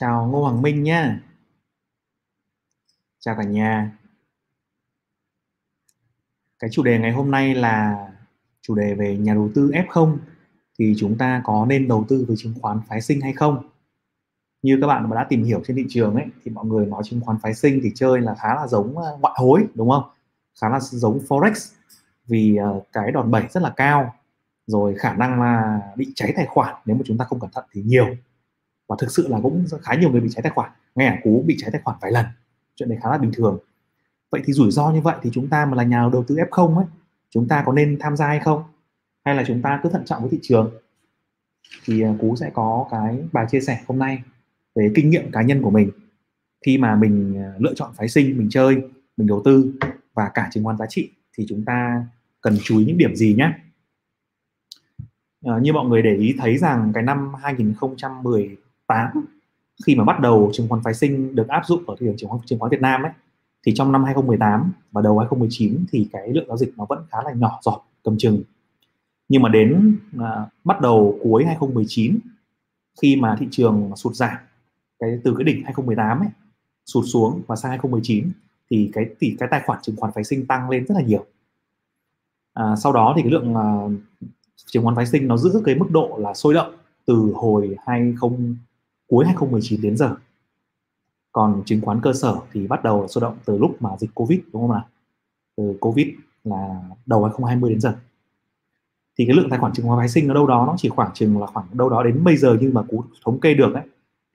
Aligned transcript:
Chào 0.00 0.26
Ngô 0.26 0.42
Hoàng 0.42 0.62
Minh 0.62 0.82
nhé. 0.82 1.14
Chào 3.18 3.36
cả 3.36 3.42
nhà. 3.42 3.98
Cái 6.58 6.70
chủ 6.72 6.82
đề 6.82 6.98
ngày 6.98 7.12
hôm 7.12 7.30
nay 7.30 7.54
là 7.54 8.06
chủ 8.62 8.74
đề 8.74 8.94
về 8.94 9.16
nhà 9.16 9.34
đầu 9.34 9.50
tư 9.54 9.70
F0 9.70 10.16
thì 10.78 10.94
chúng 10.98 11.18
ta 11.18 11.42
có 11.44 11.66
nên 11.68 11.88
đầu 11.88 12.04
tư 12.08 12.24
với 12.28 12.36
chứng 12.36 12.54
khoán 12.60 12.80
phái 12.88 13.00
sinh 13.00 13.20
hay 13.20 13.32
không? 13.32 13.68
Như 14.62 14.78
các 14.80 14.86
bạn 14.86 15.10
mà 15.10 15.16
đã 15.16 15.26
tìm 15.28 15.44
hiểu 15.44 15.62
trên 15.66 15.76
thị 15.76 15.84
trường 15.88 16.14
ấy, 16.14 16.26
thì 16.44 16.50
mọi 16.50 16.66
người 16.66 16.86
nói 16.86 17.02
chứng 17.04 17.20
khoán 17.20 17.38
phái 17.42 17.54
sinh 17.54 17.80
thì 17.82 17.90
chơi 17.94 18.20
là 18.20 18.34
khá 18.34 18.54
là 18.54 18.66
giống 18.66 18.98
ờ, 18.98 19.18
ngoại 19.20 19.34
hối, 19.36 19.66
đúng 19.74 19.90
không? 19.90 20.04
Khá 20.60 20.68
là 20.68 20.80
giống 20.80 21.18
forex, 21.18 21.72
vì 22.26 22.56
ờ, 22.56 22.80
cái 22.92 23.12
đòn 23.12 23.30
bẩy 23.30 23.42
rất 23.50 23.62
là 23.62 23.72
cao, 23.76 24.14
rồi 24.66 24.94
khả 24.98 25.14
năng 25.14 25.42
là 25.42 25.80
bị 25.96 26.12
cháy 26.14 26.32
tài 26.36 26.46
khoản 26.46 26.74
nếu 26.84 26.96
mà 26.96 27.02
chúng 27.06 27.18
ta 27.18 27.24
không 27.24 27.40
cẩn 27.40 27.50
thận 27.50 27.64
thì 27.72 27.82
nhiều 27.82 28.16
và 28.90 28.96
thực 28.98 29.10
sự 29.10 29.28
là 29.28 29.38
cũng 29.42 29.64
khá 29.82 29.94
nhiều 29.94 30.10
người 30.10 30.20
bị 30.20 30.28
cháy 30.30 30.42
tài 30.42 30.52
khoản. 30.52 30.70
Nghe 30.94 31.20
cú 31.22 31.44
bị 31.46 31.56
cháy 31.58 31.70
tài 31.72 31.80
khoản 31.84 31.96
vài 32.00 32.12
lần. 32.12 32.26
Chuyện 32.74 32.88
này 32.88 32.98
khá 33.02 33.10
là 33.10 33.18
bình 33.18 33.32
thường. 33.34 33.58
Vậy 34.30 34.42
thì 34.44 34.52
rủi 34.52 34.70
ro 34.70 34.90
như 34.90 35.00
vậy 35.00 35.16
thì 35.22 35.30
chúng 35.32 35.48
ta 35.48 35.66
mà 35.66 35.76
là 35.76 35.82
nhà 35.82 36.08
đầu 36.12 36.24
tư 36.28 36.34
F0 36.34 36.76
ấy 36.76 36.86
chúng 37.30 37.48
ta 37.48 37.62
có 37.66 37.72
nên 37.72 37.96
tham 38.00 38.16
gia 38.16 38.26
hay 38.26 38.40
không? 38.40 38.62
Hay 39.24 39.34
là 39.34 39.44
chúng 39.46 39.62
ta 39.62 39.80
cứ 39.82 39.88
thận 39.88 40.04
trọng 40.04 40.20
với 40.22 40.30
thị 40.30 40.38
trường? 40.42 40.72
Thì 41.84 42.02
à, 42.02 42.14
cú 42.20 42.36
sẽ 42.36 42.50
có 42.54 42.88
cái 42.90 43.18
bài 43.32 43.46
chia 43.50 43.60
sẻ 43.60 43.80
hôm 43.86 43.98
nay 43.98 44.22
về 44.74 44.92
kinh 44.94 45.10
nghiệm 45.10 45.32
cá 45.32 45.42
nhân 45.42 45.62
của 45.62 45.70
mình. 45.70 45.90
Khi 46.66 46.78
mà 46.78 46.96
mình 46.96 47.38
à, 47.38 47.54
lựa 47.58 47.74
chọn 47.74 47.92
phái 47.94 48.08
sinh 48.08 48.38
mình 48.38 48.48
chơi 48.50 48.82
mình 49.16 49.26
đầu 49.26 49.42
tư 49.44 49.72
và 50.14 50.30
cả 50.34 50.48
chứng 50.52 50.64
khoán 50.64 50.76
giá 50.76 50.86
trị 50.88 51.10
thì 51.38 51.46
chúng 51.48 51.64
ta 51.64 52.06
cần 52.40 52.56
chú 52.62 52.78
ý 52.78 52.84
những 52.84 52.98
điểm 52.98 53.16
gì 53.16 53.34
nhé? 53.38 53.52
À, 55.44 55.52
như 55.62 55.72
mọi 55.72 55.86
người 55.86 56.02
để 56.02 56.16
ý 56.16 56.34
thấy 56.38 56.58
rằng 56.58 56.92
cái 56.94 57.02
năm 57.02 57.32
2018 58.96 59.26
khi 59.86 59.94
mà 59.94 60.04
bắt 60.04 60.20
đầu 60.20 60.50
chứng 60.52 60.68
khoán 60.68 60.82
phái 60.84 60.94
sinh 60.94 61.34
được 61.34 61.48
áp 61.48 61.62
dụng 61.66 61.82
ở 61.86 61.96
thị 62.00 62.06
trường 62.06 62.16
chứng 62.16 62.30
khoán, 62.30 62.42
chứng 62.46 62.58
khoán 62.58 62.70
Việt 62.70 62.80
Nam 62.80 63.02
ấy 63.02 63.12
thì 63.66 63.72
trong 63.74 63.92
năm 63.92 64.04
2018 64.04 64.72
và 64.92 65.02
đầu 65.02 65.18
2019 65.18 65.84
thì 65.92 66.08
cái 66.12 66.28
lượng 66.28 66.48
giao 66.48 66.56
dịch 66.56 66.72
nó 66.76 66.86
vẫn 66.88 67.04
khá 67.10 67.18
là 67.24 67.32
nhỏ 67.32 67.58
giọt 67.62 67.84
cầm 68.04 68.18
chừng. 68.18 68.42
Nhưng 69.28 69.42
mà 69.42 69.48
đến 69.48 69.96
à, 70.18 70.46
bắt 70.64 70.80
đầu 70.80 71.18
cuối 71.22 71.44
2019 71.44 72.18
khi 73.02 73.16
mà 73.16 73.36
thị 73.40 73.46
trường 73.50 73.96
sụt 73.96 74.14
giảm 74.14 74.36
cái 74.98 75.18
từ 75.24 75.34
cái 75.38 75.44
đỉnh 75.44 75.64
2018 75.64 76.20
ấy 76.20 76.28
sụt 76.86 77.04
xuống 77.12 77.42
và 77.46 77.56
sang 77.56 77.70
2019 77.70 78.30
thì 78.70 78.90
cái 78.92 79.04
tỷ 79.18 79.36
cái 79.38 79.48
tài 79.50 79.62
khoản 79.66 79.78
chứng 79.82 79.96
khoán 79.96 80.12
phái 80.12 80.24
sinh 80.24 80.46
tăng 80.46 80.70
lên 80.70 80.86
rất 80.86 80.94
là 80.94 81.02
nhiều. 81.02 81.26
À, 82.54 82.76
sau 82.82 82.92
đó 82.92 83.12
thì 83.16 83.22
cái 83.22 83.30
lượng 83.30 83.54
à, 83.54 83.66
chứng 84.66 84.84
khoán 84.84 84.96
phái 84.96 85.06
sinh 85.06 85.28
nó 85.28 85.36
giữ 85.36 85.62
cái 85.64 85.74
mức 85.74 85.86
độ 85.90 86.18
là 86.20 86.34
sôi 86.34 86.54
động 86.54 86.74
từ 87.06 87.32
hồi 87.34 87.76
20 87.86 88.14
cuối 89.10 89.24
2019 89.24 89.80
đến 89.82 89.96
giờ. 89.96 90.14
Còn 91.32 91.62
chứng 91.66 91.80
khoán 91.80 92.00
cơ 92.00 92.12
sở 92.12 92.36
thì 92.52 92.66
bắt 92.66 92.82
đầu 92.82 93.08
sôi 93.08 93.22
động 93.22 93.36
từ 93.44 93.58
lúc 93.58 93.76
mà 93.80 93.90
dịch 93.98 94.10
covid, 94.14 94.40
đúng 94.52 94.62
không 94.62 94.70
ạ? 94.70 94.82
Từ 95.56 95.76
covid 95.80 96.06
là 96.44 96.82
đầu 97.06 97.24
2020 97.24 97.70
đến 97.70 97.80
giờ. 97.80 97.94
Thì 99.18 99.26
cái 99.26 99.36
lượng 99.36 99.50
tài 99.50 99.58
khoản 99.58 99.72
chứng 99.72 99.86
khoán 99.86 99.98
phái 99.98 100.08
sinh 100.08 100.28
nó 100.28 100.34
đâu 100.34 100.46
đó 100.46 100.64
nó 100.66 100.74
chỉ 100.78 100.88
khoảng 100.88 101.10
chừng 101.14 101.40
là 101.40 101.46
khoảng 101.46 101.66
đâu 101.72 101.88
đó 101.88 102.02
đến 102.02 102.24
bây 102.24 102.36
giờ 102.36 102.56
nhưng 102.60 102.74
mà 102.74 102.82
cú 102.82 103.04
thống 103.24 103.40
kê 103.40 103.54
được 103.54 103.74
ấy, 103.74 103.82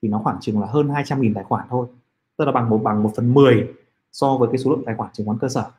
thì 0.01 0.09
nó 0.09 0.19
khoảng 0.23 0.37
chừng 0.41 0.61
là 0.61 0.67
hơn 0.67 0.87
200.000 0.87 1.33
tài 1.33 1.43
khoản 1.43 1.67
thôi. 1.69 1.87
Tức 2.37 2.45
là 2.45 2.51
bằng 2.51 2.69
một 2.69 2.77
bằng 2.83 3.03
một 3.03 3.11
phần 3.15 3.33
10 3.33 3.67
so 4.11 4.37
với 4.37 4.49
cái 4.51 4.57
số 4.57 4.71
lượng 4.71 4.83
tài 4.85 4.95
khoản 4.95 5.09
chứng 5.13 5.25
khoán 5.25 5.39
cơ 5.39 5.49
sở. 5.49 5.71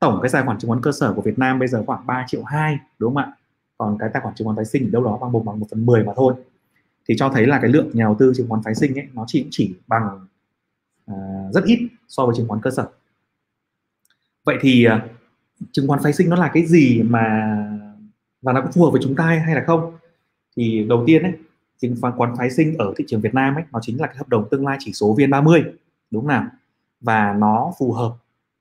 Tổng 0.00 0.18
cái 0.22 0.30
tài 0.32 0.42
khoản 0.44 0.58
chứng 0.58 0.68
khoán 0.68 0.82
cơ 0.82 0.92
sở 0.92 1.12
của 1.12 1.22
Việt 1.22 1.38
Nam 1.38 1.58
bây 1.58 1.68
giờ 1.68 1.84
khoảng 1.86 2.06
3 2.06 2.24
triệu 2.28 2.42
2 2.44 2.78
đúng 2.98 3.14
không 3.14 3.22
ạ? 3.22 3.32
Còn 3.78 3.96
cái 3.98 4.10
tài 4.12 4.22
khoản 4.22 4.34
chứng 4.34 4.44
khoán 4.46 4.56
phái 4.56 4.64
sinh 4.64 4.90
đâu 4.90 5.04
đó 5.04 5.18
bằng 5.20 5.32
một 5.32 5.42
bằng 5.44 5.60
một 5.60 5.66
phần 5.70 5.86
10 5.86 6.04
mà 6.04 6.12
thôi 6.16 6.34
thì 7.08 7.14
cho 7.18 7.28
thấy 7.28 7.46
là 7.46 7.58
cái 7.62 7.70
lượng 7.70 7.90
nhà 7.92 8.04
đầu 8.04 8.16
tư 8.18 8.32
chứng 8.36 8.48
khoán 8.48 8.62
phái 8.64 8.74
sinh 8.74 8.98
ấy 8.98 9.08
nó 9.12 9.24
chỉ 9.26 9.46
chỉ 9.50 9.74
bằng 9.86 10.26
uh, 11.10 11.54
rất 11.54 11.64
ít 11.64 11.88
so 12.08 12.26
với 12.26 12.34
chứng 12.36 12.48
khoán 12.48 12.60
cơ 12.62 12.70
sở. 12.70 12.88
Vậy 14.44 14.56
thì 14.60 14.86
uh, 14.88 15.10
chứng 15.72 15.88
khoán 15.88 16.02
phái 16.02 16.12
sinh 16.12 16.28
nó 16.28 16.36
là 16.36 16.50
cái 16.54 16.66
gì 16.66 17.02
mà 17.02 17.56
và 18.42 18.52
nó 18.52 18.60
có 18.60 18.70
phù 18.74 18.84
hợp 18.84 18.90
với 18.90 19.00
chúng 19.04 19.16
ta 19.16 19.24
hay, 19.24 19.54
là 19.54 19.64
không? 19.66 19.92
Thì 20.56 20.86
đầu 20.88 21.04
tiên 21.06 21.22
ấy 21.22 21.32
chứng 21.78 21.96
khoán 22.00 22.36
phái 22.38 22.50
sinh 22.50 22.78
ở 22.78 22.94
thị 22.96 23.04
trường 23.08 23.20
Việt 23.20 23.34
Nam 23.34 23.54
ấy 23.54 23.64
nó 23.72 23.78
chính 23.82 24.00
là 24.00 24.06
cái 24.06 24.16
hợp 24.16 24.28
đồng 24.28 24.48
tương 24.50 24.66
lai 24.66 24.76
chỉ 24.80 24.92
số 24.92 25.16
VN30 25.16 25.62
đúng 26.10 26.22
không 26.22 26.28
nào? 26.28 26.46
Và 27.00 27.32
nó 27.38 27.72
phù 27.78 27.92
hợp 27.92 28.14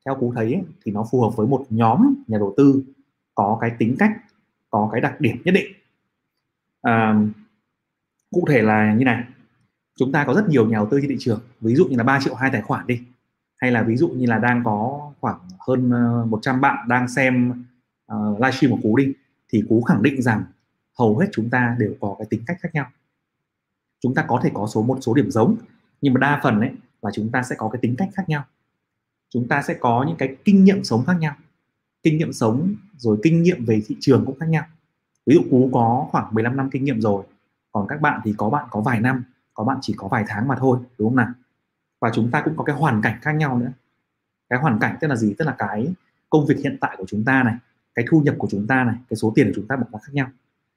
theo 0.06 0.16
cú 0.16 0.34
thấy 0.36 0.54
ấy, 0.54 0.64
thì 0.84 0.92
nó 0.92 1.08
phù 1.12 1.22
hợp 1.22 1.36
với 1.36 1.48
một 1.48 1.66
nhóm 1.70 2.16
nhà 2.28 2.38
đầu 2.38 2.54
tư 2.58 2.84
có 3.36 3.58
cái 3.62 3.72
tính 3.80 3.96
cách 4.00 4.12
có 4.70 4.90
cái 4.92 5.02
đặc 5.02 5.22
điểm 5.22 5.38
nhất 5.46 5.52
định. 5.52 5.74
À, 6.82 7.22
cụ 8.32 8.46
thể 8.50 8.62
là 8.62 8.94
như 8.94 9.06
này. 9.06 9.24
Chúng 10.00 10.12
ta 10.12 10.24
có 10.26 10.34
rất 10.34 10.50
nhiều 10.50 10.68
nhà 10.68 10.78
đầu 10.78 10.88
tư 10.92 11.00
trên 11.02 11.10
thị 11.10 11.16
trường. 11.20 11.40
Ví 11.62 11.76
dụ 11.76 11.86
như 11.86 11.98
là 11.98 12.04
3 12.04 12.20
triệu 12.24 12.36
hai 12.36 12.50
tài 12.52 12.62
khoản 12.62 12.88
đi. 12.88 13.02
Hay 13.58 13.72
là 13.72 13.84
ví 13.84 13.98
dụ 13.98 14.08
như 14.08 14.26
là 14.26 14.40
đang 14.40 14.64
có 14.64 15.12
khoảng 15.22 15.40
hơn 15.68 15.92
ờ, 15.92 16.26
100 16.26 16.62
bạn 16.62 16.88
đang 16.88 17.08
xem 17.08 17.66
uh, 18.14 18.40
livestream 18.42 18.72
của 18.72 18.80
cú 18.84 18.98
đi 18.98 19.14
thì 19.50 19.64
cú 19.70 19.82
khẳng 19.82 20.04
định 20.04 20.22
rằng 20.22 20.44
hầu 21.00 21.18
hết 21.18 21.28
chúng 21.32 21.50
ta 21.50 21.76
đều 21.80 21.96
có 22.02 22.16
cái 22.20 22.28
tính 22.30 22.42
cách 22.48 22.58
khác 22.62 22.70
nhau. 22.74 22.86
Chúng 24.04 24.16
ta 24.16 24.26
có 24.28 24.40
thể 24.44 24.52
có 24.54 24.68
số 24.68 24.84
một 24.84 24.98
số 25.02 25.14
điểm 25.14 25.32
giống 25.32 25.56
nhưng 26.02 26.14
mà 26.14 26.20
đa 26.20 26.40
phần 26.44 26.60
ấy 26.60 26.72
là 27.02 27.12
chúng 27.14 27.32
ta 27.32 27.44
sẽ 27.44 27.56
có 27.58 27.70
cái 27.70 27.80
tính 27.82 27.96
cách 27.98 28.10
khác 28.14 28.30
nhau. 28.30 28.44
Chúng 29.30 29.48
ta 29.48 29.62
sẽ 29.62 29.74
có 29.74 30.06
những 30.08 30.18
cái 30.18 30.36
kinh 30.46 30.64
nghiệm 30.64 30.84
sống 30.84 31.06
khác 31.06 31.14
nhau 31.20 31.36
kinh 32.06 32.18
nghiệm 32.18 32.34
sống 32.34 32.76
rồi 32.98 33.18
kinh 33.24 33.44
nghiệm 33.44 33.66
về 33.66 33.82
thị 33.88 33.96
trường 34.00 34.24
cũng 34.26 34.40
khác 34.40 34.50
nhau. 34.50 34.64
Ví 35.26 35.36
dụ 35.36 35.42
cú 35.52 35.70
có 35.74 36.08
khoảng 36.12 36.34
15 36.34 36.58
năm 36.58 36.70
kinh 36.72 36.86
nghiệm 36.86 37.02
rồi 37.02 37.24
còn 37.76 37.88
các 37.88 38.02
bạn 38.02 38.22
thì 38.24 38.34
có 38.38 38.50
bạn 38.50 38.68
có 38.70 38.82
vài 38.82 39.00
năm 39.00 39.24
có 39.54 39.64
bạn 39.64 39.78
chỉ 39.82 39.94
có 39.98 40.08
vài 40.08 40.26
tháng 40.28 40.48
mà 40.48 40.56
thôi 40.60 40.80
đúng 40.98 41.10
không 41.10 41.16
nào? 41.16 41.34
Và 42.02 42.12
chúng 42.14 42.32
ta 42.32 42.42
cũng 42.46 42.58
có 42.58 42.64
cái 42.64 42.76
hoàn 42.76 43.02
cảnh 43.02 43.20
khác 43.22 43.32
nhau 43.32 43.58
nữa. 43.58 43.72
Cái 44.50 44.60
hoàn 44.60 44.80
cảnh 44.80 44.98
tức 45.02 45.08
là 45.08 45.16
gì? 45.16 45.36
Tức 45.38 45.46
là 45.46 45.56
cái 45.58 45.94
công 46.30 46.46
việc 46.46 46.56
hiện 46.64 46.78
tại 46.82 46.96
của 46.98 47.06
chúng 47.08 47.24
ta 47.26 47.44
này 47.44 47.56
cái 47.96 48.06
thu 48.10 48.22
nhập 48.22 48.36
của 48.38 48.48
chúng 48.52 48.68
ta 48.68 48.84
này 48.84 48.96
cái 49.10 49.18
số 49.18 49.34
tiền 49.36 49.48
của 49.48 49.54
chúng 49.56 49.68
ta 49.68 49.76
một 49.76 50.00
khác 50.04 50.14
nhau. 50.14 50.28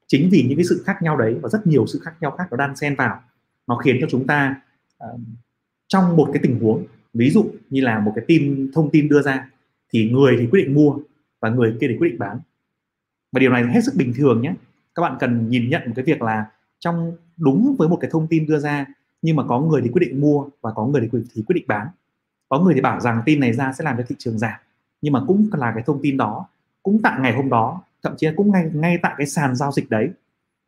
Chính 0.07 0.29
vì 0.33 0.45
những 0.49 0.59
cái 0.59 0.65
sự 0.65 0.83
khác 0.87 1.03
nhau 1.03 1.17
đấy 1.17 1.39
và 1.43 1.49
rất 1.49 1.67
nhiều 1.67 1.87
sự 1.87 2.01
khác 2.03 2.15
nhau 2.21 2.31
khác 2.31 2.45
nó 2.51 2.57
đan 2.57 2.77
xen 2.77 2.95
vào 2.95 3.23
nó 3.67 3.77
khiến 3.77 3.97
cho 4.01 4.07
chúng 4.11 4.27
ta 4.27 4.61
uh, 5.05 5.21
trong 5.89 6.17
một 6.17 6.31
cái 6.33 6.43
tình 6.43 6.61
huống 6.61 6.87
ví 7.15 7.31
dụ 7.31 7.51
như 7.71 7.81
là 7.81 7.99
một 7.99 8.13
cái 8.15 8.25
tin 8.29 8.71
thông 8.75 8.91
tin 8.91 9.09
đưa 9.09 9.23
ra 9.23 9.51
thì 9.93 10.11
người 10.11 10.37
thì 10.41 10.49
quyết 10.51 10.65
định 10.65 10.75
mua 10.75 10.99
và 11.41 11.49
người 11.51 11.77
kia 11.81 11.87
thì 11.91 11.97
quyết 11.99 12.09
định 12.09 12.19
bán. 12.19 12.39
Và 13.33 13.41
điều 13.41 13.51
này 13.51 13.65
hết 13.67 13.85
sức 13.85 13.93
bình 13.97 14.13
thường 14.17 14.43
nhé. 14.43 14.55
Các 14.95 15.03
bạn 15.03 15.17
cần 15.21 15.49
nhìn 15.49 15.71
nhận 15.71 15.83
một 15.87 15.93
cái 15.97 16.05
việc 16.05 16.23
là 16.23 16.47
trong 16.81 17.13
đúng 17.37 17.77
với 17.79 17.89
một 17.89 17.99
cái 18.01 18.11
thông 18.11 18.27
tin 18.27 18.47
đưa 18.47 18.59
ra 18.59 18.87
nhưng 19.23 19.37
mà 19.37 19.45
có 19.49 19.61
người 19.61 19.83
thì 19.83 19.91
quyết 19.93 20.01
định 20.01 20.21
mua 20.21 20.49
và 20.61 20.73
có 20.73 20.87
người 20.87 21.09
thì, 21.13 21.19
thì 21.35 21.43
quyết 21.47 21.55
định 21.55 21.65
bán. 21.67 21.89
Có 22.49 22.59
người 22.59 22.75
thì 22.75 22.81
bảo 22.81 23.01
rằng 23.01 23.23
tin 23.27 23.41
này 23.41 23.53
ra 23.53 23.73
sẽ 23.73 23.85
làm 23.85 23.97
cho 23.97 24.05
thị 24.09 24.17
trường 24.19 24.39
giảm 24.39 24.61
nhưng 25.03 25.13
mà 25.13 25.25
cũng 25.27 25.51
là 25.53 25.73
cái 25.75 25.83
thông 25.87 26.01
tin 26.03 26.17
đó 26.17 26.47
cũng 26.83 27.01
tại 27.03 27.21
ngày 27.21 27.33
hôm 27.33 27.51
đó 27.51 27.83
thậm 28.03 28.15
chí 28.17 28.27
cũng 28.37 28.53
ngay 28.53 28.71
ngay 28.75 28.99
tại 29.03 29.15
cái 29.19 29.27
sàn 29.27 29.57
giao 29.57 29.73
dịch 29.73 29.91
đấy. 29.91 30.11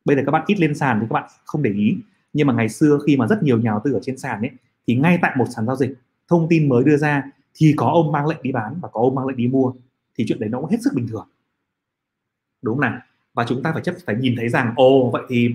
Bây 0.05 0.17
giờ 0.17 0.23
các 0.27 0.33
bạn 0.33 0.45
ít 0.47 0.61
lên 0.61 0.75
sàn 0.75 0.99
thì 1.01 1.07
các 1.11 1.13
bạn 1.13 1.31
không 1.45 1.63
để 1.63 1.71
ý 1.71 1.97
nhưng 2.33 2.47
mà 2.47 2.55
ngày 2.55 2.69
xưa 2.69 2.99
khi 3.07 3.17
mà 3.17 3.27
rất 3.27 3.43
nhiều 3.43 3.59
nhà 3.59 3.71
đầu 3.71 3.81
tư 3.85 3.93
ở 3.93 4.01
trên 4.03 4.19
sàn 4.19 4.41
ấy 4.41 4.51
thì 4.87 4.95
ngay 4.95 5.19
tại 5.23 5.33
một 5.37 5.47
sàn 5.57 5.67
giao 5.67 5.77
dịch 5.77 5.95
thông 6.29 6.47
tin 6.51 6.69
mới 6.69 6.85
đưa 6.85 6.97
ra 6.97 7.23
thì 7.55 7.75
có 7.77 7.87
ông 7.87 8.13
mang 8.13 8.27
lệnh 8.27 8.43
đi 8.43 8.53
bán 8.53 8.75
và 8.81 8.89
có 8.89 9.01
ông 9.01 9.15
mang 9.15 9.27
lệnh 9.27 9.37
đi 9.37 9.47
mua 9.47 9.73
thì 10.19 10.25
chuyện 10.29 10.41
đấy 10.41 10.49
nó 10.49 10.61
cũng 10.61 10.71
hết 10.71 10.79
sức 10.81 10.93
bình 10.95 11.09
thường. 11.09 11.29
Đúng 12.63 12.75
không 12.75 12.81
nào? 12.81 13.01
Và 13.35 13.45
chúng 13.49 13.63
ta 13.63 13.73
phải 13.73 13.83
chấp 13.83 13.95
phải 14.07 14.17
nhìn 14.17 14.35
thấy 14.37 14.49
rằng 14.49 14.73
ồ 14.77 15.11
vậy 15.11 15.23
thì 15.29 15.51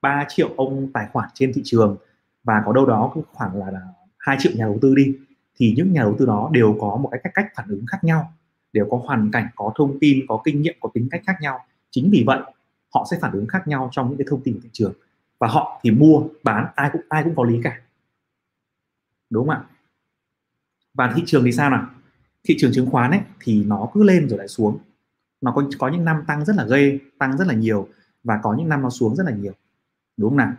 3 0.00 0.24
triệu 0.28 0.50
ông 0.56 0.92
tài 0.92 1.06
khoản 1.12 1.28
trên 1.34 1.52
thị 1.52 1.62
trường 1.64 1.96
và 2.44 2.62
có 2.66 2.72
đâu 2.72 2.86
đó 2.86 3.14
khoảng 3.32 3.56
là, 3.56 3.70
là 3.70 3.80
2 4.18 4.36
triệu 4.40 4.52
nhà 4.56 4.64
đầu 4.64 4.78
tư 4.82 4.94
đi 4.94 5.16
thì 5.56 5.74
những 5.76 5.92
nhà 5.92 6.02
đầu 6.02 6.16
tư 6.18 6.26
đó 6.26 6.50
đều 6.52 6.76
có 6.80 6.96
một 6.96 7.08
cái 7.12 7.20
cách 7.24 7.32
cách 7.34 7.46
phản 7.56 7.68
ứng 7.68 7.84
khác 7.86 8.04
nhau 8.04 8.32
đều 8.72 8.86
có 8.90 9.00
hoàn 9.04 9.30
cảnh 9.30 9.48
có 9.56 9.72
thông 9.76 9.98
tin 10.00 10.26
có 10.28 10.40
kinh 10.44 10.62
nghiệm 10.62 10.74
có 10.80 10.88
tính 10.94 11.08
cách 11.10 11.22
khác 11.26 11.36
nhau. 11.40 11.58
Chính 11.90 12.10
vì 12.10 12.24
vậy 12.26 12.40
họ 12.94 13.06
sẽ 13.10 13.18
phản 13.20 13.32
ứng 13.32 13.46
khác 13.46 13.68
nhau 13.68 13.88
trong 13.92 14.08
những 14.08 14.18
cái 14.18 14.26
thông 14.30 14.40
tin 14.42 14.54
của 14.54 14.60
thị 14.62 14.70
trường. 14.72 14.92
Và 15.38 15.48
họ 15.48 15.80
thì 15.82 15.90
mua 15.90 16.22
bán 16.44 16.66
ai 16.74 16.90
cũng 16.92 17.02
ai 17.08 17.24
cũng 17.24 17.36
có 17.36 17.44
lý 17.44 17.60
cả. 17.64 17.80
Đúng 19.30 19.46
không 19.46 19.56
ạ? 19.56 19.64
Và 20.94 21.12
thị 21.16 21.22
trường 21.26 21.44
thì 21.44 21.52
sao 21.52 21.70
nào? 21.70 21.86
Thị 22.44 22.56
trường 22.58 22.72
chứng 22.74 22.90
khoán 22.90 23.10
ấy 23.10 23.20
thì 23.40 23.64
nó 23.64 23.88
cứ 23.94 24.02
lên 24.02 24.28
rồi 24.28 24.38
lại 24.38 24.48
xuống. 24.48 24.78
Nó 25.40 25.52
có 25.52 25.68
có 25.78 25.88
những 25.88 26.04
năm 26.04 26.22
tăng 26.26 26.44
rất 26.44 26.56
là 26.56 26.64
ghê 26.64 26.98
tăng 27.18 27.38
rất 27.38 27.46
là 27.46 27.54
nhiều 27.54 27.88
và 28.24 28.40
có 28.42 28.54
những 28.58 28.68
năm 28.68 28.82
nó 28.82 28.90
xuống 28.90 29.16
rất 29.16 29.24
là 29.26 29.32
nhiều 29.32 29.52
đúng 30.18 30.30
không 30.30 30.36
nào? 30.36 30.52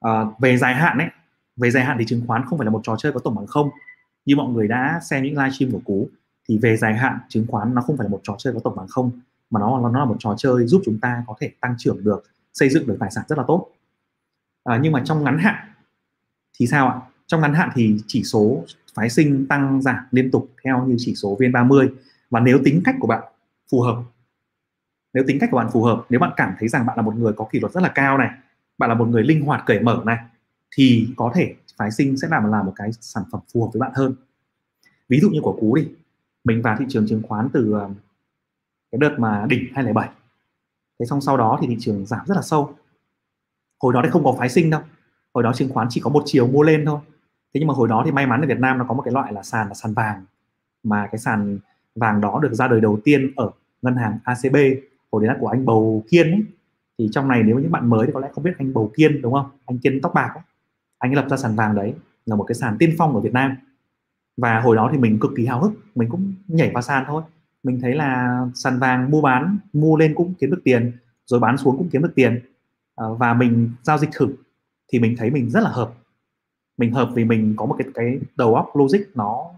À, 0.00 0.24
về 0.38 0.56
dài 0.56 0.74
hạn 0.74 0.98
ấy 0.98 1.08
về 1.56 1.70
dài 1.70 1.84
hạn 1.84 1.96
thì 1.98 2.04
chứng 2.04 2.22
khoán 2.26 2.44
không 2.46 2.58
phải 2.58 2.64
là 2.64 2.70
một 2.70 2.80
trò 2.82 2.96
chơi 2.98 3.12
có 3.12 3.20
tổng 3.24 3.34
bằng 3.34 3.46
không. 3.46 3.70
Như 4.24 4.36
mọi 4.36 4.52
người 4.52 4.68
đã 4.68 5.00
xem 5.10 5.22
những 5.22 5.38
livestream 5.38 5.72
của 5.72 5.80
cú 5.84 6.08
thì 6.48 6.58
về 6.58 6.76
dài 6.76 6.94
hạn 6.94 7.18
chứng 7.28 7.46
khoán 7.48 7.74
nó 7.74 7.82
không 7.82 7.96
phải 7.96 8.04
là 8.04 8.10
một 8.10 8.20
trò 8.22 8.34
chơi 8.38 8.54
có 8.54 8.60
tổng 8.64 8.76
bằng 8.76 8.86
không 8.88 9.10
mà 9.50 9.60
nó 9.60 9.80
nó 9.80 9.98
là 9.98 10.04
một 10.04 10.16
trò 10.18 10.34
chơi 10.38 10.66
giúp 10.66 10.82
chúng 10.84 10.98
ta 11.00 11.24
có 11.26 11.34
thể 11.40 11.50
tăng 11.60 11.74
trưởng 11.78 12.04
được 12.04 12.24
xây 12.52 12.68
dựng 12.68 12.86
được 12.86 12.96
tài 13.00 13.10
sản 13.10 13.24
rất 13.28 13.38
là 13.38 13.44
tốt. 13.46 13.68
À, 14.64 14.80
nhưng 14.82 14.92
mà 14.92 15.02
trong 15.04 15.24
ngắn 15.24 15.38
hạn 15.38 15.68
thì 16.58 16.66
sao 16.66 16.88
ạ? 16.88 17.00
Trong 17.26 17.40
ngắn 17.40 17.54
hạn 17.54 17.70
thì 17.74 17.96
chỉ 18.06 18.22
số 18.22 18.64
phái 18.94 19.10
sinh 19.10 19.46
tăng 19.46 19.82
giảm 19.82 19.96
liên 20.10 20.30
tục 20.30 20.50
theo 20.64 20.84
như 20.86 20.94
chỉ 20.98 21.14
số 21.14 21.36
VN30 21.38 21.88
và 22.30 22.40
nếu 22.40 22.58
tính 22.64 22.80
cách 22.84 22.94
của 23.00 23.06
bạn 23.06 23.24
phù 23.70 23.80
hợp 23.80 24.02
nếu 25.12 25.24
tính 25.26 25.38
cách 25.40 25.48
của 25.52 25.56
bạn 25.56 25.68
phù 25.72 25.82
hợp 25.82 26.06
nếu 26.08 26.20
bạn 26.20 26.30
cảm 26.36 26.54
thấy 26.58 26.68
rằng 26.68 26.86
bạn 26.86 26.96
là 26.96 27.02
một 27.02 27.16
người 27.16 27.32
có 27.32 27.46
kỷ 27.52 27.60
luật 27.60 27.72
rất 27.72 27.82
là 27.82 27.92
cao 27.94 28.18
này 28.18 28.30
bạn 28.78 28.90
là 28.90 28.94
một 28.94 29.08
người 29.08 29.22
linh 29.22 29.44
hoạt 29.44 29.62
cởi 29.66 29.80
mở 29.80 30.02
này, 30.06 30.18
thì 30.76 31.08
có 31.16 31.32
thể 31.34 31.54
phái 31.76 31.90
sinh 31.90 32.16
sẽ 32.16 32.28
làm 32.28 32.50
là 32.50 32.62
một 32.62 32.72
cái 32.76 32.92
sản 32.92 33.24
phẩm 33.32 33.40
phù 33.52 33.64
hợp 33.64 33.70
với 33.72 33.80
bạn 33.80 33.92
hơn. 33.94 34.14
Ví 35.08 35.20
dụ 35.20 35.30
như 35.30 35.40
của 35.42 35.56
cú 35.60 35.74
đi, 35.74 35.88
mình 36.44 36.62
vào 36.62 36.76
thị 36.78 36.84
trường 36.88 37.06
chứng 37.08 37.22
khoán 37.28 37.48
từ 37.52 37.72
ờ, 37.72 37.90
cái 38.92 38.98
đợt 38.98 39.14
mà 39.18 39.46
đỉnh 39.48 39.64
2007 39.74 40.08
thế 40.98 41.06
xong 41.06 41.20
sau 41.20 41.36
đó 41.36 41.58
thì 41.60 41.66
thị 41.66 41.76
trường 41.80 42.06
giảm 42.06 42.26
rất 42.26 42.34
là 42.34 42.42
sâu. 42.42 42.74
Hồi 43.82 43.92
đó 43.92 44.00
thì 44.04 44.10
không 44.10 44.24
có 44.24 44.36
phái 44.38 44.48
sinh 44.48 44.70
đâu, 44.70 44.80
hồi 45.34 45.44
đó 45.44 45.52
chứng 45.52 45.68
khoán 45.68 45.86
chỉ 45.90 46.00
có 46.00 46.10
một 46.10 46.22
chiều 46.26 46.46
mua 46.46 46.62
lên 46.62 46.84
thôi. 46.86 46.98
Thế 47.54 47.58
nhưng 47.58 47.66
mà 47.66 47.74
hồi 47.74 47.88
đó 47.88 48.02
thì 48.04 48.12
may 48.12 48.26
mắn 48.26 48.40
ở 48.40 48.46
Việt 48.46 48.58
Nam 48.58 48.78
nó 48.78 48.84
có 48.88 48.94
một 48.94 49.02
cái 49.02 49.14
loại 49.14 49.32
là 49.32 49.42
sàn 49.42 49.68
là 49.68 49.74
sàn 49.74 49.94
vàng, 49.94 50.24
mà 50.82 51.08
cái 51.12 51.18
sàn 51.18 51.58
vàng 51.94 52.20
đó 52.20 52.40
được 52.42 52.54
ra 52.54 52.68
đời 52.68 52.80
đầu 52.80 52.98
tiên 53.04 53.32
ở 53.36 53.50
ngân 53.82 53.96
hàng 53.96 54.18
ACB 54.24 54.56
hồi 55.12 55.26
đấy 55.26 55.34
là 55.34 55.36
của 55.40 55.48
anh 55.48 55.64
Bầu 55.64 56.04
Kiên 56.10 56.30
ấy 56.30 56.42
thì 56.98 57.08
trong 57.12 57.28
này 57.28 57.42
nếu 57.42 57.58
những 57.58 57.72
bạn 57.72 57.90
mới 57.90 58.06
thì 58.06 58.12
có 58.12 58.20
lẽ 58.20 58.28
không 58.34 58.44
biết 58.44 58.52
anh 58.58 58.74
Bầu 58.74 58.92
Kiên, 58.96 59.22
đúng 59.22 59.32
không? 59.32 59.50
Anh 59.66 59.78
Kiên 59.78 60.00
tóc 60.02 60.14
bạc 60.14 60.30
ấy. 60.34 60.42
anh 60.98 61.10
ấy 61.10 61.16
lập 61.16 61.26
ra 61.30 61.36
sàn 61.36 61.56
vàng 61.56 61.74
đấy, 61.74 61.94
là 62.26 62.36
một 62.36 62.44
cái 62.44 62.54
sàn 62.54 62.76
tiên 62.78 62.94
phong 62.98 63.14
ở 63.14 63.20
Việt 63.20 63.32
Nam. 63.32 63.56
Và 64.36 64.60
hồi 64.60 64.76
đó 64.76 64.88
thì 64.92 64.98
mình 64.98 65.18
cực 65.20 65.30
kỳ 65.36 65.46
hào 65.46 65.62
hức, 65.62 65.72
mình 65.94 66.08
cũng 66.08 66.34
nhảy 66.48 66.70
vào 66.70 66.82
sàn 66.82 67.04
thôi. 67.06 67.22
Mình 67.62 67.80
thấy 67.80 67.94
là 67.94 68.40
sàn 68.54 68.78
vàng 68.78 69.10
mua 69.10 69.20
bán, 69.20 69.58
mua 69.72 69.96
lên 69.96 70.14
cũng 70.14 70.34
kiếm 70.38 70.50
được 70.50 70.60
tiền, 70.64 70.92
rồi 71.26 71.40
bán 71.40 71.56
xuống 71.56 71.78
cũng 71.78 71.88
kiếm 71.92 72.02
được 72.02 72.12
tiền. 72.14 72.40
Ờ, 72.94 73.14
và 73.14 73.34
mình 73.34 73.70
giao 73.82 73.98
dịch 73.98 74.10
thử, 74.12 74.28
thì 74.92 74.98
mình 74.98 75.14
thấy 75.18 75.30
mình 75.30 75.50
rất 75.50 75.60
là 75.62 75.70
hợp. 75.70 75.92
Mình 76.78 76.92
hợp 76.92 77.10
vì 77.14 77.24
mình 77.24 77.54
có 77.56 77.66
một 77.66 77.76
cái 77.78 77.88
cái 77.94 78.18
đầu 78.36 78.54
óc 78.54 78.70
logic 78.74 79.00
nó 79.14 79.50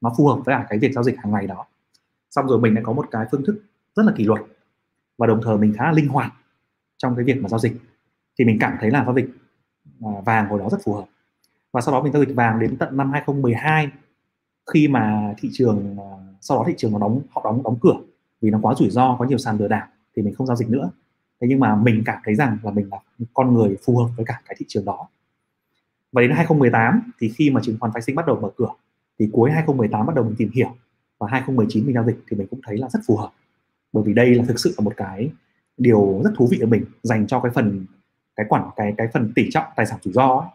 nó 0.00 0.12
phù 0.18 0.26
hợp 0.26 0.36
với 0.44 0.54
cả 0.54 0.66
cái 0.68 0.78
việc 0.78 0.92
giao 0.92 1.04
dịch 1.04 1.16
hàng 1.18 1.32
ngày 1.32 1.46
đó. 1.46 1.66
Xong 2.30 2.46
rồi 2.46 2.58
mình 2.58 2.74
lại 2.74 2.84
có 2.86 2.92
một 2.92 3.06
cái 3.10 3.26
phương 3.30 3.44
thức 3.44 3.62
rất 3.96 4.02
là 4.06 4.12
kỷ 4.16 4.24
luật. 4.24 4.40
Và 5.18 5.26
đồng 5.26 5.40
thời 5.44 5.58
mình 5.58 5.74
khá 5.78 5.84
là 5.84 5.92
linh 5.92 6.08
hoạt 6.08 6.32
trong 6.96 7.16
cái 7.16 7.24
việc 7.24 7.36
mà 7.42 7.48
giao 7.48 7.58
dịch, 7.58 7.72
thì 8.38 8.44
mình 8.44 8.58
cảm 8.60 8.76
thấy 8.80 8.90
là 8.90 9.04
giao 9.04 9.14
dịch 9.14 9.28
à, 10.00 10.10
vàng 10.24 10.48
hồi 10.48 10.58
đó 10.58 10.68
rất 10.70 10.78
phù 10.84 10.94
hợp. 10.94 11.04
Và 11.72 11.80
sau 11.80 11.94
đó 11.94 12.02
mình 12.02 12.12
giao 12.12 12.24
dịch 12.24 12.34
vàng 12.34 12.60
đến 12.60 12.76
tận 12.76 12.96
năm 12.96 13.12
2012 13.12 13.90
khi 14.72 14.88
mà 14.88 15.34
thị 15.38 15.48
trường 15.52 15.96
à, 15.98 16.10
sau 16.40 16.56
đó 16.58 16.64
thị 16.66 16.74
trường 16.76 16.92
nó 16.92 16.98
đóng, 16.98 17.20
họ 17.30 17.40
đóng 17.44 17.62
đóng 17.62 17.78
cửa 17.80 17.96
vì 18.40 18.50
nó 18.50 18.58
quá 18.62 18.74
rủi 18.74 18.90
ro, 18.90 19.16
có 19.18 19.24
nhiều 19.24 19.38
sàn 19.38 19.58
lừa 19.58 19.68
đảo 19.68 19.86
thì 20.16 20.22
mình 20.22 20.34
không 20.34 20.46
giao 20.46 20.56
dịch 20.56 20.70
nữa. 20.70 20.90
Thế 21.40 21.46
nhưng 21.50 21.60
mà 21.60 21.76
mình 21.76 22.02
cảm 22.06 22.18
thấy 22.24 22.34
rằng 22.34 22.58
là 22.62 22.70
mình 22.70 22.88
là 22.90 22.98
con 23.34 23.54
người 23.54 23.76
phù 23.84 23.98
hợp 23.98 24.08
với 24.16 24.26
cả 24.26 24.40
cái 24.48 24.56
thị 24.58 24.66
trường 24.68 24.84
đó. 24.84 25.08
Và 26.12 26.22
đến 26.22 26.30
2018 26.30 27.12
thì 27.20 27.28
khi 27.28 27.50
mà 27.50 27.60
chứng 27.64 27.76
khoán 27.80 27.92
phái 27.92 28.02
sinh 28.02 28.14
bắt 28.14 28.26
đầu 28.26 28.40
mở 28.40 28.50
cửa, 28.56 28.68
thì 29.18 29.28
cuối 29.32 29.50
2018 29.50 30.06
bắt 30.06 30.14
đầu 30.14 30.24
mình 30.24 30.34
tìm 30.38 30.50
hiểu 30.54 30.76
và 31.18 31.28
2019 31.30 31.86
mình 31.86 31.94
giao 31.94 32.04
dịch 32.04 32.16
thì 32.30 32.36
mình 32.36 32.46
cũng 32.50 32.60
thấy 32.66 32.78
là 32.78 32.88
rất 32.88 33.00
phù 33.06 33.16
hợp. 33.16 33.30
Bởi 33.92 34.04
vì 34.04 34.14
đây 34.14 34.34
là 34.34 34.44
thực 34.44 34.58
sự 34.58 34.74
là 34.78 34.84
một 34.84 34.92
cái 34.96 35.30
điều 35.76 36.20
rất 36.24 36.30
thú 36.36 36.48
vị 36.50 36.58
của 36.60 36.66
mình 36.66 36.84
dành 37.02 37.26
cho 37.26 37.40
cái 37.40 37.52
phần 37.54 37.86
cái 38.36 38.46
quản 38.48 38.70
cái 38.76 38.94
cái 38.96 39.08
phần 39.12 39.32
tỷ 39.34 39.48
trọng 39.50 39.64
tài 39.76 39.86
sản 39.86 39.98
rủi 40.02 40.12
ro 40.12 40.50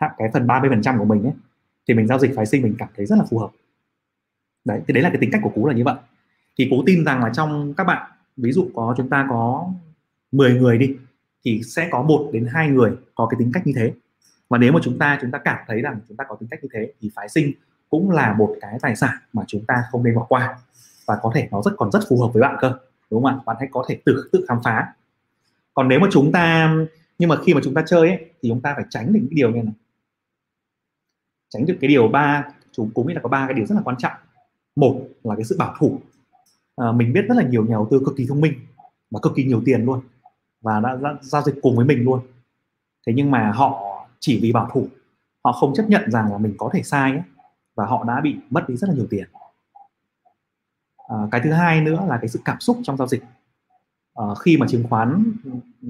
ấy, 0.00 0.10
cái 0.18 0.30
phần 0.32 0.46
30% 0.46 0.98
của 0.98 1.04
mình 1.04 1.22
ấy 1.22 1.32
thì 1.88 1.94
mình 1.94 2.06
giao 2.06 2.18
dịch 2.18 2.32
phái 2.36 2.46
sinh 2.46 2.62
mình 2.62 2.74
cảm 2.78 2.88
thấy 2.96 3.06
rất 3.06 3.16
là 3.16 3.24
phù 3.30 3.38
hợp. 3.38 3.50
Đấy 4.64 4.80
thì 4.88 4.94
đấy 4.94 5.02
là 5.02 5.08
cái 5.08 5.18
tính 5.20 5.30
cách 5.32 5.40
của 5.44 5.50
cú 5.54 5.66
là 5.66 5.74
như 5.74 5.84
vậy. 5.84 5.94
Thì 6.58 6.66
cú 6.70 6.82
tin 6.86 7.04
rằng 7.04 7.24
là 7.24 7.30
trong 7.34 7.74
các 7.74 7.84
bạn 7.84 8.10
ví 8.36 8.52
dụ 8.52 8.70
có 8.74 8.94
chúng 8.96 9.08
ta 9.08 9.26
có 9.30 9.72
10 10.32 10.54
người 10.54 10.78
đi 10.78 10.96
thì 11.44 11.62
sẽ 11.62 11.88
có 11.90 12.02
một 12.02 12.30
đến 12.32 12.46
hai 12.52 12.68
người 12.68 12.96
có 13.14 13.26
cái 13.26 13.36
tính 13.38 13.50
cách 13.54 13.66
như 13.66 13.72
thế. 13.76 13.92
Và 14.48 14.58
nếu 14.58 14.72
mà 14.72 14.80
chúng 14.82 14.98
ta 14.98 15.18
chúng 15.22 15.30
ta 15.30 15.38
cảm 15.38 15.58
thấy 15.66 15.82
rằng 15.82 16.00
chúng 16.08 16.16
ta 16.16 16.24
có 16.28 16.36
tính 16.40 16.48
cách 16.48 16.60
như 16.62 16.68
thế 16.72 16.92
thì 17.00 17.10
phái 17.14 17.28
sinh 17.28 17.52
cũng 17.90 18.10
là 18.10 18.34
một 18.34 18.56
cái 18.60 18.78
tài 18.82 18.96
sản 18.96 19.14
mà 19.32 19.42
chúng 19.46 19.64
ta 19.64 19.84
không 19.90 20.04
nên 20.04 20.14
bỏ 20.14 20.26
qua 20.28 20.58
và 21.06 21.18
có 21.22 21.32
thể 21.34 21.48
nó 21.50 21.62
rất 21.62 21.70
còn 21.76 21.90
rất 21.90 22.00
phù 22.08 22.20
hợp 22.20 22.32
với 22.32 22.40
bạn 22.40 22.56
cơ 22.60 22.78
đúng 23.10 23.22
không 23.22 23.32
ạ? 23.32 23.42
Bạn 23.46 23.56
hãy 23.60 23.68
có 23.72 23.84
thể 23.88 24.00
tự 24.04 24.28
tự 24.32 24.44
khám 24.48 24.58
phá. 24.64 24.94
Còn 25.74 25.88
nếu 25.88 26.00
mà 26.00 26.08
chúng 26.12 26.32
ta 26.32 26.74
nhưng 27.18 27.28
mà 27.28 27.36
khi 27.44 27.54
mà 27.54 27.60
chúng 27.64 27.74
ta 27.74 27.84
chơi 27.86 28.08
ấy, 28.08 28.18
thì 28.42 28.48
chúng 28.48 28.60
ta 28.60 28.72
phải 28.74 28.84
tránh 28.90 29.12
được 29.12 29.20
cái 29.30 29.34
điều 29.36 29.50
như 29.50 29.62
này. 29.62 29.74
Tránh 31.48 31.66
được 31.66 31.76
cái 31.80 31.88
điều 31.88 32.08
ba 32.08 32.44
chúng 32.72 32.90
cũng 32.94 33.06
nghĩ 33.06 33.14
là 33.14 33.20
có 33.20 33.28
ba 33.28 33.46
cái 33.46 33.54
điều 33.54 33.66
rất 33.66 33.74
là 33.74 33.82
quan 33.84 33.96
trọng. 33.96 34.12
Một 34.76 35.02
là 35.22 35.34
cái 35.36 35.44
sự 35.44 35.56
bảo 35.58 35.74
thủ. 35.78 36.00
À, 36.76 36.92
mình 36.92 37.12
biết 37.12 37.24
rất 37.28 37.34
là 37.36 37.42
nhiều 37.42 37.64
nhà 37.64 37.72
đầu 37.72 37.88
tư 37.90 38.02
cực 38.06 38.16
kỳ 38.16 38.26
thông 38.26 38.40
minh 38.40 38.52
và 39.10 39.20
cực 39.22 39.32
kỳ 39.36 39.44
nhiều 39.44 39.62
tiền 39.64 39.84
luôn 39.84 40.00
và 40.60 40.80
đã, 40.80 40.96
đã 41.02 41.16
giao 41.20 41.42
dịch 41.42 41.54
cùng 41.62 41.76
với 41.76 41.84
mình 41.84 42.04
luôn. 42.04 42.20
Thế 43.06 43.12
nhưng 43.16 43.30
mà 43.30 43.52
họ 43.52 43.86
chỉ 44.20 44.40
vì 44.42 44.52
bảo 44.52 44.70
thủ 44.72 44.88
họ 45.44 45.52
không 45.52 45.74
chấp 45.74 45.88
nhận 45.88 46.10
rằng 46.10 46.32
là 46.32 46.38
mình 46.38 46.54
có 46.58 46.70
thể 46.72 46.82
sai 46.82 47.10
ấy, 47.10 47.22
và 47.74 47.86
họ 47.86 48.04
đã 48.04 48.20
bị 48.20 48.36
mất 48.50 48.68
đi 48.68 48.76
rất 48.76 48.88
là 48.88 48.94
nhiều 48.94 49.06
tiền 49.10 49.24
à, 51.10 51.16
cái 51.30 51.40
thứ 51.44 51.52
hai 51.52 51.80
nữa 51.80 52.04
là 52.08 52.18
cái 52.18 52.28
sự 52.28 52.40
cảm 52.44 52.60
xúc 52.60 52.78
trong 52.82 52.96
giao 52.96 53.08
dịch. 53.08 53.22
À, 54.14 54.24
khi 54.44 54.56
mà 54.56 54.66
chứng 54.68 54.84
khoán 54.90 55.32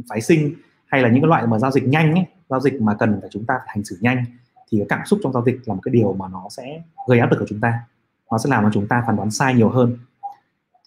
phái 0.08 0.20
sinh 0.20 0.54
hay 0.86 1.02
là 1.02 1.08
những 1.08 1.22
cái 1.22 1.28
loại 1.28 1.46
mà 1.46 1.58
giao 1.58 1.70
dịch 1.70 1.88
nhanh 1.88 2.14
ấy, 2.14 2.26
giao 2.48 2.60
dịch 2.60 2.82
mà 2.82 2.94
cần 2.94 3.18
phải 3.20 3.30
chúng 3.32 3.44
ta 3.44 3.54
phải 3.58 3.68
hành 3.68 3.84
xử 3.84 3.98
nhanh 4.00 4.24
thì 4.70 4.78
cái 4.78 4.86
cảm 4.88 5.06
xúc 5.06 5.20
trong 5.22 5.32
giao 5.32 5.44
dịch 5.44 5.60
là 5.64 5.74
một 5.74 5.80
cái 5.84 5.92
điều 5.92 6.12
mà 6.12 6.28
nó 6.28 6.48
sẽ 6.50 6.82
gây 7.08 7.18
áp 7.18 7.30
lực 7.30 7.36
của 7.40 7.46
chúng 7.48 7.60
ta. 7.60 7.80
Nó 8.30 8.38
sẽ 8.38 8.50
làm 8.50 8.64
cho 8.64 8.70
chúng 8.72 8.88
ta 8.88 9.04
phán 9.06 9.16
đoán 9.16 9.30
sai 9.30 9.54
nhiều 9.54 9.68
hơn. 9.68 9.96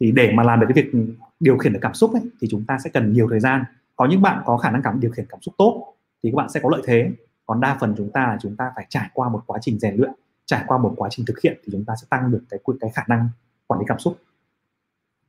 Thì 0.01 0.11
để 0.11 0.31
mà 0.31 0.43
làm 0.43 0.59
được 0.59 0.67
cái 0.73 0.83
việc 0.83 0.91
điều 1.39 1.57
khiển 1.57 1.73
được 1.73 1.79
cảm 1.81 1.93
xúc 1.93 2.13
ấy, 2.13 2.21
thì 2.41 2.47
chúng 2.51 2.65
ta 2.65 2.77
sẽ 2.83 2.89
cần 2.89 3.13
nhiều 3.13 3.27
thời 3.29 3.39
gian. 3.39 3.63
Có 3.95 4.05
những 4.05 4.21
bạn 4.21 4.41
có 4.45 4.57
khả 4.57 4.71
năng 4.71 4.81
cảm 4.81 4.99
điều 4.99 5.11
khiển 5.11 5.25
cảm 5.29 5.41
xúc 5.41 5.53
tốt 5.57 5.93
thì 6.23 6.31
các 6.31 6.35
bạn 6.35 6.49
sẽ 6.49 6.59
có 6.63 6.69
lợi 6.69 6.81
thế. 6.85 7.11
Còn 7.45 7.61
đa 7.61 7.77
phần 7.79 7.93
chúng 7.97 8.11
ta 8.11 8.27
là 8.27 8.37
chúng 8.41 8.55
ta 8.55 8.71
phải 8.75 8.85
trải 8.89 9.09
qua 9.13 9.29
một 9.29 9.43
quá 9.45 9.59
trình 9.61 9.79
rèn 9.79 9.95
luyện 9.95 10.11
trải 10.45 10.63
qua 10.67 10.77
một 10.77 10.93
quá 10.97 11.09
trình 11.11 11.25
thực 11.25 11.41
hiện 11.41 11.59
thì 11.63 11.69
chúng 11.71 11.85
ta 11.85 11.93
sẽ 12.01 12.07
tăng 12.09 12.31
được 12.31 12.43
cái 12.49 12.59
cái 12.81 12.91
khả 12.93 13.03
năng 13.07 13.29
quản 13.67 13.79
lý 13.79 13.85
cảm 13.87 13.99
xúc. 13.99 14.17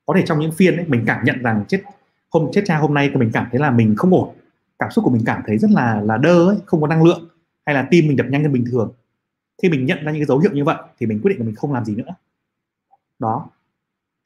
Có 0.07 0.15
thể 0.17 0.23
trong 0.27 0.41
những 0.41 0.53
phiên 0.53 0.77
ấy, 0.77 0.87
mình 0.89 1.05
cảm 1.07 1.25
nhận 1.25 1.43
rằng 1.43 1.65
chết 1.69 1.83
hôm 2.31 2.51
chết 2.53 2.63
cha 2.65 2.79
hôm 2.79 2.95
nay 2.95 3.11
thì 3.13 3.17
mình 3.17 3.31
cảm 3.33 3.47
thấy 3.51 3.61
là 3.61 3.71
mình 3.71 3.95
không 3.97 4.15
ổn. 4.15 4.35
Cảm 4.79 4.91
xúc 4.91 5.05
của 5.05 5.11
mình 5.11 5.23
cảm 5.27 5.43
thấy 5.47 5.59
rất 5.59 5.71
là 5.71 6.01
là 6.01 6.17
đơ 6.17 6.49
ấy, 6.49 6.57
không 6.67 6.81
có 6.81 6.87
năng 6.87 7.05
lượng 7.05 7.29
hay 7.67 7.75
là 7.75 7.89
tim 7.91 8.07
mình 8.09 8.17
đập 8.17 8.27
nhanh 8.31 8.43
hơn 8.43 8.53
bình 8.53 8.65
thường. 8.71 8.93
Khi 9.63 9.69
mình 9.69 9.87
nhận 9.87 10.05
ra 10.05 10.13
những 10.13 10.21
cái 10.21 10.27
dấu 10.27 10.39
hiệu 10.39 10.53
như 10.53 10.65
vậy 10.65 10.77
thì 10.99 11.07
mình 11.07 11.21
quyết 11.23 11.29
định 11.29 11.39
là 11.39 11.45
mình 11.47 11.55
không 11.55 11.73
làm 11.73 11.85
gì 11.85 11.95
nữa. 11.95 12.15
Đó. 13.19 13.47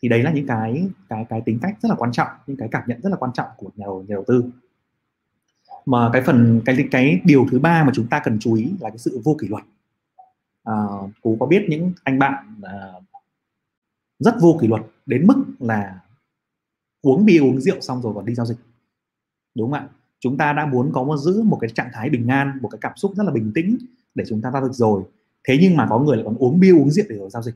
Thì 0.02 0.08
đấy 0.08 0.22
là 0.22 0.32
những 0.32 0.46
cái 0.46 0.88
cái 1.08 1.26
cái 1.28 1.40
tính 1.40 1.58
cách 1.62 1.76
rất 1.82 1.88
là 1.88 1.94
quan 1.94 2.12
trọng 2.12 2.28
những 2.46 2.56
cái 2.56 2.68
cảm 2.70 2.82
nhận 2.86 3.00
rất 3.00 3.10
là 3.10 3.16
quan 3.16 3.32
trọng 3.34 3.48
của 3.56 3.70
nhà 3.76 3.84
đầu, 3.86 4.04
nhà 4.08 4.14
đầu 4.14 4.24
tư. 4.26 4.44
Mà 5.86 6.10
cái 6.12 6.22
phần 6.22 6.60
cái 6.64 6.88
cái 6.90 7.20
điều 7.24 7.46
thứ 7.50 7.58
ba 7.58 7.84
mà 7.84 7.92
chúng 7.94 8.06
ta 8.06 8.20
cần 8.24 8.38
chú 8.40 8.54
ý 8.54 8.72
là 8.80 8.88
cái 8.88 8.98
sự 8.98 9.20
vô 9.24 9.36
kỷ 9.40 9.48
luật. 9.48 9.64
À, 10.64 10.74
cú 11.22 11.36
có 11.40 11.46
biết 11.46 11.66
những 11.68 11.92
anh 12.04 12.18
bạn 12.18 12.60
à, 12.62 12.92
rất 14.18 14.34
vô 14.40 14.58
kỷ 14.60 14.66
luật 14.66 14.82
đến 15.06 15.26
mức 15.26 15.44
là 15.58 16.00
uống 17.02 17.24
bia, 17.24 17.38
uống 17.38 17.60
rượu 17.60 17.80
xong 17.80 18.02
rồi 18.02 18.14
còn 18.14 18.24
đi 18.26 18.34
giao 18.34 18.46
dịch. 18.46 18.58
Đúng 19.54 19.70
không 19.70 19.80
ạ? 19.80 19.88
Chúng 20.20 20.36
ta 20.36 20.52
đã 20.52 20.66
muốn 20.66 20.90
có 20.94 21.04
một, 21.04 21.16
giữ 21.16 21.42
một 21.42 21.58
cái 21.60 21.70
trạng 21.70 21.90
thái 21.92 22.10
bình 22.10 22.28
an, 22.28 22.58
một 22.62 22.68
cái 22.68 22.78
cảm 22.80 22.92
xúc 22.96 23.12
rất 23.16 23.24
là 23.24 23.32
bình 23.32 23.52
tĩnh 23.54 23.78
để 24.14 24.24
chúng 24.28 24.42
ta 24.42 24.50
giao 24.50 24.64
dịch 24.64 24.74
rồi. 24.74 25.02
Thế 25.48 25.58
nhưng 25.60 25.76
mà 25.76 25.86
có 25.90 25.98
người 25.98 26.16
lại 26.16 26.24
còn 26.24 26.36
uống 26.36 26.60
bia, 26.60 26.72
uống 26.72 26.90
rượu 26.90 27.06
để 27.08 27.16
rồi 27.16 27.30
giao 27.30 27.42
dịch. 27.42 27.54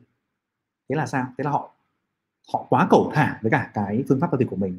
Thế 0.88 0.96
là 0.96 1.06
sao? 1.06 1.26
Thế 1.38 1.44
là 1.44 1.50
họ 1.50 1.70
họ 2.52 2.66
quá 2.70 2.86
cẩu 2.90 3.10
thả 3.14 3.38
với 3.42 3.50
cả 3.50 3.70
cái 3.74 4.04
phương 4.08 4.20
pháp 4.20 4.30
giao 4.32 4.38
dịch 4.38 4.48
của 4.50 4.56
mình. 4.56 4.78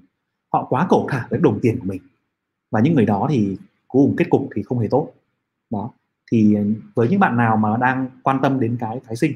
Họ 0.53 0.67
quá 0.69 0.87
cẩu 0.89 1.07
thả 1.09 1.27
với 1.29 1.39
đồng 1.43 1.59
tiền 1.61 1.79
của 1.79 1.85
mình. 1.85 2.01
Và 2.71 2.79
những 2.79 2.95
người 2.95 3.05
đó 3.05 3.27
thì 3.29 3.57
cuối 3.87 4.03
cùng 4.05 4.15
kết 4.17 4.25
cục 4.29 4.49
thì 4.55 4.63
không 4.63 4.79
hề 4.79 4.87
tốt. 4.91 5.11
Đó. 5.69 5.91
Thì 6.31 6.57
với 6.95 7.09
những 7.09 7.19
bạn 7.19 7.37
nào 7.37 7.57
mà 7.57 7.77
đang 7.77 8.09
quan 8.23 8.39
tâm 8.41 8.59
đến 8.59 8.77
cái 8.79 8.99
phái 8.99 9.15
sinh, 9.15 9.33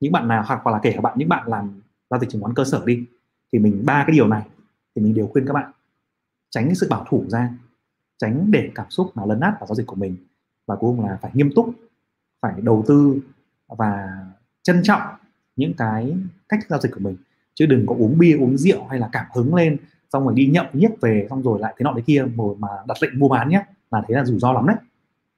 những 0.00 0.12
bạn 0.12 0.28
nào 0.28 0.44
hoặc 0.46 0.66
là 0.66 0.80
kể 0.82 0.92
cả 0.94 1.00
bạn, 1.00 1.18
những 1.18 1.28
bạn 1.28 1.48
làm 1.48 1.80
giao 2.10 2.20
dịch 2.20 2.30
chứng 2.30 2.42
khoán 2.42 2.54
cơ 2.54 2.64
sở 2.64 2.82
đi. 2.86 3.04
Thì 3.52 3.58
mình 3.58 3.82
ba 3.86 4.04
cái 4.06 4.12
điều 4.12 4.28
này 4.28 4.42
thì 4.94 5.02
mình 5.02 5.14
đều 5.14 5.26
khuyên 5.26 5.46
các 5.46 5.52
bạn. 5.52 5.70
Tránh 6.50 6.64
cái 6.66 6.74
sự 6.74 6.86
bảo 6.90 7.06
thủ 7.08 7.24
ra. 7.28 7.50
Tránh 8.18 8.50
để 8.50 8.70
cảm 8.74 8.90
xúc 8.90 9.12
nó 9.14 9.26
lấn 9.26 9.40
át 9.40 9.54
vào 9.60 9.66
giao 9.66 9.74
dịch 9.74 9.86
của 9.86 9.96
mình. 9.96 10.16
Và 10.66 10.76
cuối 10.76 10.94
cùng 10.96 11.06
là 11.06 11.18
phải 11.22 11.30
nghiêm 11.34 11.50
túc 11.54 11.70
phải 12.40 12.54
đầu 12.62 12.84
tư 12.88 13.20
và 13.68 14.08
trân 14.62 14.80
trọng 14.82 15.02
những 15.56 15.74
cái 15.74 16.16
cách 16.48 16.60
giao 16.68 16.80
dịch 16.80 16.92
của 16.94 17.00
mình. 17.00 17.16
Chứ 17.54 17.66
đừng 17.66 17.86
có 17.86 17.94
uống 17.98 18.18
bia 18.18 18.36
uống 18.36 18.56
rượu 18.56 18.86
hay 18.86 18.98
là 18.98 19.08
cảm 19.12 19.26
hứng 19.34 19.54
lên 19.54 19.76
xong 20.12 20.24
rồi 20.24 20.34
đi 20.36 20.46
nhậu 20.46 20.64
nhiếc 20.72 21.00
về 21.00 21.26
xong 21.30 21.42
rồi 21.42 21.60
lại 21.60 21.74
thế 21.78 21.84
nọ 21.84 21.92
thế 21.96 22.02
kia 22.06 22.24
rồi 22.36 22.56
mà 22.58 22.68
đặt 22.88 22.96
lệnh 23.02 23.18
mua 23.18 23.28
bán 23.28 23.48
nhé. 23.48 23.64
Là 23.90 24.02
thế 24.08 24.14
là 24.14 24.24
rủi 24.24 24.38
ro 24.38 24.52
lắm 24.52 24.66
đấy. 24.66 24.76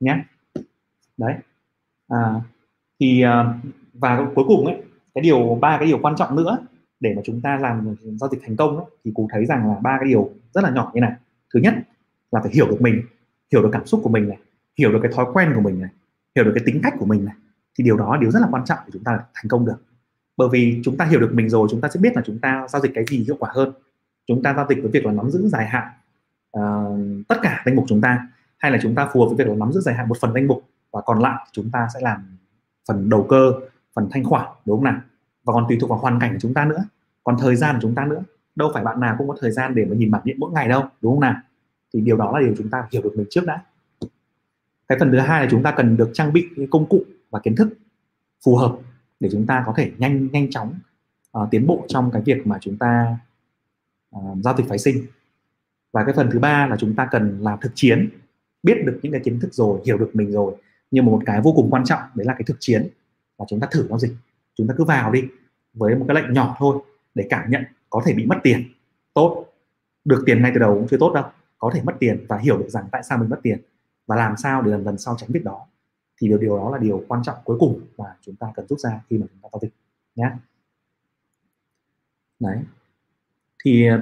Nhé. 0.00 0.25
Đấy. 1.16 1.34
À, 2.08 2.34
thì 3.00 3.22
à, 3.22 3.60
và 3.94 4.26
cuối 4.34 4.44
cùng 4.48 4.66
ấy 4.66 4.82
cái 5.14 5.22
điều 5.22 5.58
ba 5.60 5.76
cái 5.78 5.86
điều 5.86 5.98
quan 6.02 6.16
trọng 6.16 6.36
nữa 6.36 6.58
để 7.00 7.12
mà 7.16 7.22
chúng 7.24 7.40
ta 7.40 7.58
làm 7.58 7.96
giao 8.20 8.30
dịch 8.30 8.40
thành 8.42 8.56
công 8.56 8.76
ấy, 8.76 8.86
thì 9.04 9.12
cụ 9.14 9.28
thấy 9.32 9.46
rằng 9.46 9.68
là 9.68 9.76
ba 9.82 9.96
cái 10.00 10.08
điều 10.08 10.30
rất 10.54 10.64
là 10.64 10.70
nhỏ 10.70 10.90
như 10.94 11.00
này. 11.00 11.12
Thứ 11.54 11.60
nhất 11.60 11.74
là 12.32 12.40
phải 12.40 12.52
hiểu 12.52 12.66
được 12.68 12.80
mình 12.80 13.02
hiểu 13.52 13.62
được 13.62 13.70
cảm 13.72 13.86
xúc 13.86 14.00
của 14.02 14.10
mình 14.10 14.28
này 14.28 14.38
hiểu 14.78 14.92
được 14.92 14.98
cái 15.02 15.12
thói 15.14 15.26
quen 15.32 15.52
của 15.54 15.60
mình 15.60 15.80
này 15.80 15.90
hiểu 16.36 16.44
được 16.44 16.52
cái 16.54 16.64
tính 16.66 16.80
cách 16.82 16.94
của 16.98 17.06
mình 17.06 17.24
này 17.24 17.34
thì 17.78 17.84
điều 17.84 17.96
đó 17.96 18.14
là 18.14 18.20
điều 18.20 18.30
rất 18.30 18.40
là 18.40 18.48
quan 18.50 18.64
trọng 18.64 18.78
để 18.86 18.90
chúng 18.92 19.04
ta 19.04 19.18
thành 19.34 19.48
công 19.48 19.66
được. 19.66 19.82
Bởi 20.36 20.48
vì 20.52 20.80
chúng 20.84 20.96
ta 20.96 21.04
hiểu 21.04 21.20
được 21.20 21.30
mình 21.34 21.48
rồi 21.48 21.68
chúng 21.70 21.80
ta 21.80 21.88
sẽ 21.88 22.00
biết 22.00 22.16
là 22.16 22.22
chúng 22.26 22.38
ta 22.38 22.66
giao 22.68 22.82
dịch 22.82 22.92
cái 22.94 23.04
gì 23.08 23.24
hiệu 23.24 23.36
quả 23.38 23.50
hơn. 23.54 23.72
Chúng 24.26 24.42
ta 24.42 24.54
giao 24.54 24.66
dịch 24.68 24.78
với 24.82 24.90
việc 24.90 25.06
là 25.06 25.12
nắm 25.12 25.30
giữ 25.30 25.48
dài 25.48 25.66
hạn 25.66 25.88
uh, 26.58 27.28
tất 27.28 27.36
cả 27.42 27.62
danh 27.66 27.76
mục 27.76 27.84
chúng 27.88 28.00
ta 28.00 28.28
hay 28.58 28.72
là 28.72 28.78
chúng 28.82 28.94
ta 28.94 29.08
phù 29.12 29.20
hợp 29.20 29.26
với 29.26 29.36
việc 29.36 29.48
là 29.48 29.54
nắm 29.54 29.72
giữ 29.72 29.80
dài 29.80 29.94
hạn 29.94 30.08
một 30.08 30.16
phần 30.20 30.32
danh 30.32 30.46
mục 30.46 30.62
và 30.92 31.00
còn 31.00 31.18
lại 31.18 31.46
chúng 31.52 31.70
ta 31.70 31.88
sẽ 31.94 32.00
làm 32.02 32.38
phần 32.88 33.10
đầu 33.10 33.26
cơ 33.28 33.52
phần 33.95 34.09
thanh 34.11 34.25
khoản 34.25 34.47
đúng 34.64 34.76
không 34.76 34.85
nào? 34.85 35.00
Và 35.45 35.52
còn 35.52 35.64
tùy 35.68 35.78
thuộc 35.80 35.90
vào 35.90 35.99
hoàn 35.99 36.21
cảnh 36.21 36.33
của 36.33 36.38
chúng 36.40 36.54
ta 36.54 36.64
nữa 36.64 36.85
còn 37.25 37.37
thời 37.40 37.57
gian 37.57 37.75
của 37.75 37.80
chúng 37.83 37.95
ta 37.95 38.04
nữa. 38.04 38.23
Đâu 38.57 38.71
phải 38.75 38.85
bạn 38.85 39.00
nào 39.00 39.14
cũng 39.18 39.28
có 39.28 39.37
thời 39.40 39.50
gian 39.50 39.75
để 39.75 39.85
mà 39.85 39.97
nhìn 39.97 40.11
bản 40.11 40.23
điện 40.25 40.37
mỗi 40.40 40.52
ngày 40.52 40.68
đâu 40.68 40.85
đúng 41.00 41.12
không 41.12 41.21
nào? 41.21 41.35
Thì 41.95 42.00
điều 42.00 42.16
đó 42.16 42.38
là 42.38 42.47
điều 42.47 42.54
chúng 42.59 42.71
ta 42.71 42.88
hiểu 42.92 43.02
được 43.02 43.12
mình 43.16 43.26
trước 43.30 43.47
đã. 43.47 43.62
Cái 44.88 44.99
phần 44.99 45.12
thứ 45.12 45.18
hai 45.18 45.42
là 45.42 45.49
chúng 45.50 45.62
ta 45.62 45.75
cần 45.76 45.97
được 45.97 46.11
trang 46.14 46.33
bị 46.33 46.49
những 46.57 46.71
công 46.71 46.87
cụ 46.88 47.02
và 47.30 47.40
kiến 47.40 47.57
thức 47.57 47.68
phù 48.45 48.57
hợp 48.57 48.78
để 49.21 49.28
chúng 49.33 49.47
ta 49.47 49.62
có 49.66 49.73
thể 49.76 49.92
nhanh 49.99 50.28
nhanh 50.33 50.50
chóng 50.50 50.75
uh, 51.38 51.49
tiến 51.50 51.66
bộ 51.66 51.85
trong 51.88 52.11
cái 52.11 52.23
việc 52.23 52.47
mà 52.47 52.59
chúng 52.61 52.76
ta 52.76 53.18
uh, 54.16 54.38
giao 54.45 54.57
dịch 54.57 54.68
phái 54.68 54.78
sinh. 54.78 55.07
Và 55.92 56.04
cái 56.04 56.14
phần 56.14 56.28
thứ 56.33 56.38
ba 56.38 56.66
là 56.66 56.76
chúng 56.76 56.95
ta 56.95 57.09
cần 57.11 57.38
làm 57.40 57.59
thực 57.61 57.73
chiến 57.75 58.11
biết 58.62 58.75
được 58.87 58.99
những 59.02 59.12
cái 59.12 59.21
kiến 59.25 59.40
thức 59.40 59.54
rồi 59.54 59.80
hiểu 59.87 59.99
được 59.99 60.11
mình 60.14 60.33
rồi. 60.33 60.54
Nhưng 60.90 61.04
mà 61.04 61.11
một 61.12 61.23
cái 61.26 61.40
vô 61.40 61.52
cùng 61.57 61.71
quan 61.71 61.85
trọng 61.85 62.00
đấy 62.14 62.26
là 62.26 62.33
cái 62.33 62.42
thực 62.47 62.57
chiến 62.61 62.88
và 63.38 63.45
chúng 63.49 63.61
ta 63.61 63.68
thử 63.71 63.87
giao 63.88 63.99
dịch. 63.99 64.12
Chúng 64.54 64.66
ta 64.68 64.75
cứ 64.78 64.85
vào 64.85 65.12
đi 65.12 65.25
với 65.75 65.95
một 65.95 66.04
cái 66.09 66.23
lệnh 66.23 66.33
nhỏ 66.33 66.57
thôi 66.59 66.83
để 67.14 67.26
cảm 67.30 67.50
nhận 67.50 67.64
có 67.90 68.02
thể 68.04 68.14
bị 68.14 68.26
mất 68.26 68.38
tiền. 68.42 68.73
Tốt. 69.14 69.45
Được 70.04 70.23
tiền 70.26 70.42
ngay 70.42 70.50
từ 70.54 70.61
đầu 70.61 70.75
cũng 70.75 70.88
chưa 70.90 70.97
tốt 71.00 71.12
đâu. 71.14 71.25
Có 71.59 71.71
thể 71.75 71.83
mất 71.83 71.97
tiền 72.00 72.26
và 72.28 72.38
hiểu 72.38 72.59
được 72.59 72.68
rằng 72.68 72.85
tại 72.92 73.02
sao 73.02 73.18
mình 73.18 73.28
mất 73.28 73.40
tiền 73.42 73.59
và 74.07 74.16
làm 74.16 74.37
sao 74.37 74.62
để 74.62 74.71
lần 74.71 74.85
lần 74.85 74.99
sau 74.99 75.16
tránh 75.18 75.30
việc 75.33 75.45
đó. 75.45 75.66
Thì 76.21 76.28
điều 76.28 76.38
điều 76.38 76.57
đó 76.57 76.71
là 76.71 76.78
điều 76.78 77.04
quan 77.09 77.23
trọng 77.23 77.37
cuối 77.45 77.57
cùng 77.61 77.80
mà 77.99 78.04
chúng 78.23 78.37
ta 78.37 78.47
cần 78.54 78.66
rút 78.68 78.78
ra 78.78 79.00
khi 79.11 79.18
mà 79.18 79.26
chúng 79.30 79.40
ta 79.42 79.49
giao 79.52 79.61
dịch 79.62 79.73
nhé. 80.16 80.30
Đấy. 82.40 82.59
Thì 83.64 83.87
ờ, 83.87 84.00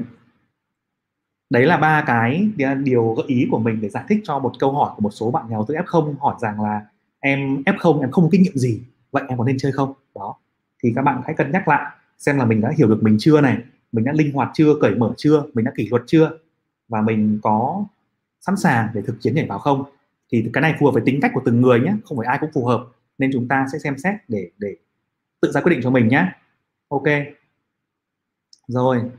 đấy 1.50 1.66
là 1.66 1.76
ba 1.76 2.04
cái 2.06 2.48
điều 2.82 3.14
gợi 3.14 3.26
ý 3.28 3.48
của 3.50 3.58
mình 3.58 3.80
để 3.80 3.88
giải 3.88 4.04
thích 4.08 4.20
cho 4.24 4.38
một 4.38 4.52
câu 4.58 4.72
hỏi 4.72 4.92
của 4.96 5.02
một 5.02 5.10
số 5.10 5.30
bạn 5.30 5.46
nghèo 5.48 5.64
từ 5.68 5.74
F0 5.74 6.14
hỏi 6.18 6.34
rằng 6.40 6.60
là 6.60 6.86
em 7.20 7.62
F0 7.66 8.00
em 8.00 8.10
không 8.10 8.24
có 8.24 8.28
kinh 8.32 8.42
nghiệm 8.42 8.56
gì 8.56 8.82
vậy 9.10 9.22
em 9.28 9.38
có 9.38 9.44
nên 9.44 9.58
chơi 9.58 9.72
không? 9.72 9.92
Đó. 10.14 10.36
Thì 10.82 10.92
các 10.96 11.02
bạn 11.02 11.22
hãy 11.24 11.34
cân 11.34 11.52
nhắc 11.52 11.68
lại 11.68 11.96
xem 12.18 12.38
là 12.38 12.44
mình 12.44 12.60
đã 12.60 12.72
hiểu 12.78 12.88
được 12.88 12.98
mình 13.02 13.16
chưa 13.20 13.40
này 13.40 13.58
mình 13.92 14.04
đã 14.04 14.12
linh 14.12 14.32
hoạt 14.32 14.50
chưa 14.54 14.74
cởi 14.80 14.94
mở 14.94 15.14
chưa 15.16 15.42
mình 15.54 15.64
đã 15.64 15.72
kỷ 15.76 15.88
luật 15.88 16.02
chưa 16.06 16.38
và 16.88 17.00
mình 17.00 17.38
có 17.42 17.84
sẵn 18.40 18.56
sàng 18.56 18.88
để 18.94 19.02
thực 19.02 19.16
chiến 19.20 19.34
nhảy 19.34 19.46
vào 19.46 19.58
không. 19.58 19.84
Thì 20.32 20.50
cái 20.52 20.62
này 20.62 20.74
phù 20.78 20.86
hợp 20.86 20.92
với 20.92 21.02
tính 21.06 21.20
cách 21.22 21.30
của 21.34 21.42
từng 21.44 21.60
người 21.60 21.80
nhé 21.80 21.94
không 22.04 22.18
phải 22.18 22.26
ai 22.26 22.38
cũng 22.40 22.50
phù 22.54 22.66
hợp. 22.66 22.86
Nên 23.18 23.30
chúng 23.32 23.48
ta 23.48 23.66
sẽ 23.72 23.78
xem 23.78 23.98
xét 23.98 24.14
để 24.28 24.50
để 24.58 24.76
tự 25.40 25.52
ra 25.52 25.60
quyết 25.60 25.70
định 25.70 25.80
cho 25.82 25.90
mình 25.90 26.08
nhé. 26.08 26.32
Ok. 26.88 27.04
Rồi. 28.68 29.10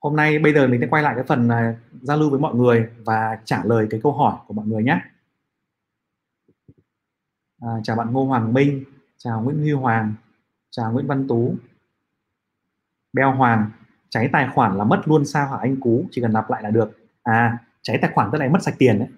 Hôm 0.00 0.16
nay 0.16 0.38
bây 0.38 0.54
giờ 0.54 0.68
mình 0.68 0.80
sẽ 0.80 0.86
quay 0.86 1.02
lại 1.02 1.14
cái 1.14 1.24
phần 1.24 1.48
uh, 1.48 1.76
giao 2.02 2.16
lưu 2.16 2.30
với 2.30 2.40
mọi 2.40 2.54
người 2.54 2.88
và 3.04 3.38
trả 3.44 3.64
lời 3.64 3.86
cái 3.90 4.00
câu 4.02 4.12
hỏi 4.12 4.36
của 4.46 4.54
mọi 4.54 4.66
người 4.66 4.82
nhé. 4.82 5.00
À, 7.60 7.68
chào 7.82 7.96
bạn 7.96 8.12
Ngô 8.12 8.24
Hoàng 8.24 8.52
Minh 8.52 8.84
chào 9.24 9.42
Nguyễn 9.42 9.58
Huy 9.58 9.72
Hoàng, 9.72 10.14
chào 10.70 10.92
Nguyễn 10.92 11.06
Văn 11.06 11.28
Tú. 11.28 11.54
Beo 13.12 13.32
Hoàng, 13.32 13.70
cháy 14.08 14.28
tài 14.32 14.48
khoản 14.54 14.78
là 14.78 14.84
mất 14.84 15.02
luôn 15.04 15.26
sao 15.26 15.48
hả 15.48 15.56
anh 15.60 15.80
Cú? 15.80 16.06
Chỉ 16.10 16.22
cần 16.22 16.32
nạp 16.32 16.50
lại 16.50 16.62
là 16.62 16.70
được. 16.70 16.98
À 17.22 17.58
cháy 17.82 17.98
tài 18.02 18.10
khoản 18.14 18.28
tức 18.32 18.38
là 18.38 18.44
em 18.44 18.52
mất 18.52 18.62
sạch 18.62 18.74
tiền 18.78 18.98
đấy. 18.98 19.08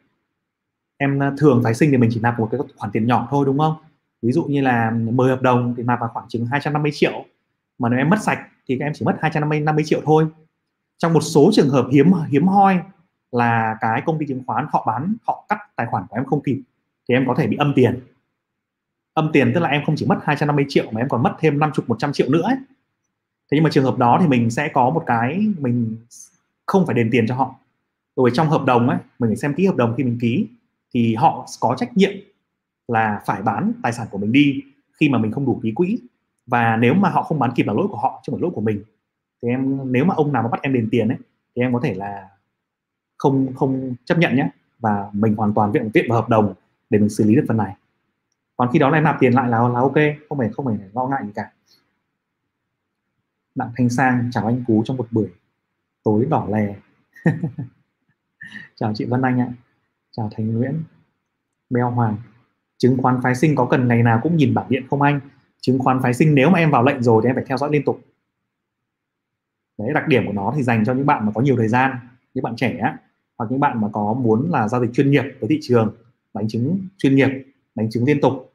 Em 0.96 1.22
à, 1.22 1.32
thường 1.38 1.60
phái 1.64 1.74
sinh 1.74 1.90
thì 1.90 1.96
mình 1.96 2.10
chỉ 2.12 2.20
nạp 2.20 2.38
một 2.38 2.48
cái 2.50 2.60
khoản 2.76 2.92
tiền 2.92 3.06
nhỏ 3.06 3.28
thôi, 3.30 3.46
đúng 3.46 3.58
không? 3.58 3.74
Ví 4.22 4.32
dụ 4.32 4.44
như 4.44 4.62
là 4.62 4.90
10 4.90 5.30
hợp 5.30 5.42
đồng 5.42 5.74
thì 5.76 5.82
nạp 5.82 6.00
vào 6.00 6.10
khoảng 6.12 6.28
chừng 6.28 6.46
250 6.46 6.92
triệu. 6.94 7.24
Mà 7.78 7.88
nếu 7.88 7.98
em 7.98 8.10
mất 8.10 8.22
sạch 8.22 8.38
thì 8.68 8.76
các 8.78 8.86
em 8.86 8.92
chỉ 8.94 9.04
mất 9.04 9.16
250 9.20 9.60
50 9.60 9.84
triệu 9.86 10.00
thôi. 10.04 10.26
Trong 10.98 11.12
một 11.12 11.20
số 11.20 11.50
trường 11.52 11.70
hợp 11.70 11.86
hiếm 11.92 12.12
hiếm 12.28 12.46
hoi 12.46 12.80
là 13.32 13.76
cái 13.80 14.02
công 14.06 14.18
ty 14.18 14.26
chứng 14.26 14.42
khoán 14.46 14.66
họ 14.72 14.84
bán, 14.86 15.16
họ 15.26 15.46
cắt 15.48 15.58
tài 15.76 15.86
khoản 15.86 16.04
của 16.08 16.16
em 16.16 16.24
không 16.24 16.42
kịp, 16.42 16.62
thì 17.08 17.14
em 17.14 17.24
có 17.26 17.34
thể 17.38 17.46
bị 17.46 17.56
âm 17.56 17.72
tiền 17.76 18.00
âm 19.16 19.30
tiền 19.32 19.52
tức 19.54 19.60
là 19.60 19.68
em 19.68 19.82
không 19.86 19.96
chỉ 19.98 20.06
mất 20.06 20.18
250 20.24 20.64
triệu 20.68 20.84
mà 20.90 21.00
em 21.00 21.08
còn 21.08 21.22
mất 21.22 21.36
thêm 21.38 21.58
50 21.58 21.84
100 21.86 22.12
triệu 22.12 22.28
nữa 22.30 22.42
ấy. 22.42 22.56
thế 23.50 23.56
nhưng 23.56 23.62
mà 23.62 23.70
trường 23.72 23.84
hợp 23.84 23.98
đó 23.98 24.18
thì 24.20 24.28
mình 24.28 24.50
sẽ 24.50 24.70
có 24.74 24.90
một 24.90 25.02
cái 25.06 25.46
mình 25.58 25.96
không 26.66 26.86
phải 26.86 26.94
đền 26.94 27.08
tiền 27.12 27.26
cho 27.28 27.34
họ. 27.34 27.54
Rồi 28.16 28.30
trong 28.34 28.48
hợp 28.48 28.64
đồng 28.64 28.88
ấy, 28.88 28.98
mình 29.18 29.30
phải 29.30 29.36
xem 29.36 29.54
kỹ 29.54 29.66
hợp 29.66 29.76
đồng 29.76 29.94
khi 29.96 30.04
mình 30.04 30.18
ký, 30.20 30.46
thì 30.94 31.14
họ 31.14 31.46
có 31.60 31.76
trách 31.78 31.96
nhiệm 31.96 32.12
là 32.88 33.22
phải 33.26 33.42
bán 33.42 33.72
tài 33.82 33.92
sản 33.92 34.06
của 34.10 34.18
mình 34.18 34.32
đi 34.32 34.62
khi 35.00 35.08
mà 35.08 35.18
mình 35.18 35.32
không 35.32 35.46
đủ 35.46 35.60
ký 35.62 35.72
quỹ. 35.72 35.98
Và 36.46 36.76
nếu 36.76 36.94
mà 36.94 37.08
họ 37.08 37.22
không 37.22 37.38
bán 37.38 37.50
kịp 37.56 37.66
là 37.66 37.72
lỗi 37.72 37.86
của 37.90 37.96
họ 37.96 38.22
chứ 38.22 38.30
không 38.30 38.40
phải 38.40 38.42
lỗi 38.42 38.50
của 38.54 38.60
mình. 38.60 38.82
Thì 39.42 39.48
em, 39.48 39.92
nếu 39.92 40.04
mà 40.04 40.14
ông 40.14 40.32
nào 40.32 40.42
mà 40.42 40.48
bắt 40.48 40.62
em 40.62 40.72
đền 40.72 40.88
tiền 40.90 41.08
ấy, 41.08 41.18
thì 41.56 41.62
em 41.62 41.72
có 41.72 41.80
thể 41.82 41.94
là 41.94 42.28
không 43.18 43.54
không 43.54 43.94
chấp 44.04 44.18
nhận 44.18 44.36
nhé. 44.36 44.48
Và 44.78 45.10
mình 45.12 45.34
hoàn 45.34 45.54
toàn 45.54 45.72
viện 45.72 45.90
viện 45.94 46.06
vào 46.08 46.20
hợp 46.20 46.28
đồng 46.28 46.54
để 46.90 46.98
mình 46.98 47.08
xử 47.08 47.24
lý 47.24 47.34
được 47.34 47.44
phần 47.48 47.56
này 47.56 47.74
còn 48.56 48.70
khi 48.72 48.78
đó 48.78 48.90
là 48.90 49.00
nạp 49.00 49.16
tiền 49.20 49.32
lại 49.32 49.48
là 49.48 49.68
là 49.68 49.80
ok, 49.80 49.94
không 50.28 50.38
phải 50.38 50.48
không 50.52 50.66
phải 50.66 50.76
lo 50.92 51.06
ngại 51.06 51.22
gì 51.26 51.32
cả. 51.34 51.50
Đặng 53.54 53.70
thanh 53.76 53.88
sang, 53.88 54.30
chào 54.32 54.46
anh 54.46 54.64
cú 54.66 54.82
trong 54.84 54.96
một 54.96 55.06
buổi 55.10 55.28
tối 56.04 56.26
đỏ 56.30 56.48
lè. 56.50 56.74
Chào 58.76 58.92
chị 58.94 59.04
vân 59.04 59.22
anh 59.22 59.40
ạ. 59.40 59.48
Chào 60.10 60.30
thành 60.36 60.52
nguyễn. 60.52 60.82
Mèo 61.70 61.90
hoàng, 61.90 62.16
chứng 62.78 62.96
khoán 63.02 63.20
phái 63.22 63.34
sinh 63.34 63.54
có 63.56 63.66
cần 63.70 63.88
ngày 63.88 64.02
nào 64.02 64.20
cũng 64.22 64.36
nhìn 64.36 64.54
bảng 64.54 64.66
điện 64.68 64.86
không 64.90 65.02
anh? 65.02 65.20
Chứng 65.60 65.78
khoán 65.78 66.02
phái 66.02 66.14
sinh 66.14 66.34
nếu 66.34 66.50
mà 66.50 66.58
em 66.58 66.70
vào 66.70 66.82
lệnh 66.82 67.02
rồi 67.02 67.20
thì 67.22 67.28
em 67.28 67.34
phải 67.34 67.44
theo 67.44 67.58
dõi 67.58 67.70
liên 67.72 67.84
tục. 67.84 68.00
Đấy, 69.78 69.92
đặc 69.94 70.08
điểm 70.08 70.26
của 70.26 70.32
nó 70.32 70.52
thì 70.56 70.62
dành 70.62 70.84
cho 70.84 70.94
những 70.94 71.06
bạn 71.06 71.26
mà 71.26 71.32
có 71.34 71.40
nhiều 71.40 71.56
thời 71.56 71.68
gian, 71.68 71.96
những 72.34 72.42
bạn 72.42 72.56
trẻ 72.56 72.96
hoặc 73.38 73.50
những 73.50 73.60
bạn 73.60 73.80
mà 73.80 73.88
có 73.92 74.14
muốn 74.14 74.50
là 74.50 74.68
giao 74.68 74.80
dịch 74.80 74.90
chuyên 74.92 75.10
nghiệp 75.10 75.24
với 75.40 75.48
thị 75.48 75.58
trường 75.62 75.96
đánh 76.34 76.48
chứng 76.48 76.88
chuyên 76.98 77.14
nghiệp 77.16 77.28
đánh 77.76 77.90
trứng 77.90 78.04
liên 78.04 78.20
tục. 78.20 78.52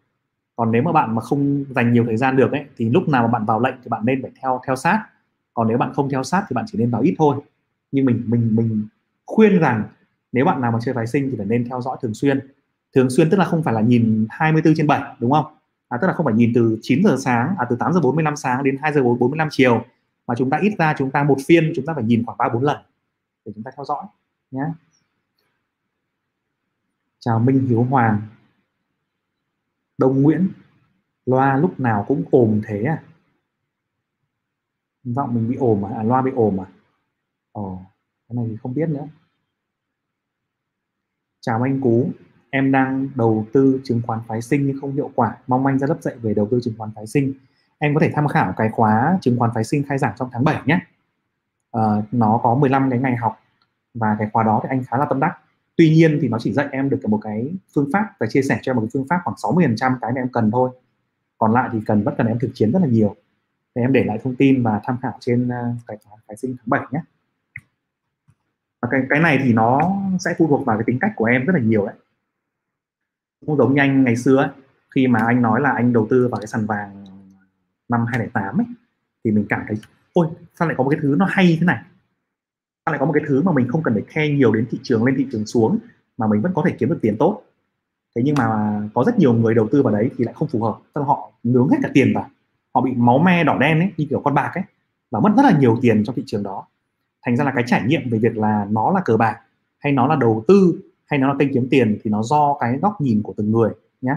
Còn 0.56 0.72
nếu 0.72 0.84
mà 0.84 0.92
bạn 0.92 1.16
mà 1.16 1.22
không 1.22 1.66
dành 1.70 1.94
nhiều 1.94 2.06
thời 2.06 2.18
gian 2.18 2.36
được 2.36 2.51
ấy 2.51 2.66
thì 2.78 2.90
lúc 2.90 3.10
nào 3.10 3.22
mà 3.24 3.28
bạn 3.28 3.46
vào 3.46 3.60
lệnh 3.60 3.75
thì 3.84 3.90
bạn 3.90 4.01
nên 4.06 4.22
phải 4.22 4.32
theo 4.42 4.62
theo 4.68 4.75
sát. 4.75 5.06
Còn 5.54 5.68
nếu 5.68 5.78
bạn 5.78 5.94
không 5.94 6.10
theo 6.10 6.24
sát 6.24 6.46
thì 6.50 6.54
bạn 6.54 6.66
chỉ 6.68 6.78
nên 6.78 6.92
vào 6.92 7.01
ít 7.01 7.16
thôi. 7.18 7.36
Nhưng 7.92 8.06
mình 8.06 8.24
mình 8.28 8.56
mình 8.56 8.88
khuyên 9.25 9.60
rằng 9.60 9.84
nếu 10.32 10.46
bạn 10.46 10.62
nào 10.62 10.72
mà 10.72 10.80
chơi 10.82 10.96
phái 10.96 11.08
sinh 11.08 11.32
thì 11.32 11.38
phải 11.38 11.46
nên 11.46 11.70
theo 11.70 11.82
dõi 11.82 11.98
thường 12.01 12.13
xuyên. 12.13 12.40
Thường 12.96 13.10
xuyên 13.10 13.30
tức 13.30 13.38
là 13.38 13.46
không 13.46 13.63
phải 13.63 13.74
là 13.74 13.82
nhìn 13.82 14.28
24 14.30 14.74
trên 14.75 14.88
7 14.88 15.01
đúng 15.20 15.32
không? 15.32 15.46
À, 15.90 15.98
tức 16.01 16.08
là 16.08 16.13
không 16.13 16.25
phải 16.25 16.36
nhìn 16.36 16.51
từ 16.56 16.78
9 16.82 17.04
giờ 17.04 17.16
sáng 17.20 17.56
à 17.58 17.66
từ 17.70 17.75
8 17.75 17.94
giờ 17.94 18.00
45 18.00 18.36
sáng 18.36 18.63
đến 18.63 18.78
2 18.82 18.94
giờ 18.94 19.04
45 19.04 19.48
chiều. 19.51 19.86
Mà 20.28 20.36
chúng 20.38 20.50
ta 20.50 20.58
ít 20.62 20.74
ra 20.78 20.94
chúng 20.98 21.12
ta 21.12 21.24
một 21.24 21.38
phiên 21.48 21.72
chúng 21.75 21.86
ta 21.86 21.94
phải 21.94 22.04
nhìn 22.04 22.25
khoảng 22.25 22.38
ba 22.38 22.50
bốn 22.50 22.63
lần 22.63 22.78
để 23.46 23.51
chúng 23.56 23.63
ta 23.63 23.72
theo 23.75 23.86
dõi 23.86 24.06
nhé 24.51 24.63
chào 27.25 27.40
Minh 27.40 27.68
Hiếu 27.68 27.84
Hoàng. 27.84 28.22
Đông 30.01 30.22
Nguyễn. 30.22 30.50
Loa 31.25 31.58
lúc 31.58 31.79
nào 31.79 32.05
cũng 32.08 32.24
ồm 32.31 32.62
thế 32.67 32.84
à? 32.84 33.03
Giọng 35.03 35.36
mình 35.36 35.50
bị 35.50 35.55
ồm 35.60 35.86
à, 35.86 35.89
à 35.98 36.03
loa 36.03 36.22
bị 36.22 36.31
ồm 36.36 36.62
à? 36.62 36.67
Ồ 37.51 37.81
cái 38.27 38.36
này 38.36 38.46
thì 38.50 38.58
không 38.63 38.74
biết 38.74 38.89
nữa. 38.89 39.08
Chào 41.41 41.62
anh 41.62 41.81
Cú. 41.81 42.10
Em 42.50 42.72
đang 42.72 43.10
đầu 43.15 43.46
tư 43.53 43.81
chứng 43.84 44.01
khoán 44.08 44.20
phái 44.27 44.41
sinh 44.41 44.67
nhưng 44.67 44.81
không 44.81 44.93
hiệu 44.93 45.12
quả. 45.15 45.38
Mong 45.48 45.65
anh 45.65 45.79
ra 45.79 45.88
lớp 45.88 45.98
dạy 46.01 46.15
về 46.17 46.34
đầu 46.34 46.48
tư 46.51 46.60
chứng 46.63 46.74
khoán 46.77 46.91
phái 46.96 47.08
sinh. 47.08 47.34
Em 47.77 47.93
có 47.93 48.00
thể 48.00 48.12
tham 48.15 48.27
khảo 48.27 48.53
cái 48.58 48.70
khóa 48.70 49.17
chứng 49.22 49.39
khoán 49.39 49.51
phái 49.53 49.63
sinh 49.63 49.84
khai 49.88 49.98
giảng 49.98 50.13
trong 50.17 50.29
tháng 50.31 50.43
7 50.43 50.62
nhé. 50.65 50.79
À, 51.72 51.81
nó 52.12 52.39
có 52.43 52.55
15 52.55 52.89
cái 52.89 53.00
ngày 53.00 53.15
học 53.15 53.39
và 53.93 54.15
cái 54.20 54.29
khóa 54.34 54.43
đó 54.43 54.60
thì 54.63 54.70
anh 54.70 54.84
khá 54.84 54.98
là 54.98 55.05
tâm 55.05 55.20
đắc 55.20 55.38
tuy 55.82 55.90
nhiên 55.90 56.20
thì 56.22 56.28
nó 56.28 56.38
chỉ 56.40 56.54
dạy 56.54 56.68
em 56.72 56.90
được 56.90 57.00
một 57.10 57.20
cái 57.24 57.54
phương 57.76 57.90
pháp 57.94 58.06
và 58.20 58.28
chia 58.28 58.42
sẻ 58.42 58.60
cho 58.62 58.72
em 58.72 58.76
một 58.76 58.82
cái 58.82 58.90
phương 58.94 59.08
pháp 59.08 59.20
khoảng 59.24 59.38
60 59.38 59.66
phần 59.68 59.76
trăm 59.76 59.96
cái 60.02 60.12
mà 60.16 60.22
em 60.22 60.30
cần 60.30 60.52
thôi. 60.52 60.70
Còn 61.38 61.54
lại 61.54 61.70
thì 61.74 61.80
cần 61.86 62.04
vẫn 62.04 62.14
cần 62.18 62.28
em 62.28 62.40
thực 62.40 62.52
chiến 62.54 62.72
rất 62.72 62.80
là 62.82 62.88
nhiều. 62.88 63.16
Thì 63.76 63.82
em 63.82 63.94
để 63.94 64.04
lại 64.04 64.20
thông 64.24 64.36
tin 64.36 64.64
và 64.64 64.82
tham 64.84 64.98
khảo 65.02 65.18
trên 65.20 65.50
ờ, 65.50 65.74
cái 65.88 65.98
cái 66.28 66.38
sinh 66.38 66.56
tháng 66.58 66.70
7 66.70 66.82
nhé. 66.92 67.00
Và 68.82 68.88
cái 68.92 69.02
cái 69.10 69.20
này 69.20 69.40
thì 69.44 69.54
nó 69.54 69.80
sẽ 70.20 70.32
phụ 70.38 70.48
thuộc 70.48 70.66
vào 70.66 70.78
cái 70.78 70.84
tính 70.88 71.00
cách 71.00 71.12
của 71.16 71.26
em 71.26 71.46
rất 71.46 71.54
là 71.56 71.62
nhiều 71.62 71.86
đấy. 71.86 71.96
Cũng 73.46 73.58
giống 73.58 73.74
như 73.74 73.82
anh 73.82 74.04
ngày 74.04 74.16
xưa 74.16 74.38
ấy, 74.38 74.50
khi 74.96 75.08
mà 75.08 75.20
anh 75.28 75.42
nói 75.42 75.62
là 75.62 75.72
anh 75.72 75.94
đầu 75.94 76.08
tư 76.10 76.28
vào 76.28 76.40
cái 76.42 76.48
sàn 76.48 76.66
vàng 76.66 77.06
năm 77.90 78.06
2008 78.08 78.58
ấy 78.58 78.68
thì 79.24 79.32
mình 79.32 79.46
cảm 79.50 79.66
thấy 79.68 79.78
ôi 80.14 80.28
sao 80.56 80.68
lại 80.68 80.76
có 80.78 80.84
một 80.84 80.90
cái 80.90 81.00
thứ 81.04 81.16
nó 81.20 81.26
hay 81.30 81.58
thế 81.60 81.66
này? 81.66 81.84
Lại 82.86 83.00
có 83.00 83.06
một 83.06 83.12
cái 83.14 83.24
thứ 83.28 83.42
mà 83.42 83.52
mình 83.52 83.68
không 83.68 83.84
cần 83.84 83.94
phải 83.94 84.04
khe 84.08 84.28
nhiều 84.28 84.54
đến 84.54 84.66
thị 84.72 84.80
trường 84.84 85.04
lên 85.04 85.16
thị 85.18 85.28
trường 85.32 85.46
xuống 85.46 85.80
mà 86.18 86.28
mình 86.28 86.42
vẫn 86.42 86.52
có 86.56 86.64
thể 86.66 86.76
kiếm 86.80 86.90
được 86.90 87.00
tiền 87.02 87.16
tốt. 87.20 87.42
Thế 88.16 88.22
nhưng 88.26 88.36
mà 88.38 88.80
có 88.94 89.04
rất 89.04 89.20
nhiều 89.20 89.34
người 89.34 89.56
đầu 89.56 89.68
tư 89.72 89.84
vào 89.84 89.94
đấy 89.94 90.10
thì 90.18 90.26
lại 90.26 90.34
không 90.34 90.48
phù 90.48 90.64
hợp. 90.64 90.80
Tức 90.94 91.02
là 91.02 91.08
họ 91.08 91.32
nướng 91.44 91.70
hết 91.70 91.78
cả 91.84 91.90
tiền 91.94 92.12
vào. 92.16 92.30
Họ 92.74 92.82
bị 92.82 92.92
máu 92.96 93.20
me 93.20 93.44
đỏ 93.44 93.58
đen 93.60 93.80
ấy 93.80 93.92
như 93.98 94.06
kiểu 94.10 94.22
con 94.26 94.34
bạc 94.34 94.52
ấy 94.56 94.64
và 95.12 95.20
mất 95.20 95.30
rất 95.38 95.44
là 95.44 95.58
nhiều 95.60 95.78
tiền 95.82 96.04
trong 96.04 96.16
thị 96.16 96.24
trường 96.26 96.44
đó. 96.44 96.68
Thành 97.26 97.38
ra 97.38 97.46
là 97.46 97.52
cái 97.56 97.64
trải 97.68 97.84
nghiệm 97.88 98.10
về 98.10 98.18
việc 98.18 98.38
là 98.38 98.68
nó 98.70 98.92
là 98.92 99.02
cờ 99.06 99.18
bạc 99.18 99.40
hay 99.80 99.94
nó 99.94 100.08
là 100.08 100.16
đầu 100.16 100.44
tư 100.48 100.82
hay 101.06 101.20
nó 101.20 101.28
là 101.28 101.36
kênh 101.40 101.54
kiếm 101.54 101.68
tiền 101.72 102.00
thì 102.04 102.12
nó 102.12 102.24
do 102.24 102.58
cái 102.60 102.78
góc 102.78 103.02
nhìn 103.02 103.22
của 103.24 103.34
từng 103.38 103.52
người 103.52 103.72
nhé 104.02 104.16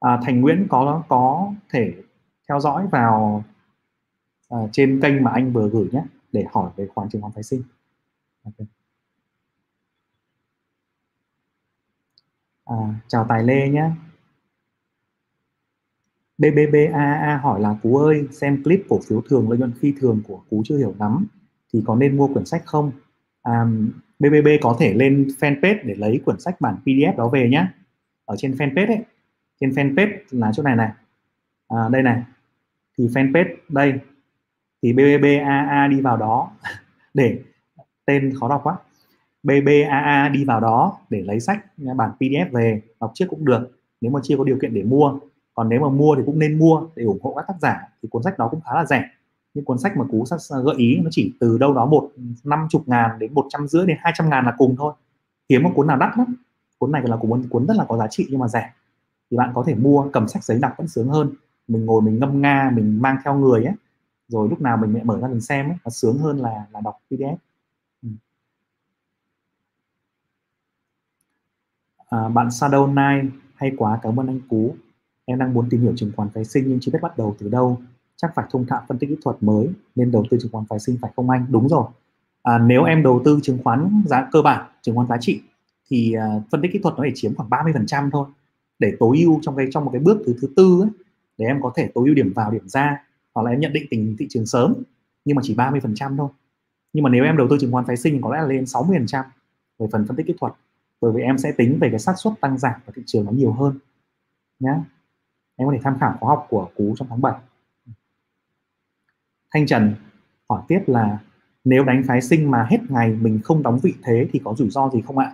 à, 0.00 0.20
thành 0.24 0.40
nguyễn 0.40 0.66
có 0.68 1.02
có 1.08 1.52
thể 1.70 1.94
theo 2.48 2.60
dõi 2.60 2.86
vào 2.92 3.44
à, 4.48 4.58
trên 4.72 5.00
kênh 5.02 5.24
mà 5.24 5.30
anh 5.30 5.52
vừa 5.52 5.68
gửi 5.68 5.88
nhé 5.92 6.02
để 6.32 6.44
hỏi 6.52 6.70
về 6.76 6.86
khoản 6.94 7.08
chứng 7.08 7.22
khoán 7.22 7.32
phái 7.32 7.42
sinh. 7.42 7.62
Okay. 8.44 8.66
à, 12.64 12.76
chào 13.08 13.26
tài 13.28 13.44
lê 13.44 13.68
nhé. 13.68 13.90
BBBAA 16.38 17.40
hỏi 17.42 17.60
là 17.60 17.76
Cú 17.82 17.96
ơi 17.96 18.28
xem 18.32 18.62
clip 18.62 18.80
cổ 18.88 19.00
phiếu 19.08 19.20
thường 19.20 19.50
lợi 19.50 19.58
nhuận 19.58 19.72
phi 19.80 19.92
thường 20.00 20.22
của 20.28 20.42
Cú 20.50 20.62
chưa 20.64 20.76
hiểu 20.76 20.94
lắm 20.98 21.26
thì 21.72 21.82
có 21.86 21.96
nên 21.96 22.16
mua 22.16 22.28
quyển 22.28 22.44
sách 22.44 22.62
không? 22.66 22.92
À, 23.42 23.64
BBB 24.18 24.48
có 24.62 24.76
thể 24.80 24.94
lên 24.94 25.28
fanpage 25.40 25.78
để 25.84 25.94
lấy 25.94 26.20
quyển 26.24 26.40
sách 26.40 26.60
bản 26.60 26.76
PDF 26.84 27.16
đó 27.16 27.28
về 27.28 27.48
nhé 27.48 27.66
ở 28.24 28.36
trên 28.38 28.52
fanpage 28.52 28.86
ấy. 28.86 29.04
Trên 29.60 29.70
fanpage 29.70 30.18
là 30.30 30.50
chỗ 30.54 30.62
này 30.62 30.76
này. 30.76 30.90
À, 31.68 31.88
đây 31.92 32.02
này. 32.02 32.22
Thì 32.98 33.06
fanpage 33.06 33.56
đây 33.68 33.98
thì 34.82 34.92
BBBAA 34.92 35.88
đi 35.90 36.00
vào 36.00 36.16
đó 36.16 36.50
để 37.14 37.38
tên 38.06 38.32
khó 38.40 38.48
đọc 38.48 38.60
quá. 38.64 38.76
BBAA 39.42 40.28
đi 40.28 40.44
vào 40.44 40.60
đó 40.60 40.98
để 41.10 41.20
lấy 41.20 41.40
sách 41.40 41.58
bản 41.96 42.10
PDF 42.20 42.50
về, 42.52 42.82
đọc 43.00 43.10
trước 43.14 43.26
cũng 43.28 43.44
được, 43.44 43.70
nếu 44.00 44.12
mà 44.12 44.20
chưa 44.22 44.36
có 44.36 44.44
điều 44.44 44.58
kiện 44.62 44.74
để 44.74 44.82
mua. 44.82 45.18
Còn 45.54 45.68
nếu 45.68 45.80
mà 45.80 45.88
mua 45.88 46.14
thì 46.16 46.22
cũng 46.26 46.38
nên 46.38 46.58
mua 46.58 46.82
để 46.96 47.04
ủng 47.04 47.18
hộ 47.22 47.34
các 47.36 47.44
tác 47.48 47.54
giả, 47.60 47.80
thì 48.02 48.08
cuốn 48.08 48.22
sách 48.22 48.38
đó 48.38 48.48
cũng 48.50 48.60
khá 48.60 48.74
là 48.74 48.84
rẻ. 48.84 49.04
Những 49.54 49.64
cuốn 49.64 49.78
sách 49.78 49.96
mà 49.96 50.04
cú 50.10 50.24
gợi 50.64 50.74
ý 50.76 50.96
nó 51.02 51.08
chỉ 51.10 51.32
từ 51.40 51.58
đâu 51.58 51.74
đó 51.74 51.86
một, 51.86 52.10
năm 52.44 52.66
chục 52.70 52.82
ngàn 52.88 53.18
đến 53.18 53.34
một 53.34 53.46
trăm 53.48 53.68
rưỡi 53.68 53.86
đến 53.86 53.96
hai 54.00 54.12
trăm 54.16 54.30
ngàn 54.30 54.44
là 54.44 54.54
cùng 54.58 54.76
thôi. 54.76 54.92
Hiếm 55.50 55.62
một 55.62 55.70
cuốn 55.74 55.86
nào 55.86 55.96
đắt 55.96 56.18
lắm. 56.18 56.34
Cuốn 56.78 56.92
này 56.92 57.02
là 57.04 57.16
cuốn 57.16 57.48
cuốn 57.50 57.66
rất 57.66 57.76
là 57.76 57.84
có 57.88 57.96
giá 57.96 58.06
trị 58.06 58.26
nhưng 58.30 58.38
mà 58.38 58.48
rẻ. 58.48 58.70
Thì 59.30 59.36
bạn 59.36 59.50
có 59.54 59.64
thể 59.66 59.74
mua, 59.74 60.08
cầm 60.12 60.28
sách 60.28 60.44
giấy 60.44 60.58
đọc 60.62 60.72
vẫn 60.78 60.88
sướng 60.88 61.08
hơn. 61.08 61.30
Mình 61.68 61.84
ngồi 61.84 62.02
mình 62.02 62.18
ngâm 62.20 62.42
nga, 62.42 62.70
mình 62.74 63.02
mang 63.02 63.16
theo 63.24 63.34
người 63.38 63.64
ấy 63.64 63.74
rồi 64.30 64.48
lúc 64.48 64.60
nào 64.60 64.76
mình 64.76 65.00
mở 65.04 65.20
ra 65.20 65.28
mình 65.28 65.40
xem 65.40 65.68
ấy 65.68 65.76
nó 65.84 65.90
sướng 65.90 66.18
hơn 66.18 66.38
là 66.38 66.66
là 66.72 66.80
đọc 66.80 66.94
PDF 67.10 67.36
ừ. 68.02 68.08
à, 72.08 72.28
bạn 72.28 72.48
Shadow 72.48 72.86
Nine 72.86 73.30
hay 73.60 73.72
quá 73.76 73.98
cảm 74.02 74.20
ơn 74.20 74.26
anh 74.26 74.40
Cú. 74.48 74.74
Em 75.24 75.38
đang 75.38 75.54
muốn 75.54 75.68
tìm 75.70 75.80
hiểu 75.80 75.92
chứng 75.96 76.12
khoán 76.16 76.28
phái 76.34 76.44
sinh 76.44 76.64
nhưng 76.66 76.80
chưa 76.80 76.92
biết 76.92 76.98
bắt 77.02 77.18
đầu 77.18 77.36
từ 77.38 77.48
đâu. 77.48 77.80
Chắc 78.16 78.32
phải 78.34 78.46
thông 78.50 78.66
thạo 78.66 78.82
phân 78.88 78.98
tích 78.98 79.10
kỹ 79.10 79.16
thuật 79.22 79.36
mới 79.40 79.68
nên 79.94 80.10
đầu 80.10 80.24
tư 80.30 80.38
chứng 80.40 80.52
khoán 80.52 80.64
phái 80.70 80.78
sinh 80.78 80.98
phải 81.02 81.10
không 81.16 81.30
anh? 81.30 81.46
Đúng 81.50 81.68
rồi. 81.68 81.84
À, 82.42 82.58
nếu 82.58 82.84
em 82.84 83.02
đầu 83.02 83.22
tư 83.24 83.38
chứng 83.42 83.58
khoán 83.64 84.02
giá 84.06 84.28
cơ 84.32 84.42
bản 84.42 84.70
chứng 84.82 84.96
khoán 84.96 85.08
giá 85.08 85.16
trị 85.20 85.40
thì 85.90 86.14
uh, 86.16 86.42
phân 86.50 86.62
tích 86.62 86.72
kỹ 86.72 86.78
thuật 86.82 86.94
nó 86.96 87.04
chỉ 87.06 87.12
chiếm 87.14 87.34
khoảng 87.34 87.50
30 87.50 87.72
phần 87.72 87.86
trăm 87.86 88.10
thôi. 88.10 88.26
Để 88.78 88.92
tối 89.00 89.18
ưu 89.18 89.38
trong 89.42 89.56
cái 89.56 89.66
trong 89.70 89.84
một 89.84 89.90
cái 89.92 90.00
bước 90.00 90.22
thứ 90.26 90.34
thứ 90.40 90.48
tư 90.56 90.80
ấy, 90.80 90.90
để 91.38 91.46
em 91.46 91.62
có 91.62 91.72
thể 91.76 91.90
tối 91.94 92.04
ưu 92.06 92.14
điểm 92.14 92.32
vào 92.32 92.50
điểm 92.50 92.68
ra 92.68 93.04
hoặc 93.34 93.42
là 93.42 93.50
em 93.50 93.60
nhận 93.60 93.72
định 93.72 93.86
tình 93.90 94.16
thị 94.18 94.26
trường 94.30 94.46
sớm 94.46 94.74
nhưng 95.24 95.36
mà 95.36 95.42
chỉ 95.44 95.54
30 95.54 95.80
phần 95.80 95.94
trăm 95.94 96.16
thôi 96.16 96.28
nhưng 96.92 97.04
mà 97.04 97.10
nếu 97.10 97.24
em 97.24 97.36
đầu 97.36 97.46
tư 97.50 97.56
chứng 97.60 97.72
khoán 97.72 97.86
phái 97.86 97.96
sinh 97.96 98.20
có 98.22 98.34
lẽ 98.34 98.40
là 98.40 98.46
lên 98.46 98.66
60 98.66 98.96
phần 98.98 99.06
trăm 99.06 99.24
về 99.78 99.86
phần 99.92 100.06
phân 100.08 100.16
tích 100.16 100.26
kỹ 100.26 100.34
thuật 100.40 100.52
bởi 101.00 101.12
vì 101.12 101.22
em 101.22 101.38
sẽ 101.38 101.52
tính 101.52 101.78
về 101.80 101.90
cái 101.90 101.98
xác 101.98 102.14
suất 102.18 102.32
tăng 102.40 102.58
giảm 102.58 102.80
của 102.86 102.92
thị 102.96 103.02
trường 103.06 103.24
nó 103.24 103.32
nhiều 103.32 103.52
hơn 103.52 103.78
nhé 104.58 104.74
em 105.56 105.68
có 105.68 105.72
thể 105.72 105.80
tham 105.84 105.98
khảo 106.00 106.16
khóa 106.20 106.28
học 106.28 106.46
của 106.50 106.68
cú 106.76 106.94
trong 106.96 107.08
tháng 107.08 107.20
7 107.20 107.34
Thanh 109.54 109.66
Trần 109.66 109.94
hỏi 110.48 110.62
tiếp 110.68 110.80
là 110.86 111.18
nếu 111.64 111.84
đánh 111.84 112.02
phái 112.06 112.22
sinh 112.22 112.50
mà 112.50 112.66
hết 112.70 112.78
ngày 112.88 113.16
mình 113.20 113.40
không 113.44 113.62
đóng 113.62 113.78
vị 113.82 113.94
thế 114.02 114.28
thì 114.32 114.40
có 114.44 114.54
rủi 114.58 114.70
ro 114.70 114.90
gì 114.90 115.00
không 115.00 115.18
ạ? 115.18 115.32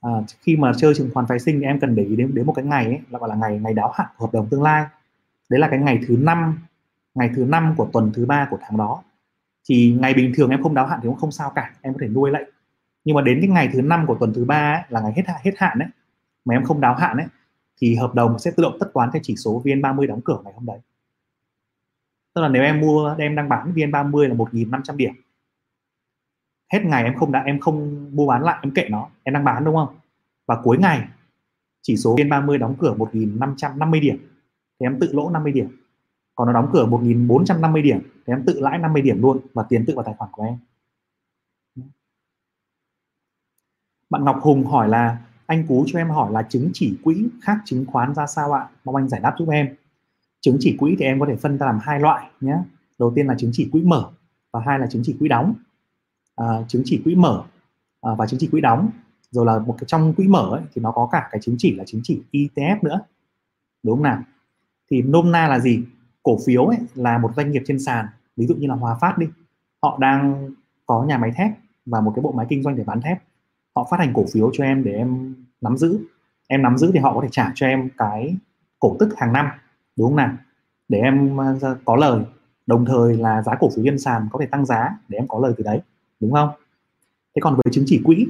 À, 0.00 0.10
khi 0.40 0.56
mà 0.56 0.72
chơi 0.76 0.94
chứng 0.94 1.10
khoán 1.14 1.26
phái 1.26 1.38
sinh 1.38 1.60
thì 1.60 1.66
em 1.66 1.80
cần 1.80 1.94
để 1.94 2.04
ý 2.04 2.16
đến 2.16 2.34
đến 2.34 2.46
một 2.46 2.52
cái 2.52 2.64
ngày 2.64 2.84
ấy, 2.84 3.00
là 3.10 3.18
gọi 3.18 3.28
là 3.28 3.34
ngày 3.34 3.58
ngày 3.58 3.74
đáo 3.74 3.92
hạn 3.94 4.06
của 4.16 4.26
hợp 4.26 4.32
đồng 4.32 4.48
tương 4.48 4.62
lai. 4.62 4.86
Đấy 5.48 5.60
là 5.60 5.68
cái 5.68 5.78
ngày 5.78 6.00
thứ 6.08 6.16
năm 6.16 6.58
ngày 7.18 7.30
thứ 7.36 7.44
năm 7.44 7.74
của 7.76 7.88
tuần 7.92 8.12
thứ 8.14 8.26
ba 8.26 8.48
của 8.50 8.58
tháng 8.60 8.76
đó. 8.76 9.02
Thì 9.68 9.96
ngày 10.00 10.14
bình 10.14 10.32
thường 10.36 10.50
em 10.50 10.62
không 10.62 10.74
đáo 10.74 10.86
hạn 10.86 11.00
thì 11.02 11.08
cũng 11.08 11.16
không 11.16 11.32
sao 11.32 11.52
cả, 11.54 11.72
em 11.82 11.94
có 11.94 11.98
thể 12.02 12.08
nuôi 12.08 12.30
lại. 12.30 12.44
Nhưng 13.04 13.16
mà 13.16 13.22
đến 13.22 13.38
cái 13.40 13.50
ngày 13.50 13.68
thứ 13.72 13.82
năm 13.82 14.04
của 14.06 14.16
tuần 14.20 14.32
thứ 14.34 14.44
ba 14.44 14.74
ấy, 14.74 14.82
là 14.88 15.00
ngày 15.00 15.12
hết 15.16 15.22
hạn 15.26 15.40
hết 15.44 15.52
hạn 15.56 15.78
đấy 15.78 15.88
mà 16.48 16.54
em 16.54 16.64
không 16.64 16.80
đáo 16.80 16.94
hạn 16.94 17.16
đấy 17.16 17.26
thì 17.80 17.94
hợp 17.94 18.14
đồng 18.14 18.38
sẽ 18.38 18.50
tự 18.56 18.62
động 18.62 18.76
tất 18.80 18.90
toán 18.94 19.10
theo 19.12 19.20
chỉ 19.24 19.36
số 19.36 19.62
VN30 19.64 20.06
đóng 20.06 20.20
cửa 20.24 20.40
ngày 20.44 20.52
hôm 20.56 20.66
đấy 20.66 20.78
tức 22.34 22.42
là 22.42 22.48
nếu 22.48 22.62
em 22.62 22.80
mua 22.80 23.14
em 23.18 23.36
đang 23.36 23.48
bán 23.48 23.72
VN30 23.74 24.28
là 24.28 24.34
1.500 24.34 24.96
điểm 24.96 25.12
hết 26.72 26.84
ngày 26.84 27.04
em 27.04 27.16
không 27.16 27.32
đã 27.32 27.40
em 27.40 27.60
không 27.60 28.08
mua 28.16 28.26
bán 28.26 28.42
lại 28.42 28.58
em 28.62 28.74
kệ 28.74 28.88
nó 28.90 29.08
em 29.22 29.34
đang 29.34 29.44
bán 29.44 29.64
đúng 29.64 29.76
không 29.76 29.96
và 30.46 30.60
cuối 30.62 30.78
ngày 30.78 31.08
chỉ 31.82 31.96
số 31.96 32.16
VN30 32.16 32.58
đóng 32.58 32.76
cửa 32.78 32.94
1.550 32.94 34.00
điểm 34.00 34.16
thì 34.80 34.86
em 34.86 34.98
tự 35.00 35.12
lỗ 35.12 35.30
50 35.30 35.52
điểm 35.52 35.68
còn 36.38 36.46
nó 36.46 36.52
đóng 36.52 36.70
cửa 36.72 36.86
1.450 36.86 37.82
điểm 37.82 37.98
thì 38.26 38.32
em 38.32 38.44
tự 38.46 38.60
lãi 38.60 38.78
50 38.78 39.02
điểm 39.02 39.22
luôn 39.22 39.38
và 39.54 39.62
tiền 39.68 39.84
tự 39.86 39.94
vào 39.94 40.04
tài 40.04 40.14
khoản 40.18 40.30
của 40.32 40.42
em. 40.42 40.58
Bạn 44.10 44.24
Ngọc 44.24 44.38
Hùng 44.42 44.66
hỏi 44.66 44.88
là 44.88 45.18
anh 45.46 45.66
Cú 45.66 45.84
cho 45.86 45.98
em 45.98 46.10
hỏi 46.10 46.32
là 46.32 46.42
chứng 46.42 46.70
chỉ 46.72 46.98
quỹ 47.02 47.28
khác 47.42 47.58
chứng 47.64 47.84
khoán 47.86 48.14
ra 48.14 48.26
sao 48.26 48.52
ạ? 48.52 48.68
Mong 48.84 48.96
anh 48.96 49.08
giải 49.08 49.20
đáp 49.20 49.34
giúp 49.38 49.48
em. 49.48 49.74
Chứng 50.40 50.56
chỉ 50.60 50.76
quỹ 50.76 50.96
thì 50.98 51.04
em 51.04 51.20
có 51.20 51.26
thể 51.26 51.36
phân 51.36 51.58
ra 51.58 51.66
làm 51.66 51.78
hai 51.82 52.00
loại 52.00 52.30
nhé. 52.40 52.56
Đầu 52.98 53.12
tiên 53.14 53.26
là 53.26 53.34
chứng 53.38 53.50
chỉ 53.52 53.68
quỹ 53.72 53.82
mở 53.82 54.10
và 54.52 54.60
hai 54.66 54.78
là 54.78 54.86
chứng 54.86 55.02
chỉ 55.04 55.16
quỹ 55.18 55.28
đóng. 55.28 55.54
À, 56.36 56.46
chứng 56.68 56.82
chỉ 56.84 57.00
quỹ 57.04 57.14
mở 57.14 57.44
à, 58.02 58.14
và 58.14 58.26
chứng 58.26 58.40
chỉ 58.40 58.48
quỹ 58.48 58.60
đóng. 58.60 58.90
Rồi 59.30 59.46
là 59.46 59.58
một 59.58 59.76
cái 59.78 59.84
trong 59.86 60.14
quỹ 60.14 60.28
mở 60.28 60.48
ấy, 60.50 60.62
thì 60.74 60.82
nó 60.82 60.92
có 60.92 61.08
cả 61.12 61.28
cái 61.30 61.40
chứng 61.40 61.54
chỉ 61.58 61.74
là 61.74 61.84
chứng 61.84 62.00
chỉ 62.04 62.22
ETF 62.32 62.76
nữa. 62.82 63.00
Đúng 63.82 63.96
không 63.96 64.02
nào? 64.02 64.22
Thì 64.90 65.02
nôm 65.02 65.32
na 65.32 65.48
là 65.48 65.58
gì? 65.58 65.84
Cổ 66.28 66.38
phiếu 66.46 66.66
ấy 66.66 66.78
là 66.94 67.18
một 67.18 67.30
doanh 67.36 67.50
nghiệp 67.50 67.62
trên 67.66 67.78
sàn, 67.78 68.06
ví 68.36 68.46
dụ 68.46 68.54
như 68.54 68.66
là 68.66 68.74
Hòa 68.74 68.96
Phát 69.00 69.18
đi. 69.18 69.26
Họ 69.82 69.98
đang 70.00 70.50
có 70.86 71.04
nhà 71.04 71.18
máy 71.18 71.30
thép 71.36 71.50
và 71.86 72.00
một 72.00 72.12
cái 72.16 72.22
bộ 72.22 72.32
máy 72.32 72.46
kinh 72.48 72.62
doanh 72.62 72.76
để 72.76 72.84
bán 72.84 73.00
thép. 73.00 73.22
Họ 73.76 73.88
phát 73.90 73.96
hành 74.00 74.12
cổ 74.14 74.24
phiếu 74.32 74.50
cho 74.52 74.64
em 74.64 74.84
để 74.84 74.92
em 74.92 75.34
nắm 75.60 75.76
giữ. 75.76 75.98
Em 76.48 76.62
nắm 76.62 76.78
giữ 76.78 76.90
thì 76.94 76.98
họ 76.98 77.14
có 77.14 77.20
thể 77.22 77.28
trả 77.30 77.52
cho 77.54 77.66
em 77.66 77.88
cái 77.98 78.36
cổ 78.80 78.96
tức 79.00 79.08
hàng 79.16 79.32
năm, 79.32 79.48
đúng 79.96 80.08
không 80.08 80.16
nào? 80.16 80.32
Để 80.88 80.98
em 80.98 81.36
ờ, 81.36 81.76
có 81.84 81.96
lời. 81.96 82.20
Đồng 82.66 82.84
thời 82.84 83.16
là 83.16 83.42
giá 83.42 83.54
cổ 83.60 83.70
phiếu 83.76 83.84
trên 83.84 83.98
sàn 83.98 84.28
có 84.32 84.38
thể 84.40 84.46
tăng 84.46 84.66
giá 84.66 84.98
để 85.08 85.18
em 85.18 85.28
có 85.28 85.38
lời 85.42 85.52
từ 85.56 85.64
đấy, 85.64 85.80
đúng 86.20 86.32
không? 86.32 86.50
Thế 87.34 87.40
còn 87.40 87.54
với 87.54 87.72
chứng 87.72 87.84
chỉ 87.86 88.00
quỹ, 88.04 88.26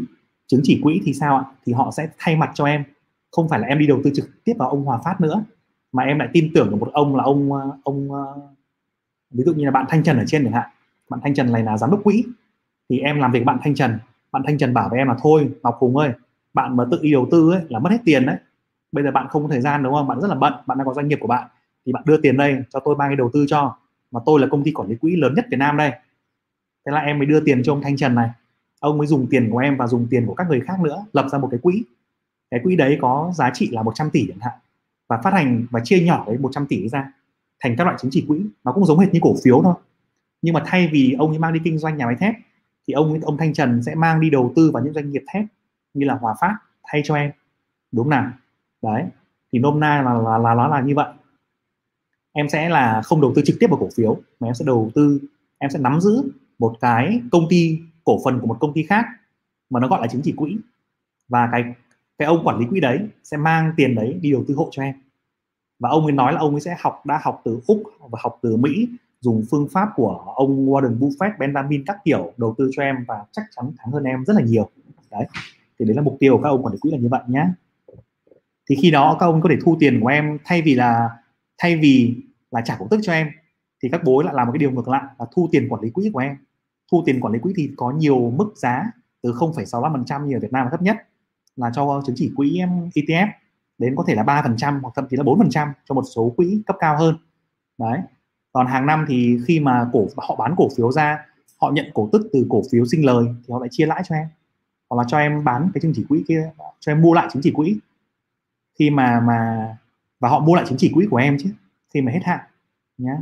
chứng 0.47 0.61
chỉ 0.65 0.81
quỹ 0.83 1.01
thì 1.05 1.13
sao 1.13 1.37
ạ? 1.37 1.45
Thì 1.67 1.73
họ 1.73 1.91
sẽ 1.97 2.09
thay 2.19 2.37
mặt 2.37 2.51
cho 2.55 2.65
em. 2.65 2.85
Không 3.31 3.49
phải 3.49 3.61
là 3.61 3.67
em 3.67 3.79
đi 3.79 3.87
đầu 3.87 4.01
tư 4.05 4.11
trực 4.15 4.45
tiếp 4.45 4.55
vào 4.59 4.69
ông 4.69 4.85
Hòa 4.85 4.99
Phát 5.05 5.21
nữa 5.21 5.45
mà 5.92 6.03
em 6.03 6.18
lại 6.18 6.29
tin 6.33 6.51
tưởng 6.55 6.70
được 6.70 6.77
một 6.77 6.90
ông 6.92 7.16
là 7.16 7.24
ông 7.24 7.53
ờ, 7.53 7.70
ông 7.85 8.12
ờ, 8.12 8.35
ví 9.31 9.44
dụ 9.44 9.53
như 9.53 9.64
là 9.64 9.70
bạn 9.70 9.87
Thanh 9.88 10.03
Trần 10.03 10.18
ở 10.18 10.24
trên 10.27 10.44
chẳng 10.44 10.53
hạn. 10.53 10.68
Bạn 11.09 11.20
Thanh 11.22 11.35
Trần 11.35 11.53
này 11.53 11.62
là 11.62 11.79
giám 11.79 11.90
đốc 11.90 12.01
quỹ. 12.05 12.24
Thì 12.88 12.98
em 12.98 13.18
làm 13.18 13.33
việc 13.33 13.44
bạn 13.44 13.59
Thanh 13.62 13.74
Trần. 13.74 13.98
Bạn 14.33 14.42
Thanh 14.46 14.59
Trần 14.59 14.74
bảo 14.74 14.88
với 14.88 14.98
em 14.98 15.09
là, 15.09 15.16
thôi, 15.22 15.51
Ngọc 15.62 15.77
Hùng 15.79 15.96
ơi, 15.96 16.11
bạn 16.55 16.77
mà 16.77 16.85
tự 16.90 16.98
đi 17.03 17.12
đầu 17.12 17.29
tư 17.31 17.53
ấy 17.53 17.62
là 17.68 17.79
mất 17.79 17.90
hết 17.90 17.98
tiền 18.05 18.27
đấy. 18.27 18.37
Bây 18.92 19.05
giờ 19.05 19.11
bạn 19.11 19.27
không 19.29 19.42
có 19.42 19.48
thời 19.48 19.61
gian, 19.61 19.83
đúng 19.83 19.94
không? 19.94 20.09
Bạn 20.09 20.20
rất 20.20 20.29
là 20.29 20.35
bận, 20.35 20.53
bạn 20.66 20.79
đang 20.79 20.87
có 20.87 20.94
doanh 20.94 21.09
nghiệp 21.09 21.18
của 21.20 21.29
bạn. 21.29 21.48
Thì 21.87 21.92
bạn 21.92 22.03
đưa 22.07 22.16
tiền 22.16 22.37
đây, 22.37 22.57
cho 22.70 22.81
tôi 22.81 22.96
mang 22.96 23.09
cái 23.09 23.16
đầu 23.16 23.31
tư 23.33 23.44
cho. 23.48 23.77
Mà 24.11 24.20
tôi 24.27 24.40
là 24.40 24.46
công 24.51 24.64
ty 24.64 24.72
quản 24.72 24.88
lý 24.88 24.96
quỹ 24.96 25.16
lớn 25.16 25.35
nhất 25.35 25.46
Việt 25.51 25.57
Nam 25.57 25.77
đây. 25.77 25.90
Thế 26.87 26.92
là 26.92 27.01
em 27.01 27.18
mới 27.18 27.27
đưa 27.27 27.40
tiền 27.40 27.62
cho 27.62 27.72
ông 27.72 27.83
Thanh 27.83 27.96
Trần 27.96 28.14
này. 28.14 28.31
Ông 28.81 28.98
mới 28.98 29.07
dùng 29.07 29.27
tiền 29.31 29.51
của 29.51 29.59
em 29.59 29.77
và 29.77 29.87
dùng 29.87 30.07
tiền 30.11 30.27
của 30.27 30.35
các 30.35 30.48
người 30.48 30.61
khác 30.61 30.81
nữa, 30.81 31.05
lập 31.12 31.27
ra 31.33 31.38
một 31.38 31.48
cái 31.51 31.61
quỹ. 31.62 31.85
Cái 32.51 32.61
quỹ 32.64 32.77
đấy 32.77 32.98
có 33.01 33.33
giá 33.35 33.51
trị 33.55 33.68
là 33.72 33.83
100 33.83 34.11
tỷ 34.11 34.27
chẳng 34.29 34.38
hạn 34.40 34.59
và 35.09 35.21
phát 35.25 35.33
hành 35.33 35.66
và 35.71 35.81
chia 35.85 36.01
nhỏ 36.01 36.25
đấy 36.27 36.38
100 36.38 36.66
tỷ 36.66 36.88
ra 36.88 37.12
thành 37.61 37.75
các 37.79 37.85
loại 37.85 37.97
chứng 38.01 38.11
chỉ 38.11 38.25
quỹ. 38.29 38.40
Nó 38.64 38.73
cũng 38.73 38.85
giống 38.85 38.99
hệt 38.99 39.12
như 39.12 39.21
cổ 39.23 39.35
phiếu 39.44 39.61
thôi. 39.62 39.75
Nhưng 40.42 40.55
mà 40.55 40.62
thay 40.66 40.88
vì 40.92 41.16
ông 41.18 41.31
ấy 41.31 41.38
mang 41.38 41.53
đi 41.53 41.61
kinh 41.64 41.79
doanh 41.79 41.97
nhà 41.97 42.07
máy 42.07 42.16
thép, 42.21 42.35
thì 42.88 42.94
ông 42.94 43.21
ông 43.23 43.37
Thanh 43.37 43.53
Trần 43.53 43.83
sẽ 43.83 43.94
mang 43.94 44.21
đi 44.21 44.31
đầu 44.31 44.53
tư 44.57 44.71
vào 44.71 44.85
những 44.85 44.92
doanh 44.92 45.11
nghiệp 45.11 45.23
thép 45.33 45.44
như 45.94 46.07
là 46.07 46.14
Hòa 46.14 46.35
Phát, 46.40 46.57
thay 46.85 47.03
cho 47.05 47.14
em 47.14 47.31
đúng 47.92 48.11
nào 48.11 48.31
đấy, 48.83 49.05
thì 49.53 49.59
nôm 49.59 49.81
na 49.81 50.03
là 50.03 50.14
là 50.14 50.38
là, 50.38 50.55
nó 50.55 50.68
là 50.68 50.81
như 50.81 50.94
vậy. 50.94 51.12
Em 52.33 52.49
sẽ 52.49 52.68
là 52.68 53.03
không 53.05 53.21
đầu 53.21 53.33
tư 53.37 53.42
trực 53.44 53.57
tiếp 53.61 53.66
vào 53.71 53.79
cổ 53.81 53.88
phiếu, 53.97 54.21
mà 54.40 54.49
em 54.49 54.55
sẽ 54.55 54.64
đầu 54.64 54.90
tư, 54.94 55.21
em 55.59 55.71
sẽ 55.71 55.79
nắm 55.79 56.01
giữ 56.01 56.31
một 56.59 56.77
cái 56.81 57.21
công 57.33 57.47
ty 57.51 57.79
cổ 58.05 58.21
phần 58.25 58.40
của 58.40 58.47
một 58.47 58.57
công 58.61 58.73
ty 58.73 58.83
khác, 58.83 59.07
mà 59.71 59.81
nó 59.81 59.88
gọi 59.88 60.01
là 60.01 60.07
chứng 60.07 60.23
chỉ 60.25 60.33
quỹ. 60.33 60.57
Và 61.29 61.49
cái 61.53 61.64
cái 62.19 62.27
ông 62.27 62.45
quản 62.45 62.59
lý 62.59 62.67
quỹ 62.67 62.81
đấy 62.81 63.01
sẽ 63.25 63.37
mang 63.37 63.73
tiền 63.77 63.95
đấy 63.95 64.19
đi 64.23 64.33
đầu 64.33 64.45
tư 64.49 64.55
hộ 64.55 64.69
cho 64.71 64.83
em. 64.83 64.95
Và 65.79 65.89
ông 65.89 66.03
ấy 66.03 66.13
nói 66.13 66.33
là 66.33 66.41
ông 66.41 66.55
ấy 66.55 66.61
sẽ 66.61 66.77
học 66.81 67.07
đã 67.07 67.21
học 67.23 67.41
từ 67.45 67.61
úc 67.67 67.83
và 68.11 68.19
học 68.23 68.39
từ 68.43 68.57
mỹ 68.57 68.89
dùng 69.21 69.45
phương 69.51 69.69
pháp 69.73 69.89
của 69.97 70.33
ông 70.35 70.67
Warren 70.67 70.99
Buffett, 70.99 71.37
Benjamin 71.39 71.83
các 71.87 71.97
kiểu 72.05 72.33
đầu 72.37 72.55
tư 72.59 72.71
cho 72.73 72.83
em 72.83 73.05
và 73.09 73.25
chắc 73.33 73.43
chắn 73.57 73.73
thắng 73.79 73.93
hơn 73.93 74.05
em 74.05 74.25
rất 74.25 74.35
là 74.37 74.43
nhiều. 74.43 74.71
Đấy 75.11 75.27
thì 75.79 75.85
đấy 75.85 75.97
là 75.97 76.03
mục 76.03 76.17
tiêu 76.21 76.37
của 76.37 76.43
các 76.43 76.49
ông 76.49 76.63
quản 76.63 76.73
lý 76.73 76.79
quỹ 76.81 76.91
là 76.91 76.99
như 76.99 77.09
vậy 77.09 77.21
nhá. 77.27 77.53
Thì 78.71 78.77
khi 78.83 78.91
đó 78.91 79.17
các 79.21 79.27
ông 79.27 79.41
có 79.41 79.49
thể 79.49 79.57
thu 79.65 79.77
tiền 79.81 80.01
của 80.01 80.09
em 80.09 80.39
thay 80.45 80.63
vì 80.63 80.75
là 80.75 81.11
thay 81.59 81.77
vì 81.77 82.15
là 82.51 82.61
trả 82.61 82.77
cổ 82.79 82.87
tức 82.91 83.01
cho 83.03 83.13
em 83.13 83.31
thì 83.83 83.89
các 83.89 84.01
bố 84.05 84.23
lại 84.23 84.35
làm 84.35 84.47
một 84.47 84.53
cái 84.53 84.59
điều 84.59 84.71
ngược 84.71 84.89
lại 84.89 85.05
là 85.19 85.27
thu 85.33 85.49
tiền 85.53 85.69
quản 85.69 85.83
lý 85.83 85.91
quỹ 85.91 86.11
của 86.13 86.19
em. 86.19 86.37
Thu 86.93 87.03
tiền 87.07 87.21
quản 87.21 87.33
lý 87.33 87.39
quỹ 87.39 87.53
thì 87.57 87.71
có 87.77 87.91
nhiều 87.91 88.31
mức 88.37 88.53
giá 88.57 88.85
từ 89.23 89.33
0,65% 89.33 90.27
như 90.27 90.37
ở 90.37 90.41
Việt 90.41 90.53
Nam 90.53 90.65
là 90.65 90.71
thấp 90.71 90.83
nhất 90.83 90.97
là 91.59 91.71
cho 91.75 92.03
chứng 92.07 92.16
chỉ 92.18 92.33
quỹ 92.37 92.61
ETF 92.94 93.29
đến 93.79 93.97
có 93.97 94.05
thể 94.07 94.14
là 94.14 94.23
3% 94.23 94.81
hoặc 94.81 94.92
thậm 94.97 95.07
chí 95.11 95.16
là 95.16 95.23
4% 95.23 95.73
cho 95.88 95.94
một 95.94 96.05
số 96.14 96.35
quỹ 96.37 96.62
cấp 96.66 96.77
cao 96.81 96.99
hơn. 96.99 97.16
Đấy. 97.79 98.01
Còn 98.53 98.66
hàng 98.66 98.87
năm 98.87 99.05
thì 99.09 99.38
khi 99.47 99.61
mà 99.61 99.88
cổ, 99.92 100.07
họ 100.16 100.37
bán 100.37 100.55
cổ 100.57 100.68
phiếu 100.77 100.92
ra, 100.92 101.27
họ 101.61 101.71
nhận 101.71 101.87
cổ 101.94 102.09
tức 102.12 102.31
từ 102.33 102.47
cổ 102.51 102.62
phiếu 102.73 102.85
sinh 102.87 103.07
lời 103.07 103.27
thì 103.29 103.53
họ 103.53 103.59
lại 103.61 103.68
chia 103.73 103.87
lãi 103.87 104.03
cho 104.09 104.14
em. 104.14 104.29
Hoặc 104.90 105.03
là 105.03 105.05
cho 105.09 105.18
em 105.18 105.44
bán 105.44 105.71
cái 105.75 105.81
chứng 105.81 105.92
chỉ 105.94 106.05
quỹ 106.09 106.25
kia, 106.29 106.51
cho 106.81 106.92
em 106.92 107.03
mua 107.03 107.12
lại 107.14 107.29
chứng 107.33 107.42
chỉ 107.42 107.53
quỹ. 107.53 107.79
Khi 108.79 108.90
mà 108.90 109.21
mà, 109.21 109.68
và 110.21 110.29
họ 110.29 110.40
mua 110.40 110.55
lại 110.55 110.64
chứng 110.68 110.79
chỉ 110.79 110.90
quỹ 110.94 111.07
của 111.11 111.16
em 111.16 111.37
chứ, 111.40 111.51
khi 111.94 112.01
mà 112.01 112.12
hết 112.12 112.21
hạn 112.25 112.40
nhé 112.99 113.16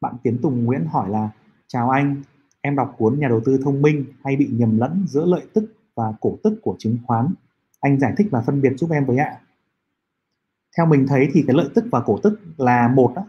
bạn 0.00 0.14
Tiến 0.22 0.38
Tùng 0.42 0.64
Nguyễn 0.64 0.86
hỏi 0.86 1.10
là, 1.10 1.30
chào 1.66 1.90
anh 1.90 2.22
em 2.60 2.76
đọc 2.76 2.94
cuốn 2.98 3.18
nhà 3.18 3.28
đầu 3.28 3.40
tư 3.44 3.60
thông 3.64 3.82
minh 3.82 4.04
hay 4.24 4.36
bị 4.36 4.48
nhầm 4.52 4.78
lẫn 4.78 5.04
giữa 5.08 5.24
lợi 5.24 5.46
tức 5.52 5.74
và 5.94 6.12
cổ 6.20 6.38
tức 6.42 6.58
của 6.62 6.76
chứng 6.78 6.98
khoán. 7.06 7.34
Anh 7.80 8.00
giải 8.00 8.12
thích 8.16 8.26
và 8.30 8.40
phân 8.40 8.62
biệt 8.62 8.72
giúp 8.76 8.90
em 8.90 9.04
với 9.04 9.16
ạ. 9.16 9.40
Theo 10.76 10.86
mình 10.86 11.06
thấy 11.06 11.28
thì 11.32 11.44
cái 11.46 11.56
lợi 11.56 11.68
tức 11.74 11.84
và 11.90 12.00
cổ 12.00 12.18
tức 12.22 12.40
là 12.56 12.88
một 12.88 13.12
đó 13.16 13.24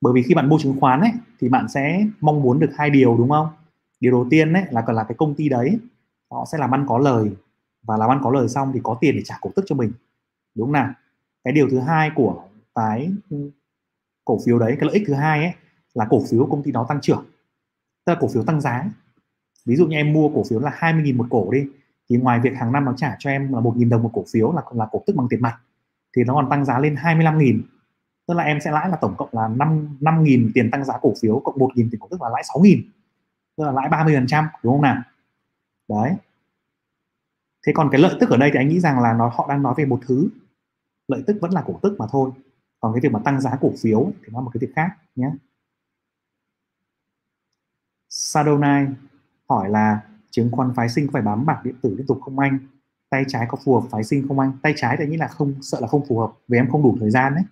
bởi 0.00 0.12
vì 0.12 0.22
khi 0.22 0.34
bạn 0.34 0.48
mua 0.48 0.58
chứng 0.58 0.80
khoán 0.80 1.00
ấy, 1.00 1.12
thì 1.40 1.48
bạn 1.48 1.68
sẽ 1.68 2.06
mong 2.20 2.42
muốn 2.42 2.58
được 2.58 2.70
hai 2.76 2.90
điều, 2.90 3.16
đúng 3.16 3.28
không? 3.28 3.48
Điều 4.00 4.12
đầu 4.12 4.26
tiên 4.30 4.52
ấy 4.52 4.64
là 4.70 4.82
cần 4.86 4.96
là 4.96 5.04
cái 5.04 5.14
công 5.18 5.34
ty 5.34 5.48
đấy, 5.48 5.78
họ 6.30 6.44
sẽ 6.52 6.58
làm 6.58 6.74
ăn 6.74 6.84
có 6.88 6.98
lời. 6.98 7.30
Và 7.82 7.96
làm 7.96 8.10
ăn 8.10 8.20
có 8.22 8.30
lời 8.30 8.48
xong 8.48 8.70
thì 8.74 8.80
có 8.82 8.96
tiền 9.00 9.16
để 9.16 9.22
trả 9.24 9.38
cổ 9.40 9.50
tức 9.56 9.64
cho 9.66 9.76
mình. 9.76 9.92
Đúng 10.54 10.66
không 10.66 10.72
nào? 10.72 10.92
Cái 11.44 11.52
điều 11.52 11.68
thứ 11.70 11.78
hai 11.78 12.10
của 12.14 12.42
cái 12.74 13.12
cổ 14.24 14.38
phiếu 14.44 14.58
đấy, 14.58 14.76
cái 14.80 14.86
lợi 14.86 14.94
ích 14.94 15.04
thứ 15.06 15.14
hai 15.14 15.44
ấy, 15.44 15.54
là 15.94 16.06
cổ 16.10 16.22
phiếu 16.30 16.46
công 16.46 16.62
ty 16.62 16.72
đó 16.72 16.86
tăng 16.88 17.00
trưởng 17.00 17.24
tức 18.04 18.12
là 18.12 18.18
cổ 18.20 18.28
phiếu 18.34 18.44
tăng 18.44 18.60
giá. 18.60 18.84
Ví 19.66 19.76
dụ 19.76 19.86
như 19.86 19.96
em 19.96 20.12
mua 20.12 20.28
cổ 20.28 20.44
phiếu 20.50 20.60
là 20.60 20.70
20.000 20.78 21.16
một 21.16 21.26
cổ 21.30 21.50
đi, 21.52 21.66
thì 22.10 22.16
ngoài 22.16 22.40
việc 22.40 22.54
hàng 22.56 22.72
năm 22.72 22.84
nó 22.84 22.94
trả 22.96 23.16
cho 23.18 23.30
em 23.30 23.52
là 23.52 23.60
1.000 23.60 23.88
đồng 23.88 24.02
một 24.02 24.10
cổ 24.12 24.24
phiếu 24.32 24.52
là 24.52 24.62
là 24.72 24.86
cổ 24.92 25.02
tức 25.06 25.16
bằng 25.16 25.26
tiền 25.30 25.42
mặt, 25.42 25.58
thì 26.16 26.24
nó 26.24 26.34
còn 26.34 26.50
tăng 26.50 26.64
giá 26.64 26.78
lên 26.78 26.94
25.000 26.94 27.60
tức 28.26 28.34
là 28.34 28.44
em 28.44 28.60
sẽ 28.60 28.70
lãi 28.70 28.88
là 28.88 28.96
tổng 28.96 29.14
cộng 29.18 29.28
là 29.32 29.48
5 29.48 29.98
5.000 30.00 30.50
tiền 30.54 30.70
tăng 30.70 30.84
giá 30.84 30.94
cổ 31.02 31.12
phiếu 31.22 31.40
cộng 31.44 31.56
1.000 31.58 31.74
tiền 31.74 32.00
cổ 32.00 32.08
tức 32.10 32.22
là 32.22 32.28
lãi 32.28 32.42
6.000 32.54 32.82
tức 33.56 33.64
là 33.64 33.72
lãi 33.72 33.88
30 33.88 34.14
phần 34.14 34.26
trăm, 34.26 34.48
đúng 34.62 34.72
không 34.72 34.82
nào? 34.82 35.02
Đấy. 35.88 36.16
Thế 37.66 37.72
còn 37.74 37.88
cái 37.92 38.00
lợi 38.00 38.16
tức 38.20 38.30
ở 38.30 38.36
đây 38.36 38.50
thì 38.52 38.58
anh 38.58 38.68
nghĩ 38.68 38.80
rằng 38.80 39.00
là 39.00 39.12
nó, 39.12 39.28
họ 39.34 39.46
đang 39.48 39.62
nói 39.62 39.74
về 39.76 39.84
một 39.84 40.00
thứ. 40.06 40.28
Lợi 41.08 41.22
tức 41.26 41.38
vẫn 41.40 41.50
là 41.50 41.62
cổ 41.66 41.78
tức 41.82 41.96
mà 41.98 42.06
thôi. 42.10 42.30
Còn 42.80 42.92
cái 42.94 43.00
việc 43.00 43.12
mà 43.12 43.20
tăng 43.24 43.40
giá 43.40 43.56
cổ 43.60 43.72
phiếu 43.82 44.12
thì 44.22 44.28
nó 44.32 44.38
là 44.40 44.44
một 44.44 44.50
cái 44.54 44.58
việc 44.58 44.72
khác 44.74 44.90
nhé. 45.16 45.30
Sadonai 48.12 48.86
hỏi 49.48 49.70
là, 49.70 50.00
chứng 50.30 50.50
khoán 50.52 50.72
phái 50.76 50.88
sinh 50.88 51.08
phải 51.12 51.22
bám 51.22 51.46
bạc 51.46 51.60
điện 51.64 51.74
tử 51.82 51.94
liên 51.98 52.06
tục 52.06 52.18
không 52.22 52.38
anh? 52.38 52.58
Tay 53.10 53.24
trái 53.28 53.46
có 53.48 53.58
phù 53.64 53.80
hợp 53.80 53.88
phái 53.90 54.04
sinh 54.04 54.28
không 54.28 54.38
anh? 54.38 54.52
Tay 54.62 54.74
trái 54.76 54.96
thì 54.98 55.06
nghĩ 55.06 55.16
là 55.16 55.28
không, 55.28 55.54
sợ 55.62 55.80
là 55.80 55.86
không 55.86 56.06
phù 56.08 56.18
hợp, 56.20 56.32
vì 56.48 56.58
em 56.58 56.70
không 56.70 56.82
đủ 56.82 56.96
thời 57.00 57.10
gian 57.10 57.34
đấy. 57.34 57.44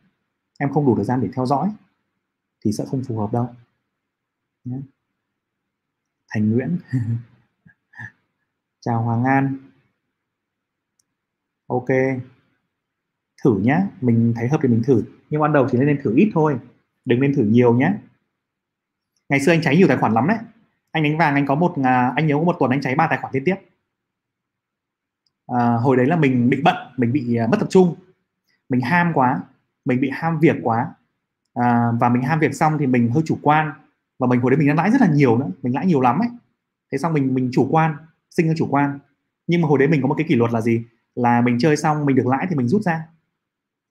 Em 0.59 0.73
không 0.73 0.87
đủ 0.87 0.97
thời 0.97 1.05
gian 1.05 1.21
để 1.21 1.29
theo 1.35 1.47
dõi, 1.47 1.73
thì 2.65 2.73
sẽ 2.73 2.85
không 2.91 3.03
phù 3.09 3.19
hợp 3.19 3.33
đâu. 3.33 3.49
Thành 6.29 6.51
Nguyễn. 6.51 6.79
Chào 8.81 9.03
Hoàng 9.03 9.25
An. 9.25 9.59
Ok. 11.67 11.89
Thử 13.45 13.59
nhá, 13.59 13.89
mình 14.01 14.33
thấy 14.37 14.49
hợp 14.49 14.59
thì 14.63 14.69
mình 14.69 14.83
thử. 14.87 15.05
Nhưng 15.31 15.41
ban 15.41 15.53
đầu 15.53 15.69
chỉ 15.71 15.79
nên 15.79 16.01
thử 16.03 16.15
ít 16.17 16.31
thôi, 16.35 16.61
đừng 17.05 17.21
nên 17.21 17.35
thử 17.35 17.45
nhiều 17.45 17.75
nhé 17.75 17.95
ngày 19.31 19.41
xưa 19.41 19.53
anh 19.53 19.63
cháy 19.63 19.77
nhiều 19.77 19.89
tài 19.89 19.97
khoản 19.97 20.13
lắm 20.13 20.27
đấy 20.29 20.39
anh 20.93 21.03
đánh 21.03 21.19
vàng 21.19 21.35
anh 21.35 21.47
có 21.47 21.55
một 21.55 21.75
à, 21.85 22.13
anh 22.17 22.27
nhớ 22.27 22.35
có 22.35 22.43
một 22.43 22.57
tuần 22.59 22.71
anh 22.71 22.81
cháy 22.81 22.95
ba 22.95 23.07
tài 23.07 23.19
khoản 23.19 23.35
liên 23.35 23.45
tiếp. 23.45 23.57
À, 25.47 25.77
hồi 25.77 25.97
đấy 25.97 26.07
là 26.07 26.17
mình 26.17 26.51
bị 26.51 26.61
bận 26.65 26.77
mình 26.97 27.13
bị 27.13 27.37
à, 27.37 27.47
mất 27.47 27.57
tập 27.61 27.67
trung. 27.71 27.95
Mình 28.69 28.81
ham 28.81 29.13
quá 29.15 29.41
mình 29.85 30.01
bị 30.01 30.11
ham 30.13 30.41
việc 30.41 30.57
quá. 30.63 30.95
À, 31.55 31.93
và 32.01 32.09
mình 32.09 32.23
ham 32.23 32.41
việc 32.41 32.55
xong 32.55 32.79
thì 32.79 32.87
mình 32.87 33.11
hơi 33.11 33.23
chủ 33.27 33.39
quan. 33.43 33.73
Và 34.19 34.27
mình 34.27 34.41
hồi 34.41 34.51
đấy 34.51 34.59
mình 34.59 34.69
đã 34.69 34.75
lãi 34.75 34.91
rất 34.91 35.01
là 35.01 35.07
nhiều 35.07 35.39
nữa 35.39 35.49
mình 35.63 35.75
lãi 35.75 35.87
nhiều 35.87 36.01
lắm 36.01 36.19
ấy. 36.19 36.29
Thế 36.93 36.99
xong 36.99 37.13
mình 37.13 37.35
mình 37.35 37.51
chủ 37.53 37.69
quan 37.71 37.97
sinh 38.31 38.49
ra 38.49 38.55
chủ 38.57 38.67
quan. 38.71 38.99
Nhưng 39.47 39.63
mà 39.63 39.69
hồi 39.69 39.79
đấy 39.79 39.89
mình 39.89 40.03
có 40.03 40.09
một 40.09 40.15
cái 40.19 40.27
kỷ 40.29 40.35
luật 40.35 40.53
là 40.53 40.61
gì? 40.61 40.85
Là 41.15 41.41
mình 41.41 41.59
chơi 41.59 41.77
xong 41.77 42.07
mình 42.07 42.17
được 42.17 42.27
lãi 42.27 42.47
thì 42.51 42.57
mình 42.57 42.69
rút 42.69 42.83
ra. 42.83 43.07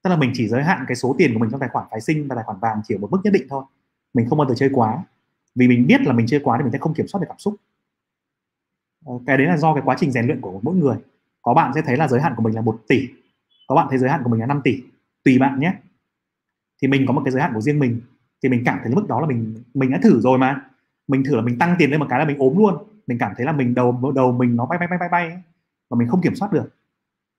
Tức 0.04 0.10
là 0.10 0.16
mình 0.16 0.32
chỉ 0.34 0.48
giới 0.48 0.64
hạn 0.64 0.86
cái 0.88 0.96
số 0.96 1.16
tiền 1.18 1.34
của 1.34 1.40
mình 1.40 1.50
trong 1.52 1.60
tài 1.60 1.70
khoản 1.70 1.88
phái 1.92 2.02
sinh 2.02 2.28
và 2.28 2.36
tài 2.36 2.44
khoản 2.44 2.60
vàng 2.60 2.82
chỉ 2.88 2.96
ở 2.96 2.98
một 2.98 3.12
mức 3.12 3.20
nhất 3.24 3.34
định 3.34 3.48
thôi. 3.50 3.64
Mình 4.14 4.30
không 4.30 4.38
bao 4.38 4.50
giờ 4.50 4.56
chơi 4.58 4.70
quá 4.74 5.04
vì 5.60 5.68
mình 5.68 5.88
biết 5.88 6.02
là 6.02 6.14
mình 6.14 6.28
chơi 6.28 6.40
quá 6.44 6.58
thì 6.58 6.64
mình 6.64 6.72
sẽ 6.72 6.78
không 6.78 6.94
kiểm 6.94 7.08
soát 7.08 7.20
được 7.22 7.28
cảm 7.30 7.40
xúc. 7.40 7.56
Ờ, 9.06 9.14
cái 9.28 9.38
đấy 9.38 9.48
là 9.48 9.58
do 9.58 9.74
cái 9.74 9.84
quá 9.86 9.96
trình 10.00 10.12
rèn 10.12 10.26
luyện 10.26 10.42
của 10.42 10.60
mỗi 10.64 10.76
người. 10.76 10.98
Có 11.42 11.54
bạn 11.54 11.72
sẽ 11.76 11.82
thấy 11.86 11.98
là 11.98 12.08
giới 12.08 12.22
hạn 12.22 12.34
của 12.36 12.44
mình 12.44 12.56
là 12.56 12.62
một 12.62 12.82
tỷ. 12.88 13.08
Có 13.68 13.76
bạn 13.76 13.88
thấy 13.90 13.98
giới 13.98 14.10
hạn 14.10 14.22
của 14.24 14.30
mình 14.30 14.40
là 14.40 14.46
5 14.46 14.62
tỷ. 14.64 14.84
Tùy 15.24 15.40
bạn 15.40 15.60
nhé. 15.60 15.74
Thì 16.82 16.88
mình 16.88 17.06
có 17.08 17.14
một 17.14 17.22
cái 17.26 17.32
giới 17.32 17.42
hạn 17.42 17.52
của 17.54 17.62
riêng 17.62 17.80
mình. 17.80 18.02
Thì 18.44 18.50
mình 18.50 18.64
cảm 18.66 18.80
thấy 18.84 18.96
mức 18.96 19.08
đó 19.08 19.22
là 19.22 19.28
mình 19.28 19.64
mình 19.74 19.92
đã 19.92 20.00
thử 20.04 20.20
rồi 20.20 20.38
mà. 20.38 20.62
Mình 21.08 21.24
thử 21.24 21.36
là 21.36 21.42
mình 21.42 21.60
tăng 21.60 21.76
tiền 21.80 21.92
lên 21.92 22.00
một 22.00 22.06
cái 22.10 22.20
là 22.20 22.26
mình 22.26 22.38
ốm 22.38 22.58
luôn. 22.58 22.76
Mình 23.08 23.18
cảm 23.18 23.32
thấy 23.38 23.46
là 23.46 23.52
mình 23.52 23.76
đầu 23.76 24.12
đầu 24.16 24.32
mình 24.32 24.56
nó 24.56 24.66
bay 24.66 24.80
bay 24.80 24.88
bay 24.88 25.00
bay 25.00 25.10
bay 25.10 25.42
và 25.90 25.98
mình 25.98 26.08
không 26.08 26.22
kiểm 26.22 26.36
soát 26.36 26.54
được. 26.54 26.70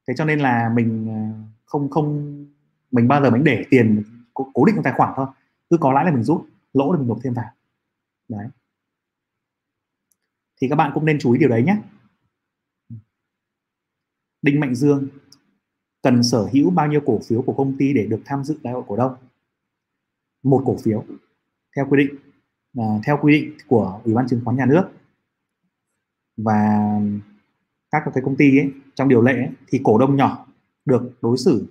Thế 0.08 0.14
cho 0.16 0.24
nên 0.24 0.40
là 0.40 0.72
mình 0.74 1.08
ờ, 1.08 1.48
không 1.64 1.90
không, 1.90 2.36
mình 2.92 3.08
bao 3.08 3.22
giờ 3.22 3.30
mình 3.30 3.44
để 3.44 3.64
tiền 3.70 4.02
cố 4.34 4.64
định 4.64 4.74
trong 4.74 4.84
tài 4.84 4.92
khoản 4.92 5.12
thôi. 5.16 5.26
Cứ 5.70 5.76
có 5.76 5.92
lãi 5.92 6.04
là 6.04 6.10
mình 6.10 6.22
rút, 6.22 6.46
lỗ 6.72 6.92
là 6.92 6.98
mình 6.98 7.08
nộp 7.08 7.18
thêm 7.22 7.34
vào 7.34 7.50
đấy. 8.30 8.46
Thì 10.60 10.68
các 10.68 10.76
bạn 10.76 10.90
cũng 10.94 11.04
nên 11.04 11.18
chú 11.20 11.32
ý 11.32 11.38
điều 11.38 11.48
đấy 11.48 11.62
nhé. 11.62 11.76
Đinh 14.42 14.60
Mạnh 14.60 14.74
Dương 14.74 15.08
cần 16.02 16.22
sở 16.22 16.48
hữu 16.52 16.70
bao 16.70 16.88
nhiêu 16.88 17.00
cổ 17.06 17.20
phiếu 17.28 17.42
của 17.42 17.52
công 17.52 17.76
ty 17.78 17.92
để 17.92 18.06
được 18.06 18.22
tham 18.24 18.44
dự 18.44 18.58
đại 18.62 18.74
hội 18.74 18.82
cổ 18.86 18.96
đông? 18.96 19.14
Một 20.42 20.62
cổ 20.66 20.76
phiếu 20.82 21.04
theo 21.76 21.86
quy 21.90 22.06
định 22.06 22.18
à, 22.78 22.84
theo 23.06 23.18
quy 23.22 23.40
định 23.40 23.58
của 23.68 24.00
ủy 24.04 24.14
ban 24.14 24.28
chứng 24.28 24.40
khoán 24.44 24.56
nhà 24.56 24.66
nước 24.66 24.84
và 26.36 26.78
các 27.90 28.02
cái 28.14 28.22
công 28.24 28.36
ty 28.36 28.58
ấy, 28.58 28.70
trong 28.94 29.08
điều 29.08 29.22
lệ 29.22 29.32
ấy, 29.32 29.48
thì 29.68 29.80
cổ 29.84 29.98
đông 29.98 30.16
nhỏ 30.16 30.46
được 30.84 31.12
đối 31.22 31.38
xử 31.38 31.66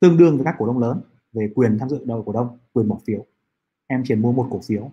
tương 0.00 0.16
đương 0.16 0.36
với 0.36 0.44
các 0.44 0.54
cổ 0.58 0.66
đông 0.66 0.78
lớn 0.78 1.00
về 1.32 1.52
quyền 1.54 1.78
tham 1.78 1.88
dự 1.88 2.04
đại 2.04 2.14
hội 2.14 2.22
cổ 2.26 2.32
đông 2.32 2.58
quyền 2.72 2.88
bỏ 2.88 2.98
phiếu. 3.06 3.26
Em 3.86 4.02
chỉ 4.06 4.14
mua 4.14 4.32
một 4.32 4.48
cổ 4.50 4.60
phiếu 4.66 4.92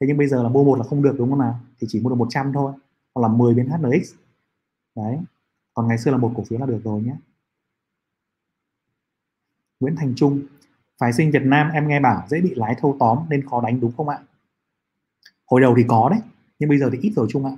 thế 0.00 0.06
nhưng 0.06 0.16
bây 0.16 0.26
giờ 0.26 0.42
là 0.42 0.48
mua 0.48 0.64
một 0.64 0.78
là 0.78 0.84
không 0.84 1.02
được, 1.02 1.14
đúng 1.18 1.30
không 1.30 1.38
nào? 1.38 1.60
Thì 1.80 1.86
chỉ 1.90 2.00
mua 2.00 2.10
được 2.10 2.16
100 2.16 2.52
thôi, 2.52 2.72
hoặc 3.14 3.22
là 3.22 3.28
10 3.28 3.54
biến 3.54 3.68
HNX 3.68 4.14
đấy. 4.96 5.18
Còn 5.74 5.88
ngày 5.88 5.98
xưa 5.98 6.10
là 6.10 6.16
một 6.16 6.32
cổ 6.36 6.44
phiếu 6.44 6.58
là 6.58 6.66
được 6.66 6.80
rồi 6.84 7.02
nhé. 7.02 7.16
Nguyễn 9.80 9.96
Thành 9.96 10.12
Trung, 10.16 10.40
phái 10.98 11.12
sinh 11.12 11.30
Việt 11.30 11.42
Nam 11.42 11.70
em 11.72 11.88
nghe 11.88 12.00
bảo 12.00 12.26
dễ 12.28 12.40
bị 12.40 12.54
lái 12.54 12.74
thâu 12.80 12.96
tóm 13.00 13.18
nên 13.30 13.48
khó 13.48 13.60
đánh, 13.60 13.80
đúng 13.80 13.92
không 13.96 14.08
ạ? 14.08 14.18
Hồi 15.46 15.60
đầu 15.60 15.74
thì 15.76 15.84
có 15.88 16.08
đấy, 16.10 16.20
nhưng 16.58 16.68
bây 16.68 16.78
giờ 16.78 16.90
thì 16.92 16.98
ít 17.02 17.12
rồi 17.16 17.26
Trung 17.30 17.44
ạ. 17.44 17.52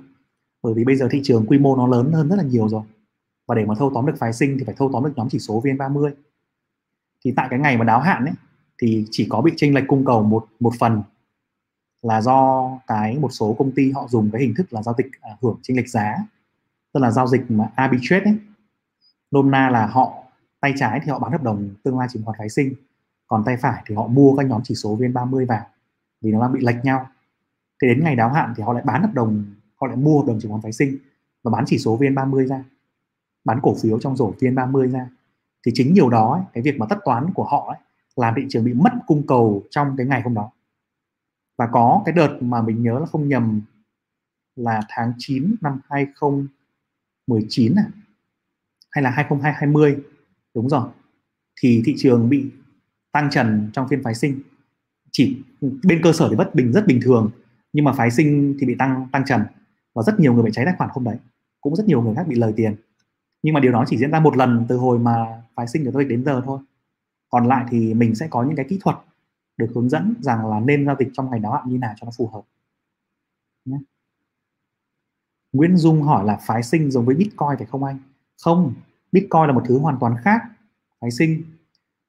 Bởi 0.63 0.73
vì 0.73 0.83
bây 0.83 0.95
giờ 0.95 1.07
thị 1.11 1.21
trường 1.23 1.45
quy 1.47 1.57
mô 1.57 1.75
nó 1.75 1.87
lớn 1.87 2.11
hơn 2.11 2.29
rất 2.29 2.35
là 2.35 2.43
nhiều 2.43 2.69
rồi. 2.69 2.83
Và 3.47 3.55
để 3.55 3.65
mà 3.65 3.75
thâu 3.79 3.91
tóm 3.93 4.05
được 4.05 4.13
phái 4.17 4.33
sinh 4.33 4.57
thì 4.57 4.65
phải 4.65 4.75
thâu 4.77 4.89
tóm 4.93 5.03
được 5.03 5.11
nhóm 5.15 5.29
chỉ 5.29 5.39
số 5.39 5.61
VN30 5.61 6.11
thì 7.25 7.33
tại 7.35 7.47
cái 7.49 7.59
ngày 7.59 7.77
mà 7.77 7.85
đáo 7.85 7.99
hạn 7.99 8.25
ấy, 8.25 8.33
thì 8.77 9.05
chỉ 9.11 9.27
có 9.29 9.41
bị 9.41 9.51
chênh 9.55 9.75
lệch 9.75 9.87
cung 9.87 10.05
cầu 10.05 10.23
một 10.23 10.45
một 10.59 10.73
phần 10.79 11.01
là 12.01 12.21
do 12.21 12.69
cái 12.87 13.19
một 13.19 13.29
số 13.31 13.55
công 13.57 13.71
ty 13.71 13.91
họ 13.91 14.07
dùng 14.07 14.29
cái 14.33 14.41
hình 14.41 14.53
thức 14.57 14.73
là 14.73 14.83
giao 14.83 14.95
dịch 14.97 15.07
à, 15.21 15.31
hưởng 15.41 15.59
chênh 15.63 15.77
lệch 15.77 15.89
giá 15.89 16.17
tức 16.93 16.99
là 16.99 17.11
giao 17.11 17.27
dịch 17.27 17.51
mà 17.51 17.71
arbitrage 17.75 18.25
ấy. 18.25 18.37
Nôm 19.31 19.51
na 19.51 19.69
là 19.69 19.85
họ 19.85 20.23
tay 20.59 20.73
trái 20.77 20.99
thì 21.03 21.11
họ 21.11 21.19
bán 21.19 21.31
hợp 21.31 21.43
đồng 21.43 21.69
tương 21.83 21.99
lai 21.99 22.07
chứng 22.11 22.23
khoán 22.25 22.37
phái 22.37 22.49
sinh 22.49 22.73
còn 23.27 23.43
tay 23.45 23.57
phải 23.57 23.83
thì 23.85 23.95
họ 23.95 24.07
mua 24.07 24.35
các 24.35 24.45
nhóm 24.45 24.61
chỉ 24.63 24.75
số 24.75 24.97
VN30 24.97 25.45
vào 25.45 25.65
vì 26.21 26.31
nó 26.31 26.41
đang 26.41 26.53
bị 26.53 26.59
lệch 26.61 26.85
nhau. 26.85 27.07
Thì 27.81 27.87
đến 27.87 28.03
ngày 28.03 28.15
đáo 28.15 28.29
hạn 28.29 28.53
thì 28.57 28.63
họ 28.63 28.73
lại 28.73 28.83
bán 28.85 29.01
hợp 29.01 29.13
đồng 29.13 29.45
họ 29.75 29.87
lại 29.87 29.95
mua 29.95 30.19
hợp 30.19 30.27
đồng 30.27 30.39
chứng 30.39 30.51
khoán 30.51 30.61
phái 30.61 30.71
sinh 30.71 30.97
và 31.43 31.51
bán 31.51 31.63
chỉ 31.67 31.77
số 31.77 31.97
VN30 31.97 32.47
ra 32.47 32.63
bán 33.45 33.59
cổ 33.61 33.75
phiếu 33.81 33.99
trong 33.99 34.15
rổ 34.15 34.33
VN30 34.39 34.91
ra. 34.91 35.09
Thì 35.65 35.71
chính 35.75 35.93
điều 35.93 36.09
đó 36.09 36.33
ấy, 36.33 36.41
cái 36.53 36.63
việc 36.63 36.79
mà 36.79 36.85
tất 36.89 36.97
toán 37.05 37.33
của 37.33 37.43
họ 37.43 37.65
ấy, 37.67 37.77
làm 38.15 38.33
thị 38.37 38.45
trường 38.49 38.63
bị 38.63 38.73
mất 38.73 38.91
cung 39.07 39.27
cầu 39.27 39.63
trong 39.69 39.95
cái 39.97 40.05
ngày 40.05 40.21
hôm 40.21 40.33
đó 40.33 40.51
và 41.57 41.67
có 41.71 42.01
cái 42.05 42.15
đợt 42.15 42.37
mà 42.41 42.61
mình 42.61 42.83
nhớ 42.83 42.99
là 42.99 43.05
không 43.05 43.27
nhầm 43.27 43.61
là 44.55 44.81
tháng 44.89 45.13
9 45.17 45.55
năm 45.61 45.79
2019 45.89 47.75
à? 47.75 47.85
Hay 48.91 49.03
là 49.03 49.09
2020 49.09 49.97
đúng 50.55 50.69
rồi. 50.69 50.89
Thì 51.61 51.81
thị 51.85 51.95
trường 51.97 52.29
bị 52.29 52.51
tăng 53.11 53.29
trần 53.29 53.69
trong 53.73 53.87
phiên 53.87 54.03
phái 54.03 54.15
sinh. 54.15 54.41
Chỉ 55.11 55.41
bên 55.61 56.01
cơ 56.03 56.13
sở 56.13 56.27
thì 56.29 56.35
bất 56.35 56.55
bình, 56.55 56.73
rất 56.73 56.87
bình 56.87 56.99
thường. 57.03 57.31
Nhưng 57.73 57.85
mà 57.85 57.93
phái 57.93 58.11
sinh 58.11 58.57
thì 58.59 58.65
bị 58.67 58.75
tăng 58.79 59.07
tăng 59.11 59.25
trần. 59.25 59.41
Và 59.95 60.03
rất 60.03 60.19
nhiều 60.19 60.33
người 60.33 60.43
bị 60.43 60.51
cháy 60.53 60.65
tài 60.65 60.75
khoản 60.77 60.89
hôm 60.93 61.03
đấy. 61.03 61.15
Cũng 61.61 61.75
rất 61.75 61.85
nhiều 61.87 62.01
người 62.01 62.15
khác 62.15 62.27
bị 62.27 62.35
lời 62.35 62.53
tiền. 62.55 62.75
Nhưng 63.43 63.53
mà 63.53 63.59
điều 63.59 63.71
đó 63.71 63.85
chỉ 63.87 63.97
diễn 63.97 64.11
ra 64.11 64.19
một 64.19 64.37
lần 64.37 64.65
từ 64.69 64.77
hồi 64.77 64.99
mà 64.99 65.43
phái 65.55 65.67
sinh 65.67 65.85
của 65.85 65.91
tôi 65.93 66.05
đến 66.05 66.25
giờ 66.25 66.41
thôi. 66.45 66.59
Còn 67.29 67.47
lại 67.47 67.65
thì 67.69 67.93
mình 67.93 68.15
sẽ 68.15 68.27
có 68.27 68.43
những 68.43 68.55
cái 68.55 68.65
kỹ 68.69 68.79
thuật 68.81 68.95
được 69.57 69.71
hướng 69.75 69.89
dẫn 69.89 70.13
rằng 70.21 70.47
là 70.49 70.59
nên 70.59 70.85
giao 70.85 70.95
dịch 70.99 71.09
trong 71.13 71.29
ngày 71.29 71.39
đáo 71.39 71.53
hạn 71.53 71.69
như 71.69 71.77
nào 71.77 71.93
cho 71.97 72.05
nó 72.05 72.11
phù 72.17 72.27
hợp 72.27 72.41
Nhé. 73.65 73.77
Nguyễn 75.53 75.77
Dung 75.77 76.01
hỏi 76.01 76.25
là 76.25 76.37
phái 76.41 76.63
sinh 76.63 76.91
giống 76.91 77.05
với 77.05 77.15
Bitcoin 77.15 77.57
phải 77.57 77.67
không 77.67 77.83
anh? 77.83 77.99
Không, 78.41 78.73
Bitcoin 79.11 79.47
là 79.47 79.51
một 79.51 79.63
thứ 79.65 79.79
hoàn 79.79 79.97
toàn 79.99 80.15
khác. 80.21 80.41
Phái 81.01 81.11
sinh 81.11 81.43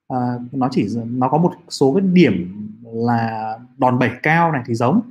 à, 0.08 0.38
nó 0.52 0.68
chỉ 0.70 0.88
nó 1.04 1.28
có 1.28 1.38
một 1.38 1.54
số 1.68 1.94
cái 1.94 2.08
điểm 2.12 2.68
là 2.82 3.58
đòn 3.78 3.98
bẩy 3.98 4.10
cao 4.22 4.52
này 4.52 4.62
thì 4.66 4.74
giống, 4.74 5.10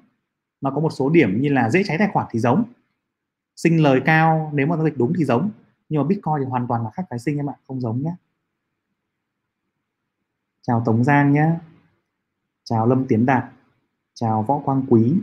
nó 0.61 0.71
có 0.71 0.81
một 0.81 0.89
số 0.89 1.09
điểm 1.09 1.41
như 1.41 1.49
là 1.49 1.69
dễ 1.69 1.83
cháy 1.85 1.97
tài 1.97 2.09
khoản 2.13 2.27
thì 2.29 2.39
giống, 2.39 2.63
sinh 3.55 3.83
lời 3.83 4.01
cao 4.05 4.51
nếu 4.53 4.67
mà 4.67 4.75
giao 4.75 4.85
dịch 4.85 4.97
đúng 4.97 5.13
thì 5.17 5.25
giống, 5.25 5.51
nhưng 5.89 6.01
mà 6.01 6.07
Bitcoin 6.07 6.35
thì 6.39 6.45
hoàn 6.45 6.67
toàn 6.67 6.83
là 6.83 6.89
khác 6.89 7.05
phái 7.09 7.19
sinh 7.19 7.37
em 7.37 7.49
ạ, 7.49 7.53
không 7.67 7.81
giống 7.81 8.01
nhé. 8.03 8.15
Chào 10.61 10.83
Tống 10.85 11.03
Giang 11.03 11.33
nhé 11.33 11.49
chào 12.63 12.87
Lâm 12.87 13.05
Tiến 13.07 13.25
Đạt. 13.25 13.43
Chào 14.13 14.43
Võ 14.43 14.59
Quang 14.65 14.85
Quý. 14.89 15.13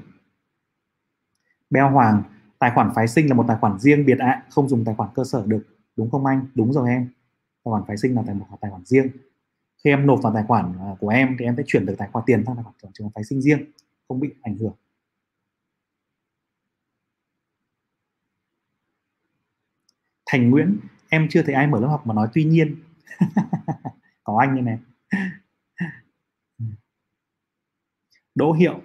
Beo 1.71 1.91
Hoàng, 1.91 2.23
tài 2.59 2.71
khoản 2.75 2.91
phái 2.95 3.09
sinh 3.09 3.29
là 3.29 3.35
một 3.35 3.45
tài 3.49 3.57
khoản 3.61 3.79
riêng 3.79 4.07
biệt 4.07 4.19
ạ. 4.19 4.47
Không 4.51 4.69
dùng 4.69 4.85
tài 4.85 4.95
khoản 4.95 5.11
cơ 5.15 5.25
sở 5.25 5.45
được. 5.47 5.63
Đúng 5.97 6.11
không 6.11 6.27
anh? 6.27 6.47
Đúng 6.55 6.73
rồi 6.73 6.91
em. 6.91 7.09
Tài 7.65 7.71
khoản 7.71 7.83
phái 7.89 7.97
sinh 7.97 8.15
là 8.15 8.23
tài 8.27 8.35
một 8.35 8.47
tài 8.61 8.71
khoản 8.71 8.85
riêng. 8.85 9.11
Khi 9.85 9.91
em 9.91 10.07
nộp 10.07 10.23
vào 10.23 10.35
tài 10.35 10.45
khoản 10.49 10.73
à, 10.79 10.97
của 11.01 11.09
em 11.09 11.37
thì 11.39 11.45
em 11.45 11.55
sẽ 11.57 11.63
chuyển 11.67 11.87
được 11.87 11.95
tài 11.99 12.09
khoản 12.13 12.25
tiền 12.27 12.45
sang 12.47 12.57
tài 12.57 12.65
khoản 12.65 12.93
trường 12.95 13.11
phái 13.15 13.25
sinh 13.25 13.43
riêng. 13.43 13.73
Không 14.09 14.21
bị 14.21 14.35
ảnh 14.43 14.57
hưởng. 14.59 14.75
Thành 20.27 20.51
Nguyễn, 20.51 20.81
em 21.09 21.27
chưa 21.31 21.43
thấy 21.43 21.55
ai 21.55 21.67
mở 21.67 21.81
lớp 21.81 21.89
học 21.89 22.07
mà 22.07 22.15
nói 22.15 22.29
tuy 22.35 22.45
nhiên. 22.45 22.77
Có 24.25 24.39
anh 24.41 24.55
như 24.55 24.63
này. 24.63 24.79
Đỗ 28.39 28.53
Hiệu 28.53 28.81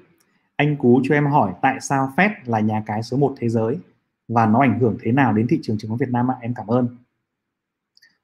anh 0.55 0.75
Cú 0.75 1.01
cho 1.03 1.15
em 1.15 1.25
hỏi 1.25 1.53
tại 1.61 1.79
sao 1.81 2.13
Fed 2.15 2.29
là 2.45 2.59
nhà 2.59 2.83
cái 2.85 3.03
số 3.03 3.17
1 3.17 3.35
thế 3.37 3.49
giới 3.49 3.77
và 4.27 4.45
nó 4.45 4.59
ảnh 4.59 4.79
hưởng 4.79 4.97
thế 5.01 5.11
nào 5.11 5.33
đến 5.33 5.47
thị 5.49 5.59
trường 5.63 5.77
chứng 5.77 5.89
khoán 5.89 5.97
Việt 5.97 6.09
Nam 6.09 6.31
ạ? 6.31 6.35
Em 6.41 6.53
cảm 6.53 6.67
ơn. 6.67 6.87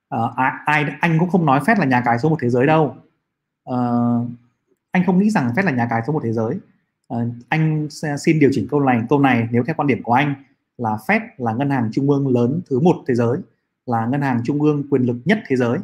Ờ, 0.07 0.33
à, 0.35 0.63
ai 0.65 0.85
anh 0.99 1.19
cũng 1.19 1.29
không 1.29 1.45
nói 1.45 1.59
Fed 1.59 1.79
là 1.79 1.85
nhà 1.85 2.01
cái 2.05 2.19
số 2.19 2.29
1 2.29 2.37
thế 2.41 2.49
giới 2.49 2.65
đâu. 2.65 2.95
À, 3.65 3.77
anh 4.91 5.03
không 5.05 5.19
nghĩ 5.19 5.29
rằng 5.29 5.51
Fed 5.55 5.63
là 5.63 5.71
nhà 5.71 5.87
cái 5.89 6.01
số 6.07 6.13
1 6.13 6.19
thế 6.23 6.33
giới. 6.33 6.59
À, 7.07 7.17
anh 7.49 7.87
xin 8.19 8.39
điều 8.39 8.49
chỉnh 8.53 8.67
câu 8.71 8.79
này 8.79 9.01
câu 9.09 9.19
này 9.19 9.47
nếu 9.51 9.63
theo 9.63 9.75
quan 9.75 9.87
điểm 9.87 10.03
của 10.03 10.13
anh 10.13 10.35
là 10.77 10.97
Fed 11.07 11.21
là 11.37 11.53
ngân 11.53 11.69
hàng 11.69 11.89
trung 11.93 12.09
ương 12.09 12.27
lớn 12.27 12.61
thứ 12.69 12.79
một 12.79 12.95
thế 13.07 13.15
giới, 13.15 13.37
là 13.85 14.05
ngân 14.05 14.21
hàng 14.21 14.41
trung 14.45 14.61
ương 14.61 14.83
quyền 14.89 15.01
lực 15.01 15.17
nhất 15.25 15.39
thế 15.47 15.55
giới, 15.55 15.79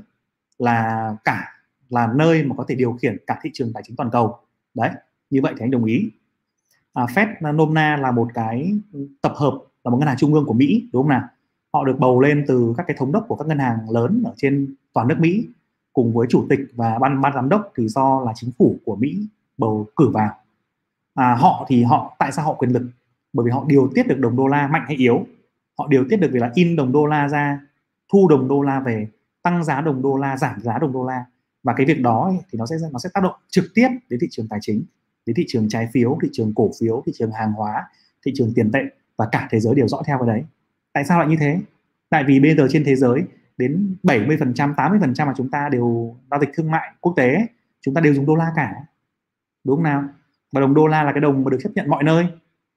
là 0.57 1.15
cả 1.23 1.51
là 1.89 2.07
nơi 2.15 2.43
mà 2.43 2.55
có 2.57 2.65
thể 2.67 2.75
điều 2.75 2.93
khiển 2.93 3.17
cả 3.27 3.39
thị 3.43 3.49
trường 3.53 3.73
tài 3.73 3.83
chính 3.85 3.95
toàn 3.95 4.09
cầu. 4.11 4.37
Đấy, 4.73 4.89
như 5.35 5.41
vậy 5.41 5.53
thì 5.57 5.63
anh 5.65 5.71
đồng 5.71 5.83
ý. 5.83 6.09
À, 6.93 7.05
Fed 7.05 7.55
nôm 7.55 7.73
na 7.73 7.97
là 7.97 8.11
một 8.11 8.27
cái 8.33 8.73
tập 9.21 9.33
hợp 9.35 9.59
là 9.83 9.91
một 9.91 9.97
ngân 9.97 10.07
hàng 10.07 10.17
trung 10.17 10.33
ương 10.33 10.45
của 10.45 10.53
Mỹ 10.53 10.89
đúng 10.93 11.03
không 11.03 11.09
nào? 11.09 11.27
Họ 11.73 11.85
được 11.85 11.99
bầu 11.99 12.21
lên 12.21 12.45
từ 12.47 12.73
các 12.77 12.83
cái 12.87 12.95
thống 12.99 13.11
đốc 13.11 13.25
của 13.27 13.35
các 13.35 13.47
ngân 13.47 13.59
hàng 13.59 13.89
lớn 13.89 14.23
ở 14.25 14.33
trên 14.37 14.75
toàn 14.93 15.07
nước 15.07 15.19
Mỹ 15.19 15.47
cùng 15.93 16.13
với 16.13 16.27
chủ 16.29 16.45
tịch 16.49 16.59
và 16.75 16.99
ban 16.99 17.21
ban 17.21 17.33
giám 17.33 17.49
đốc 17.49 17.71
thì 17.77 17.87
do 17.87 18.21
là 18.25 18.31
chính 18.35 18.51
phủ 18.57 18.77
của 18.85 18.95
Mỹ 18.95 19.27
bầu 19.57 19.87
cử 19.95 20.09
vào. 20.09 20.35
À, 21.13 21.35
họ 21.35 21.65
thì 21.69 21.83
họ 21.83 22.15
tại 22.19 22.31
sao 22.31 22.45
họ 22.45 22.53
quyền 22.53 22.71
lực? 22.71 22.83
Bởi 23.33 23.45
vì 23.45 23.51
họ 23.51 23.65
điều 23.67 23.91
tiết 23.95 24.07
được 24.07 24.19
đồng 24.19 24.35
đô 24.35 24.47
la 24.47 24.67
mạnh 24.67 24.83
hay 24.87 24.95
yếu. 24.95 25.25
Họ 25.77 25.87
điều 25.87 26.05
tiết 26.09 26.17
được 26.17 26.29
vì 26.31 26.39
là 26.39 26.51
in 26.53 26.75
đồng 26.75 26.91
đô 26.91 27.05
la 27.05 27.27
ra 27.27 27.59
thu 28.11 28.27
đồng 28.27 28.47
đô 28.47 28.61
la 28.61 28.79
về 28.79 29.07
tăng 29.43 29.63
giá 29.63 29.81
đồng 29.81 30.01
đô 30.01 30.17
la 30.17 30.37
giảm 30.37 30.61
giá 30.61 30.77
đồng 30.79 30.93
đô 30.93 31.03
la. 31.03 31.25
Và 31.63 31.73
cái 31.77 31.85
việc 31.85 32.01
đó 32.01 32.33
thì 32.51 32.59
nó 32.59 32.65
sẽ 32.65 32.75
nó 32.91 32.99
sẽ 32.99 33.09
tác 33.13 33.23
động 33.23 33.35
trực 33.49 33.65
tiếp 33.73 33.87
đến 34.09 34.19
thị 34.19 34.27
trường 34.31 34.47
tài 34.47 34.59
chính 34.61 34.83
đến 35.25 35.35
thị 35.35 35.45
trường 35.47 35.69
trái 35.69 35.89
phiếu, 35.93 36.17
thị 36.21 36.29
trường 36.31 36.53
cổ 36.55 36.71
phiếu, 36.81 37.03
thị 37.05 37.11
trường 37.15 37.31
hàng 37.31 37.51
hóa, 37.51 37.83
thị 38.25 38.31
trường 38.35 38.53
tiền 38.55 38.71
tệ 38.71 38.81
và 39.17 39.27
cả 39.31 39.47
thế 39.51 39.59
giới 39.59 39.75
đều 39.75 39.87
dõi 39.87 40.03
theo 40.05 40.17
cái 40.17 40.27
đấy. 40.27 40.43
Tại 40.93 41.05
sao 41.05 41.19
lại 41.19 41.27
như 41.27 41.35
thế? 41.39 41.59
Tại 42.09 42.23
vì 42.27 42.39
bây 42.39 42.55
giờ 42.55 42.67
trên 42.71 42.83
thế 42.83 42.95
giới, 42.95 43.23
đến 43.57 43.95
70% 44.03 44.75
80% 44.75 45.25
mà 45.25 45.33
chúng 45.37 45.49
ta 45.49 45.69
đều, 45.69 46.15
giao 46.31 46.39
dịch 46.39 46.49
thương 46.53 46.71
mại 46.71 46.91
quốc 47.01 47.13
tế, 47.17 47.47
chúng 47.81 47.93
ta 47.93 48.01
đều 48.01 48.13
dùng 48.13 48.25
đô 48.25 48.35
la 48.35 48.51
cả. 48.55 48.73
Đúng 49.63 49.75
không 49.75 49.83
nào? 49.83 50.03
Và 50.51 50.61
đồng 50.61 50.73
đô 50.73 50.87
la 50.87 51.03
là 51.03 51.11
cái 51.11 51.21
đồng 51.21 51.43
mà 51.43 51.49
được 51.49 51.57
chấp 51.63 51.69
nhận 51.75 51.89
mọi 51.89 52.03
nơi. 52.03 52.27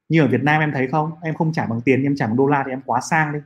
Như 0.08 0.20
ở 0.20 0.28
Việt 0.28 0.42
Nam 0.42 0.60
em 0.60 0.72
thấy 0.74 0.88
không? 0.88 1.10
Em 1.22 1.34
không 1.34 1.52
trả 1.52 1.66
bằng 1.66 1.80
tiền, 1.80 2.02
em 2.02 2.16
trả 2.16 2.26
bằng 2.26 2.36
đô 2.36 2.46
la 2.46 2.62
thì 2.66 2.72
em 2.72 2.80
quá 2.86 3.00
sang 3.10 3.32
đi. 3.32 3.38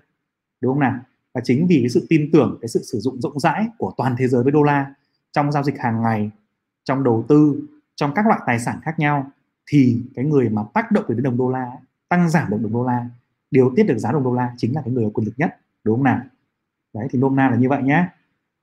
Đúng 0.60 0.72
không 0.72 0.80
nào? 0.80 0.98
Và 1.34 1.40
chính 1.44 1.66
vì 1.66 1.78
cái 1.80 1.88
sự 1.88 2.06
tin 2.08 2.30
tưởng, 2.32 2.58
cái 2.60 2.68
sự 2.68 2.80
sử 2.82 2.98
dụng 2.98 3.20
rộng 3.20 3.40
rãi 3.40 3.66
của 3.78 3.94
toàn 3.96 4.14
thế 4.18 4.28
giới 4.28 4.42
với 4.42 4.52
đô 4.52 4.62
la 4.62 4.94
trong 5.32 5.52
giao 5.52 5.62
dịch 5.62 5.78
hàng 5.78 6.02
ngày, 6.02 6.30
trong 6.84 7.04
đầu 7.04 7.24
tư 7.28 7.66
trong 8.02 8.12
các 8.14 8.26
loại 8.26 8.40
tài 8.46 8.58
sản 8.58 8.80
khác 8.82 8.98
nhau 8.98 9.30
thì 9.66 10.02
cái 10.14 10.24
người 10.24 10.48
mà 10.48 10.62
tác 10.74 10.92
động 10.92 11.04
đến 11.08 11.22
đồng 11.22 11.36
đô 11.36 11.50
la 11.50 11.72
tăng 12.08 12.30
giảm 12.30 12.50
được 12.50 12.58
đồng 12.62 12.72
đô 12.72 12.84
la 12.84 13.10
điều 13.50 13.72
tiết 13.76 13.84
được 13.84 13.98
giá 13.98 14.12
đồng 14.12 14.24
đô 14.24 14.34
la 14.34 14.54
chính 14.56 14.74
là 14.74 14.82
cái 14.84 14.94
người 14.94 15.04
có 15.04 15.10
quyền 15.10 15.26
lực 15.26 15.34
nhất 15.36 15.56
đúng 15.84 15.96
không 15.96 16.04
nào? 16.04 16.20
Đấy 16.94 17.08
thì 17.10 17.18
nôm 17.18 17.36
na 17.36 17.50
là 17.50 17.56
như 17.56 17.68
vậy 17.68 17.82
nhé 17.82 18.06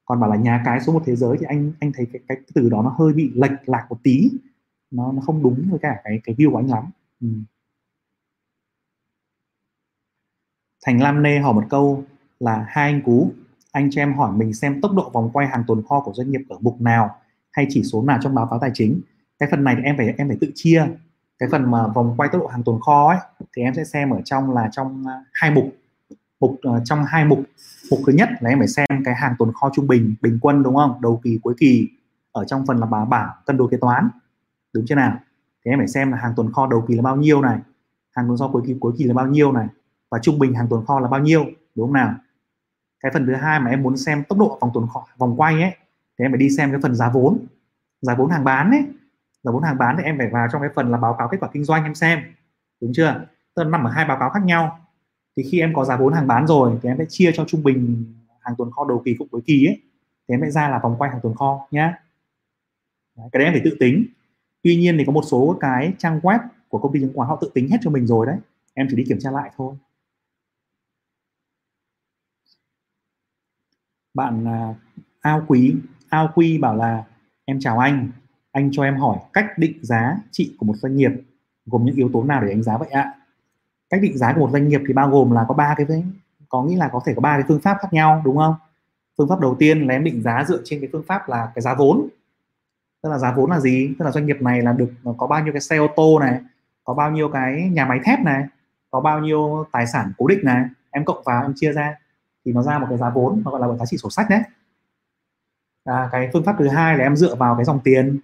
còn 0.05 0.19
bảo 0.19 0.29
là 0.29 0.35
nhà 0.35 0.61
cái 0.65 0.81
số 0.81 0.93
một 0.93 1.03
thế 1.05 1.15
giới 1.15 1.37
thì 1.39 1.45
anh 1.45 1.71
anh 1.79 1.91
thấy 1.95 2.07
cái, 2.13 2.21
cái 2.27 2.37
từ 2.53 2.69
đó 2.69 2.81
nó 2.81 2.89
hơi 2.89 3.13
bị 3.13 3.31
lệch 3.35 3.69
lạc 3.69 3.85
một 3.89 3.97
tí. 4.03 4.31
Nó 4.91 5.11
nó 5.11 5.21
không 5.21 5.43
đúng 5.43 5.67
với 5.69 5.79
cả 5.79 6.01
cái 6.03 6.21
cái 6.23 6.35
view 6.35 6.51
của 6.51 6.57
anh 6.57 6.69
lắm. 6.69 6.83
Ừ. 7.21 7.27
Thành 10.85 11.01
Lam 11.01 11.23
Nê 11.23 11.39
hỏi 11.39 11.53
một 11.53 11.63
câu 11.69 12.03
là 12.39 12.65
hai 12.67 12.91
anh 12.91 13.01
cú 13.01 13.31
anh 13.71 13.89
cho 13.91 14.01
em 14.01 14.13
hỏi 14.13 14.31
mình 14.37 14.53
xem 14.53 14.81
tốc 14.81 14.91
độ 14.95 15.09
vòng 15.09 15.29
quay 15.33 15.47
hàng 15.47 15.63
tồn 15.67 15.83
kho 15.89 15.99
của 15.99 16.13
doanh 16.13 16.31
nghiệp 16.31 16.41
ở 16.49 16.57
mục 16.61 16.81
nào 16.81 17.15
hay 17.51 17.67
chỉ 17.69 17.83
số 17.83 18.03
nào 18.03 18.19
trong 18.21 18.35
báo 18.35 18.47
cáo 18.47 18.59
tài 18.59 18.71
chính? 18.73 19.01
Cái 19.39 19.49
phần 19.51 19.63
này 19.63 19.75
thì 19.77 19.83
em 19.83 19.97
phải 19.97 20.13
em 20.17 20.27
phải 20.27 20.37
tự 20.41 20.51
chia. 20.55 20.87
Cái 21.39 21.49
phần 21.51 21.71
mà 21.71 21.87
vòng 21.87 22.13
quay 22.17 22.29
tốc 22.29 22.41
độ 22.41 22.47
hàng 22.47 22.63
tồn 22.63 22.79
kho 22.81 23.09
ấy 23.09 23.17
thì 23.55 23.61
em 23.61 23.73
sẽ 23.73 23.83
xem 23.83 24.09
ở 24.09 24.21
trong 24.25 24.53
là 24.53 24.69
trong 24.71 25.07
à, 25.07 25.23
hai 25.33 25.51
mục. 25.51 25.75
Mục 26.39 26.59
uh, 26.69 26.81
trong 26.85 27.05
hai 27.05 27.25
mục. 27.25 27.39
Mục 27.91 27.99
thứ 28.07 28.13
nhất 28.13 28.29
là 28.39 28.49
em 28.49 28.59
phải 28.59 28.67
xem 28.67 28.87
cái 29.05 29.15
hàng 29.15 29.35
tồn 29.39 29.53
kho 29.53 29.69
trung 29.73 29.87
bình 29.87 30.15
bình 30.21 30.39
quân 30.41 30.63
đúng 30.63 30.75
không? 30.75 31.01
Đầu 31.01 31.21
kỳ 31.23 31.39
cuối 31.43 31.53
kỳ 31.59 31.87
ở 32.31 32.45
trong 32.45 32.65
phần 32.65 32.77
là 32.77 32.85
bảng 32.85 33.09
bảng 33.09 33.29
cân 33.45 33.57
đối 33.57 33.67
kế 33.71 33.77
toán. 33.77 34.09
Đúng 34.73 34.85
chưa 34.87 34.95
nào? 34.95 35.19
Thì 35.65 35.71
em 35.71 35.79
phải 35.79 35.87
xem 35.87 36.11
là 36.11 36.17
hàng 36.17 36.33
tồn 36.35 36.53
kho 36.53 36.67
đầu 36.67 36.85
kỳ 36.87 36.95
là 36.95 37.01
bao 37.01 37.15
nhiêu 37.15 37.41
này 37.41 37.59
hàng 38.11 38.27
tồn 38.27 38.37
kho 38.37 38.47
cuối 38.47 38.61
kỳ 38.67 38.75
cuối 38.79 38.93
kỳ 38.97 39.03
là 39.03 39.13
bao 39.13 39.27
nhiêu 39.27 39.51
này 39.51 39.67
và 40.11 40.19
trung 40.19 40.39
bình 40.39 40.53
hàng 40.53 40.67
tồn 40.69 40.85
kho 40.85 40.99
là 40.99 41.07
bao 41.07 41.19
nhiêu 41.19 41.45
đúng 41.75 41.87
không 41.87 41.93
nào? 41.93 42.15
Cái 42.99 43.11
phần 43.13 43.25
thứ 43.25 43.35
hai 43.35 43.59
mà 43.59 43.69
em 43.69 43.83
muốn 43.83 43.97
xem 43.97 44.23
tốc 44.23 44.39
độ 44.39 44.57
vòng 44.61 44.71
tồn 44.73 44.87
kho 44.93 45.05
vòng 45.17 45.35
quay 45.37 45.61
ấy 45.61 45.71
thì 46.19 46.25
em 46.25 46.31
phải 46.31 46.37
đi 46.37 46.49
xem 46.49 46.71
cái 46.71 46.79
phần 46.83 46.95
giá 46.95 47.09
vốn 47.09 47.37
giá 48.01 48.15
vốn 48.15 48.29
hàng 48.29 48.43
bán 48.43 48.71
ấy 48.71 48.83
là 49.43 49.51
vốn 49.51 49.63
hàng 49.63 49.77
bán 49.77 49.95
thì 49.97 50.03
em 50.03 50.17
phải 50.17 50.29
vào 50.29 50.47
trong 50.51 50.61
cái 50.61 50.69
phần 50.75 50.91
là 50.91 50.97
báo 50.97 51.15
cáo 51.19 51.27
kết 51.31 51.37
quả 51.41 51.49
kinh 51.53 51.63
doanh 51.63 51.83
em 51.83 51.95
xem. 51.95 52.19
Đúng 52.81 52.91
chưa? 52.93 53.25
Tức 53.55 53.63
là 53.63 53.69
nằm 53.69 53.83
ở 53.83 53.91
hai 53.91 54.05
báo 54.05 54.19
cáo 54.19 54.29
khác 54.29 54.43
nhau. 54.43 54.79
Thì 55.35 55.43
khi 55.51 55.59
em 55.59 55.73
có 55.73 55.85
giá 55.85 55.97
vốn 55.97 56.13
hàng 56.13 56.27
bán 56.27 56.47
rồi 56.47 56.79
thì 56.83 56.89
em 56.89 56.97
sẽ 56.97 57.05
chia 57.09 57.31
cho 57.35 57.45
trung 57.45 57.63
bình 57.63 58.13
hàng 58.39 58.55
tồn 58.57 58.71
kho 58.71 58.85
đầu 58.89 59.01
kỳ 59.05 59.15
cộng 59.19 59.27
cuối 59.27 59.41
kỳ 59.45 59.65
ấy 59.67 59.81
thì 60.27 60.35
em 60.35 60.41
sẽ 60.43 60.51
ra 60.51 60.69
là 60.69 60.79
vòng 60.79 60.95
quay 60.97 61.11
hàng 61.11 61.19
tồn 61.23 61.35
kho 61.35 61.67
nhá. 61.71 61.93
Đấy, 63.17 63.29
cái 63.31 63.39
đấy 63.39 63.45
em 63.45 63.53
phải 63.53 63.61
tự 63.65 63.77
tính. 63.79 64.05
Tuy 64.63 64.75
nhiên 64.75 64.97
thì 64.97 65.05
có 65.05 65.11
một 65.11 65.23
số 65.31 65.57
cái 65.59 65.93
trang 65.97 66.19
web 66.19 66.39
của 66.67 66.79
công 66.79 66.93
ty 66.93 66.99
chứng 66.99 67.13
khoán 67.15 67.29
họ 67.29 67.37
tự 67.41 67.51
tính 67.53 67.69
hết 67.69 67.77
cho 67.81 67.91
mình 67.91 68.07
rồi 68.07 68.25
đấy. 68.25 68.37
Em 68.73 68.87
chỉ 68.89 68.95
đi 68.95 69.03
kiểm 69.09 69.19
tra 69.19 69.31
lại 69.31 69.51
thôi. 69.57 69.75
Bạn 74.13 74.47
à, 74.47 74.75
ao 75.21 75.43
quý 75.47 75.75
ao 76.09 76.31
quy 76.35 76.57
bảo 76.57 76.75
là 76.75 77.03
em 77.45 77.59
chào 77.59 77.79
anh 77.79 78.11
anh 78.51 78.69
cho 78.71 78.83
em 78.83 78.97
hỏi 78.97 79.17
cách 79.33 79.45
định 79.57 79.79
giá 79.81 80.17
trị 80.31 80.55
của 80.59 80.65
một 80.65 80.75
doanh 80.75 80.95
nghiệp 80.95 81.11
gồm 81.65 81.85
những 81.85 81.95
yếu 81.95 82.09
tố 82.13 82.23
nào 82.23 82.41
để 82.41 82.47
đánh 82.47 82.63
giá 82.63 82.77
vậy 82.77 82.89
ạ? 82.89 83.13
Cách 83.89 84.01
định 84.01 84.17
giá 84.17 84.33
của 84.33 84.39
một 84.39 84.51
doanh 84.51 84.67
nghiệp 84.67 84.81
thì 84.87 84.93
bao 84.93 85.09
gồm 85.09 85.31
là 85.31 85.45
có 85.47 85.53
ba 85.53 85.75
cái 85.77 86.03
có 86.49 86.63
nghĩa 86.63 86.77
là 86.77 86.89
có 86.93 87.01
thể 87.05 87.13
có 87.15 87.21
ba 87.21 87.33
cái 87.37 87.43
phương 87.47 87.61
pháp 87.61 87.77
khác 87.81 87.87
nhau 87.93 88.21
đúng 88.25 88.37
không? 88.37 88.55
Phương 89.17 89.29
pháp 89.29 89.39
đầu 89.39 89.55
tiên 89.59 89.87
là 89.87 89.93
em 89.93 90.03
định 90.03 90.21
giá 90.21 90.43
dựa 90.47 90.61
trên 90.63 90.79
cái 90.79 90.89
phương 90.91 91.03
pháp 91.07 91.29
là 91.29 91.51
cái 91.55 91.61
giá 91.61 91.73
vốn. 91.73 92.07
Tức 93.01 93.09
là 93.09 93.17
giá 93.17 93.31
vốn 93.31 93.51
là 93.51 93.59
gì? 93.59 93.93
Tức 93.99 94.05
là 94.05 94.11
doanh 94.11 94.25
nghiệp 94.25 94.41
này 94.41 94.61
là 94.61 94.73
được 94.73 94.91
có 95.17 95.27
bao 95.27 95.43
nhiêu 95.43 95.53
cái 95.53 95.61
xe 95.61 95.77
ô 95.77 95.87
tô 95.95 96.19
này 96.19 96.39
có 96.83 96.93
bao 96.93 97.11
nhiêu 97.11 97.29
cái 97.29 97.69
nhà 97.73 97.85
máy 97.85 97.99
thép 98.03 98.19
này 98.19 98.43
có 98.91 99.01
bao 99.01 99.19
nhiêu 99.19 99.65
tài 99.71 99.87
sản 99.87 100.11
cố 100.17 100.27
định 100.27 100.39
này. 100.43 100.65
Em 100.91 101.05
cộng 101.05 101.23
vào 101.25 101.41
em 101.41 101.53
chia 101.55 101.71
ra 101.73 101.95
thì 102.45 102.53
nó 102.53 102.63
ra 102.63 102.79
một 102.79 102.85
cái 102.89 102.97
giá 102.97 103.09
vốn 103.09 103.41
nó 103.45 103.51
gọi 103.51 103.61
là 103.61 103.67
một 103.67 103.75
giá 103.79 103.85
trị 103.85 103.97
sổ 103.97 104.09
sách 104.09 104.29
đấy. 104.29 104.41
À, 105.83 106.09
cái 106.11 106.29
phương 106.33 106.43
pháp 106.43 106.55
thứ 106.59 106.67
hai 106.67 106.97
là 106.97 107.03
em 107.03 107.15
dựa 107.15 107.35
vào 107.35 107.55
cái 107.55 107.65
dòng 107.65 107.79
tiền 107.83 108.19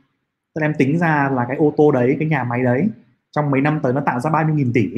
tức 0.56 0.62
là 0.62 0.68
em 0.68 0.74
tính 0.78 1.00
ra 1.00 1.30
là 1.34 1.46
cái 1.48 1.58
ô 1.58 1.74
tô 1.78 1.92
đấy, 1.92 2.16
cái 2.20 2.28
nhà 2.28 2.44
máy 2.44 2.64
đấy, 2.64 2.90
trong 3.32 3.52
mấy 3.52 3.62
năm 3.62 3.80
tới 3.84 3.94
nó 3.94 4.02
tạo 4.02 4.20
ra 4.20 4.32
bao 4.32 4.46
nhiêu 4.46 4.56
nghìn 4.56 4.74
tỷ 4.74 4.90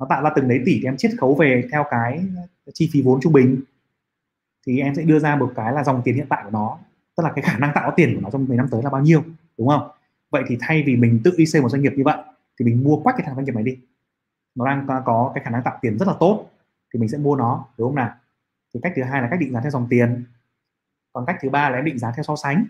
nó 0.00 0.06
tạo 0.08 0.22
ra 0.22 0.30
từng 0.36 0.48
đấy 0.48 0.62
tỷ 0.66 0.78
thì 0.80 0.84
em 0.84 0.96
chiết 0.96 1.10
khấu 1.18 1.34
về 1.34 1.68
theo 1.72 1.84
cái 1.90 2.26
chi 2.74 2.90
phí 2.92 3.02
vốn 3.02 3.20
trung 3.20 3.32
bình. 3.32 3.60
Thì 4.66 4.80
em 4.80 4.94
sẽ 4.94 5.02
đưa 5.02 5.18
ra 5.18 5.36
một 5.36 5.52
cái 5.56 5.72
là 5.72 5.84
dòng 5.84 6.02
tiền 6.04 6.14
hiện 6.14 6.26
tại 6.28 6.44
của 6.44 6.50
nó, 6.50 6.78
tức 7.16 7.24
là 7.24 7.32
cái 7.34 7.42
khả 7.42 7.58
năng 7.58 7.72
tạo 7.74 7.92
tiền 7.96 8.14
của 8.14 8.20
nó 8.20 8.30
trong 8.30 8.46
mấy 8.48 8.56
năm 8.56 8.68
tới 8.70 8.82
là 8.82 8.90
bao 8.90 9.02
nhiêu, 9.02 9.22
đúng 9.58 9.68
không? 9.68 9.88
Vậy 10.30 10.42
thì 10.46 10.58
thay 10.60 10.82
vì 10.86 10.96
mình 10.96 11.20
tự 11.24 11.34
đi 11.38 11.46
xây 11.46 11.62
một 11.62 11.68
doanh 11.68 11.82
nghiệp 11.82 11.92
như 11.96 12.04
vậy, 12.04 12.16
thì 12.58 12.64
mình 12.64 12.84
mua 12.84 12.96
quách 13.02 13.16
cái 13.16 13.26
thằng 13.26 13.34
doanh 13.34 13.44
nghiệp 13.44 13.54
này 13.54 13.64
đi. 13.64 13.78
Nó 14.54 14.66
đang 14.66 14.86
có 15.04 15.32
cái 15.34 15.44
khả 15.44 15.50
năng 15.50 15.62
tạo 15.62 15.78
tiền 15.80 15.98
rất 15.98 16.08
là 16.08 16.14
tốt, 16.20 16.50
thì 16.94 17.00
mình 17.00 17.08
sẽ 17.08 17.18
mua 17.18 17.36
nó, 17.36 17.66
đúng 17.78 17.88
không 17.88 17.94
nào? 17.94 18.14
Thì 18.74 18.80
cách 18.82 18.92
thứ 18.96 19.02
hai 19.02 19.22
là 19.22 19.28
cách 19.30 19.40
định 19.40 19.52
giá 19.52 19.60
theo 19.60 19.70
dòng 19.70 19.86
tiền. 19.90 20.24
Còn 21.12 21.26
cách 21.26 21.36
thứ 21.40 21.50
ba 21.50 21.70
là 21.70 21.76
em 21.76 21.84
định 21.84 21.98
giá 21.98 22.12
theo 22.16 22.22
so 22.22 22.36
sánh 22.36 22.64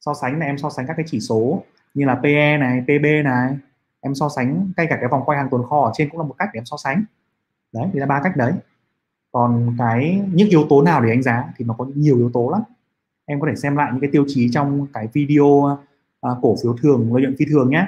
so 0.00 0.14
sánh 0.14 0.38
là 0.38 0.46
em 0.46 0.58
so 0.58 0.70
sánh 0.70 0.86
các 0.86 0.94
cái 0.96 1.06
chỉ 1.08 1.20
số 1.20 1.62
như 1.94 2.04
là 2.06 2.14
PE 2.14 2.58
này 2.58 2.82
PB 2.82 3.04
này 3.24 3.56
em 4.00 4.14
so 4.14 4.28
sánh 4.28 4.72
ngay 4.76 4.86
cả 4.90 4.96
cái 5.00 5.08
vòng 5.08 5.22
quay 5.26 5.38
hàng 5.38 5.48
tồn 5.50 5.62
kho 5.68 5.80
ở 5.80 5.90
trên 5.94 6.10
cũng 6.10 6.20
là 6.20 6.26
một 6.26 6.34
cách 6.38 6.48
để 6.52 6.58
em 6.58 6.64
so 6.64 6.76
sánh. 6.76 7.04
Đấy 7.72 7.88
thì 7.92 8.00
là 8.00 8.06
ba 8.06 8.20
cách 8.24 8.36
đấy. 8.36 8.52
Còn 9.32 9.76
cái 9.78 10.22
những 10.32 10.48
yếu 10.48 10.66
tố 10.68 10.82
nào 10.82 11.02
để 11.02 11.10
đánh 11.10 11.22
giá 11.22 11.52
thì 11.56 11.64
nó 11.64 11.74
có 11.78 11.86
nhiều 11.94 12.16
yếu 12.16 12.30
tố 12.32 12.50
lắm. 12.50 12.62
Em 13.24 13.40
có 13.40 13.46
thể 13.50 13.56
xem 13.56 13.76
lại 13.76 13.90
những 13.92 14.00
cái 14.00 14.10
tiêu 14.12 14.24
chí 14.28 14.50
trong 14.52 14.86
cái 14.92 15.08
video 15.12 15.44
uh, 15.44 16.38
cổ 16.42 16.56
phiếu 16.62 16.76
thường 16.76 17.14
lợi 17.14 17.22
nhuận 17.22 17.36
phi 17.38 17.44
thường 17.44 17.70
nhé. 17.70 17.86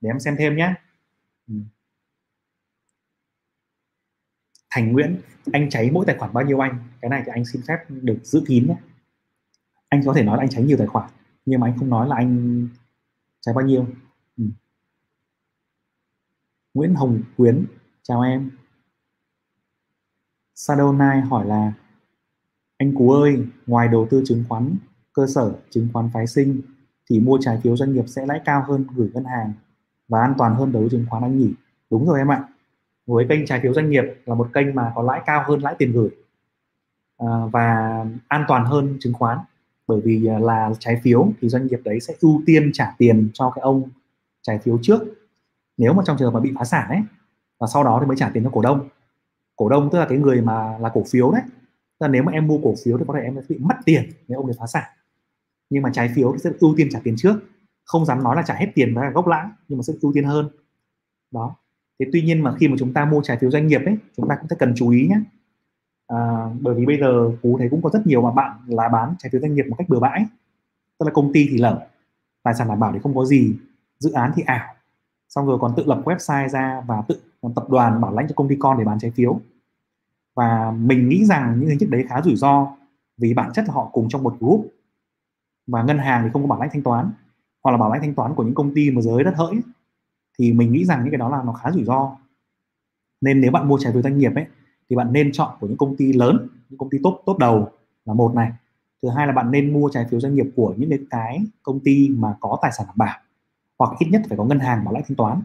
Để 0.00 0.10
em 0.10 0.20
xem 0.20 0.36
thêm 0.38 0.56
nhé. 0.56 0.74
Ừ. 1.48 1.54
Thành 4.70 4.92
Nguyễn 4.92 5.16
anh 5.52 5.70
cháy 5.70 5.90
mỗi 5.92 6.06
tài 6.06 6.16
khoản 6.18 6.32
bao 6.32 6.44
nhiêu 6.44 6.64
anh? 6.64 6.78
Cái 7.00 7.08
này 7.08 7.22
thì 7.26 7.32
anh 7.34 7.44
xin 7.44 7.62
phép 7.68 7.78
được 7.88 8.18
giữ 8.22 8.44
kín 8.46 8.66
nhé. 8.68 8.76
Anh 9.88 10.02
có 10.06 10.14
thể 10.14 10.22
nói 10.22 10.36
là 10.36 10.42
anh 10.42 10.48
cháy 10.48 10.64
nhiều 10.64 10.76
tài 10.76 10.86
khoản 10.86 11.10
nhưng 11.46 11.60
mà 11.60 11.66
anh 11.66 11.78
không 11.78 11.90
nói 11.90 12.08
là 12.08 12.16
anh 12.16 12.68
trái 13.40 13.54
bao 13.54 13.64
nhiêu. 13.64 13.86
Ừ. 14.38 14.44
Nguyễn 16.74 16.94
Hồng 16.94 17.22
Quyến 17.36 17.66
chào 18.02 18.20
em. 18.20 18.50
Shadow 20.54 20.92
Nine 20.92 21.28
hỏi 21.28 21.46
là 21.46 21.72
anh 22.78 22.94
Cú 22.94 23.10
ơi 23.10 23.46
ngoài 23.66 23.88
đầu 23.88 24.06
tư 24.10 24.22
chứng 24.26 24.44
khoán 24.48 24.76
cơ 25.12 25.26
sở 25.26 25.56
chứng 25.70 25.88
khoán 25.92 26.10
phái 26.14 26.26
sinh 26.26 26.62
thì 27.10 27.20
mua 27.20 27.38
trái 27.40 27.60
phiếu 27.62 27.76
doanh 27.76 27.92
nghiệp 27.92 28.04
sẽ 28.06 28.26
lãi 28.26 28.40
cao 28.44 28.64
hơn 28.68 28.86
gửi 28.94 29.10
ngân 29.14 29.24
hàng 29.24 29.52
và 30.08 30.20
an 30.20 30.34
toàn 30.38 30.54
hơn 30.54 30.72
đầu 30.72 30.82
tư 30.82 30.88
chứng 30.90 31.06
khoán 31.10 31.22
anh 31.22 31.38
nhỉ? 31.38 31.52
Đúng 31.90 32.06
rồi 32.06 32.18
em 32.18 32.32
ạ. 32.32 32.48
Với 33.06 33.26
kênh 33.28 33.46
trái 33.46 33.60
phiếu 33.62 33.74
doanh 33.74 33.90
nghiệp 33.90 34.04
là 34.24 34.34
một 34.34 34.50
kênh 34.52 34.74
mà 34.74 34.92
có 34.94 35.02
lãi 35.02 35.22
cao 35.26 35.44
hơn 35.46 35.60
lãi 35.60 35.74
tiền 35.78 35.92
gửi 35.92 36.10
à, 37.18 37.26
và 37.52 38.04
an 38.28 38.44
toàn 38.48 38.64
hơn 38.64 38.96
chứng 39.00 39.12
khoán 39.12 39.38
bởi 39.86 40.00
vì 40.04 40.26
à, 40.26 40.38
là 40.38 40.70
trái 40.78 41.00
phiếu 41.02 41.28
thì 41.40 41.48
doanh 41.48 41.66
nghiệp 41.66 41.80
đấy 41.84 42.00
sẽ 42.00 42.14
ưu 42.20 42.42
tiên 42.46 42.70
trả 42.72 42.94
tiền 42.98 43.30
cho 43.32 43.52
cái 43.54 43.62
ông 43.62 43.88
trái 44.42 44.58
phiếu 44.58 44.78
trước. 44.82 45.00
Nếu 45.76 45.92
mà 45.92 46.02
trong 46.06 46.16
trường 46.18 46.32
hợp 46.32 46.38
mà 46.38 46.40
bị 46.40 46.52
phá 46.58 46.64
sản 46.64 46.88
ấy, 46.88 47.00
và 47.60 47.66
sau 47.72 47.84
đó 47.84 47.98
thì 48.00 48.06
mới 48.06 48.16
trả 48.16 48.30
tiền 48.30 48.44
cho 48.44 48.50
cổ 48.50 48.62
đông. 48.62 48.88
Cổ 49.56 49.68
đông 49.68 49.88
tức 49.92 49.98
là 49.98 50.06
cái 50.08 50.18
người 50.18 50.40
mà 50.42 50.78
là 50.78 50.88
cổ 50.94 51.04
phiếu 51.10 51.30
đấy. 51.30 51.42
Tức 51.98 52.06
là 52.06 52.08
nếu 52.08 52.22
mà 52.22 52.32
em 52.32 52.46
mua 52.46 52.58
cổ 52.62 52.74
phiếu 52.84 52.98
thì 52.98 53.04
có 53.08 53.14
thể 53.14 53.20
em 53.20 53.34
sẽ 53.34 53.42
bị 53.48 53.58
mất 53.58 53.74
tiền 53.84 54.10
nếu 54.28 54.38
ông 54.38 54.46
ấy 54.46 54.54
phá 54.58 54.66
sản. 54.66 54.84
Nhưng 55.70 55.82
mà 55.82 55.90
trái 55.92 56.10
phiếu 56.14 56.32
thì 56.32 56.38
sẽ 56.38 56.50
ưu 56.60 56.74
tiên 56.76 56.88
trả 56.90 57.00
tiền 57.04 57.14
trước. 57.18 57.36
Không 57.84 58.06
dám 58.06 58.22
nói 58.22 58.36
là 58.36 58.42
trả 58.42 58.54
hết 58.54 58.66
tiền 58.74 58.94
và 58.94 59.10
gốc 59.10 59.26
lãi, 59.26 59.46
nhưng 59.68 59.78
mà 59.78 59.82
sẽ 59.82 59.92
ưu 60.02 60.12
tiên 60.12 60.24
hơn. 60.24 60.48
Đó. 61.30 61.56
Thế 62.00 62.06
tuy 62.12 62.22
nhiên 62.22 62.40
mà 62.40 62.54
khi 62.60 62.68
mà 62.68 62.76
chúng 62.78 62.92
ta 62.92 63.04
mua 63.04 63.20
trái 63.22 63.36
phiếu 63.36 63.50
doanh 63.50 63.66
nghiệp 63.66 63.80
ấy, 63.86 63.96
chúng 64.16 64.28
ta 64.28 64.36
cũng 64.40 64.48
sẽ 64.48 64.56
cần 64.58 64.72
chú 64.76 64.90
ý 64.90 65.06
nhé 65.08 65.20
à, 66.06 66.50
bởi 66.60 66.74
vì 66.74 66.86
bây 66.86 66.98
giờ 67.00 67.30
cú 67.42 67.58
thấy 67.58 67.68
cũng 67.70 67.82
có 67.82 67.90
rất 67.92 68.06
nhiều 68.06 68.22
mà 68.22 68.30
bạn 68.30 68.60
là 68.66 68.88
bán 68.88 69.14
trái 69.18 69.30
phiếu 69.30 69.40
doanh 69.40 69.54
nghiệp 69.54 69.64
một 69.68 69.76
cách 69.78 69.88
bừa 69.88 70.00
bãi. 70.00 70.26
Tức 70.98 71.06
là 71.06 71.12
công 71.12 71.32
ty 71.32 71.46
thì 71.50 71.58
lở 71.58 71.86
tài 72.42 72.54
sản 72.54 72.68
đảm 72.68 72.80
bảo 72.80 72.92
thì 72.92 72.98
không 73.02 73.14
có 73.14 73.24
gì 73.24 73.54
dự 73.98 74.12
án 74.12 74.32
thì 74.34 74.42
ảo. 74.46 74.74
Xong 75.28 75.46
rồi 75.46 75.58
còn 75.60 75.74
tự 75.76 75.84
lập 75.86 76.02
website 76.04 76.48
ra 76.48 76.82
và 76.86 77.02
tự 77.08 77.20
tập 77.54 77.70
đoàn 77.70 78.00
bảo 78.00 78.14
lãnh 78.14 78.28
cho 78.28 78.34
công 78.34 78.48
ty 78.48 78.56
con 78.58 78.78
để 78.78 78.84
bán 78.84 78.98
trái 78.98 79.10
phiếu. 79.10 79.40
Và 80.34 80.70
mình 80.70 81.08
nghĩ 81.08 81.24
rằng 81.24 81.60
những 81.60 81.68
hình 81.68 81.78
thức 81.78 81.90
đấy 81.90 82.04
khá 82.08 82.22
rủi 82.22 82.36
ro 82.36 82.76
vì 83.18 83.34
bản 83.34 83.52
chất 83.52 83.64
là 83.68 83.74
họ 83.74 83.90
cùng 83.92 84.08
trong 84.08 84.22
một 84.22 84.36
group. 84.40 84.72
Và 85.66 85.82
ngân 85.82 85.98
hàng 85.98 86.22
thì 86.24 86.30
không 86.32 86.42
có 86.42 86.48
bảo 86.48 86.60
lãnh 86.60 86.70
thanh 86.72 86.82
toán 86.82 87.10
hoặc 87.64 87.72
là 87.72 87.78
bảo 87.78 87.90
lãnh 87.90 88.00
thanh 88.00 88.14
toán 88.14 88.34
của 88.34 88.42
những 88.42 88.54
công 88.54 88.74
ty 88.74 88.90
mà 88.90 89.00
giới 89.00 89.24
đất 89.24 89.34
hỡi 89.36 89.60
thì 90.38 90.52
mình 90.52 90.72
nghĩ 90.72 90.84
rằng 90.84 91.02
những 91.02 91.10
cái 91.10 91.18
đó 91.18 91.28
là 91.28 91.42
nó 91.42 91.52
khá 91.52 91.70
rủi 91.70 91.84
ro. 91.84 92.16
Nên 93.20 93.40
nếu 93.40 93.50
bạn 93.50 93.68
mua 93.68 93.78
trái 93.78 93.92
phiếu 93.92 94.02
doanh 94.02 94.18
nghiệp 94.18 94.34
ấy 94.34 94.46
thì 94.90 94.96
bạn 94.96 95.12
nên 95.12 95.32
chọn 95.32 95.56
của 95.60 95.66
những 95.66 95.76
công 95.76 95.96
ty 95.96 96.12
lớn 96.12 96.48
những 96.68 96.78
công 96.78 96.90
ty 96.90 96.98
tốt 97.02 97.22
tốt 97.26 97.38
đầu 97.38 97.70
là 98.04 98.14
một 98.14 98.34
này. 98.34 98.52
Thứ 99.02 99.08
hai 99.08 99.26
là 99.26 99.32
bạn 99.32 99.50
nên 99.50 99.72
mua 99.72 99.88
trái 99.92 100.06
phiếu 100.10 100.20
doanh 100.20 100.34
nghiệp 100.34 100.46
của 100.56 100.74
những 100.76 101.06
cái 101.10 101.42
công 101.62 101.80
ty 101.80 102.08
mà 102.08 102.34
có 102.40 102.58
tài 102.62 102.72
sản 102.72 102.86
đảm 102.86 102.96
bảo 102.96 103.18
hoặc 103.78 103.98
ít 103.98 104.06
nhất 104.10 104.22
phải 104.28 104.38
có 104.38 104.44
ngân 104.44 104.58
hàng 104.58 104.84
bảo 104.84 104.94
lãnh 104.94 105.02
thanh 105.08 105.16
toán. 105.16 105.42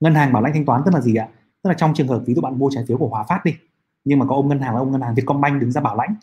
Ngân 0.00 0.14
hàng 0.14 0.32
bảo 0.32 0.42
lãnh 0.42 0.52
thanh 0.52 0.64
toán 0.64 0.82
tức 0.84 0.94
là 0.94 1.00
gì 1.00 1.14
ạ? 1.14 1.28
Tức 1.62 1.70
là 1.70 1.74
trong 1.74 1.94
trường 1.94 2.08
hợp 2.08 2.22
ví 2.26 2.34
dụ 2.34 2.40
bạn 2.40 2.58
mua 2.58 2.70
trái 2.70 2.84
phiếu 2.88 2.98
của 2.98 3.08
Hòa 3.08 3.22
Phát 3.22 3.44
đi 3.44 3.54
nhưng 4.04 4.18
mà 4.18 4.26
có 4.26 4.34
ông 4.34 4.48
ngân 4.48 4.60
hàng 4.60 4.74
là 4.74 4.80
ông 4.80 4.92
ngân 4.92 5.00
hàng 5.00 5.14
Vietcombank 5.14 5.60
đứng 5.60 5.72
ra 5.72 5.80
bảo 5.80 5.96
lãnh 5.96 6.14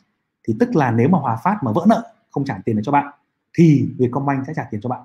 thì 0.48 0.56
tức 0.60 0.76
là 0.76 0.92
nếu 0.92 1.10
mà 1.10 1.20
Hòa 1.20 1.36
Phát 1.44 1.58
mà 1.62 1.72
vỡ 1.72 1.86
nợ 1.90 2.14
không 2.32 2.46
trả 2.46 2.62
tiền 2.66 2.76
được 2.76 2.82
cho 2.86 2.92
bạn 2.92 3.14
thì 3.58 3.90
Vietcombank 3.98 4.48
sẽ 4.48 4.54
trả 4.56 4.68
tiền 4.72 4.82
cho 4.82 4.90
bạn. 4.90 5.02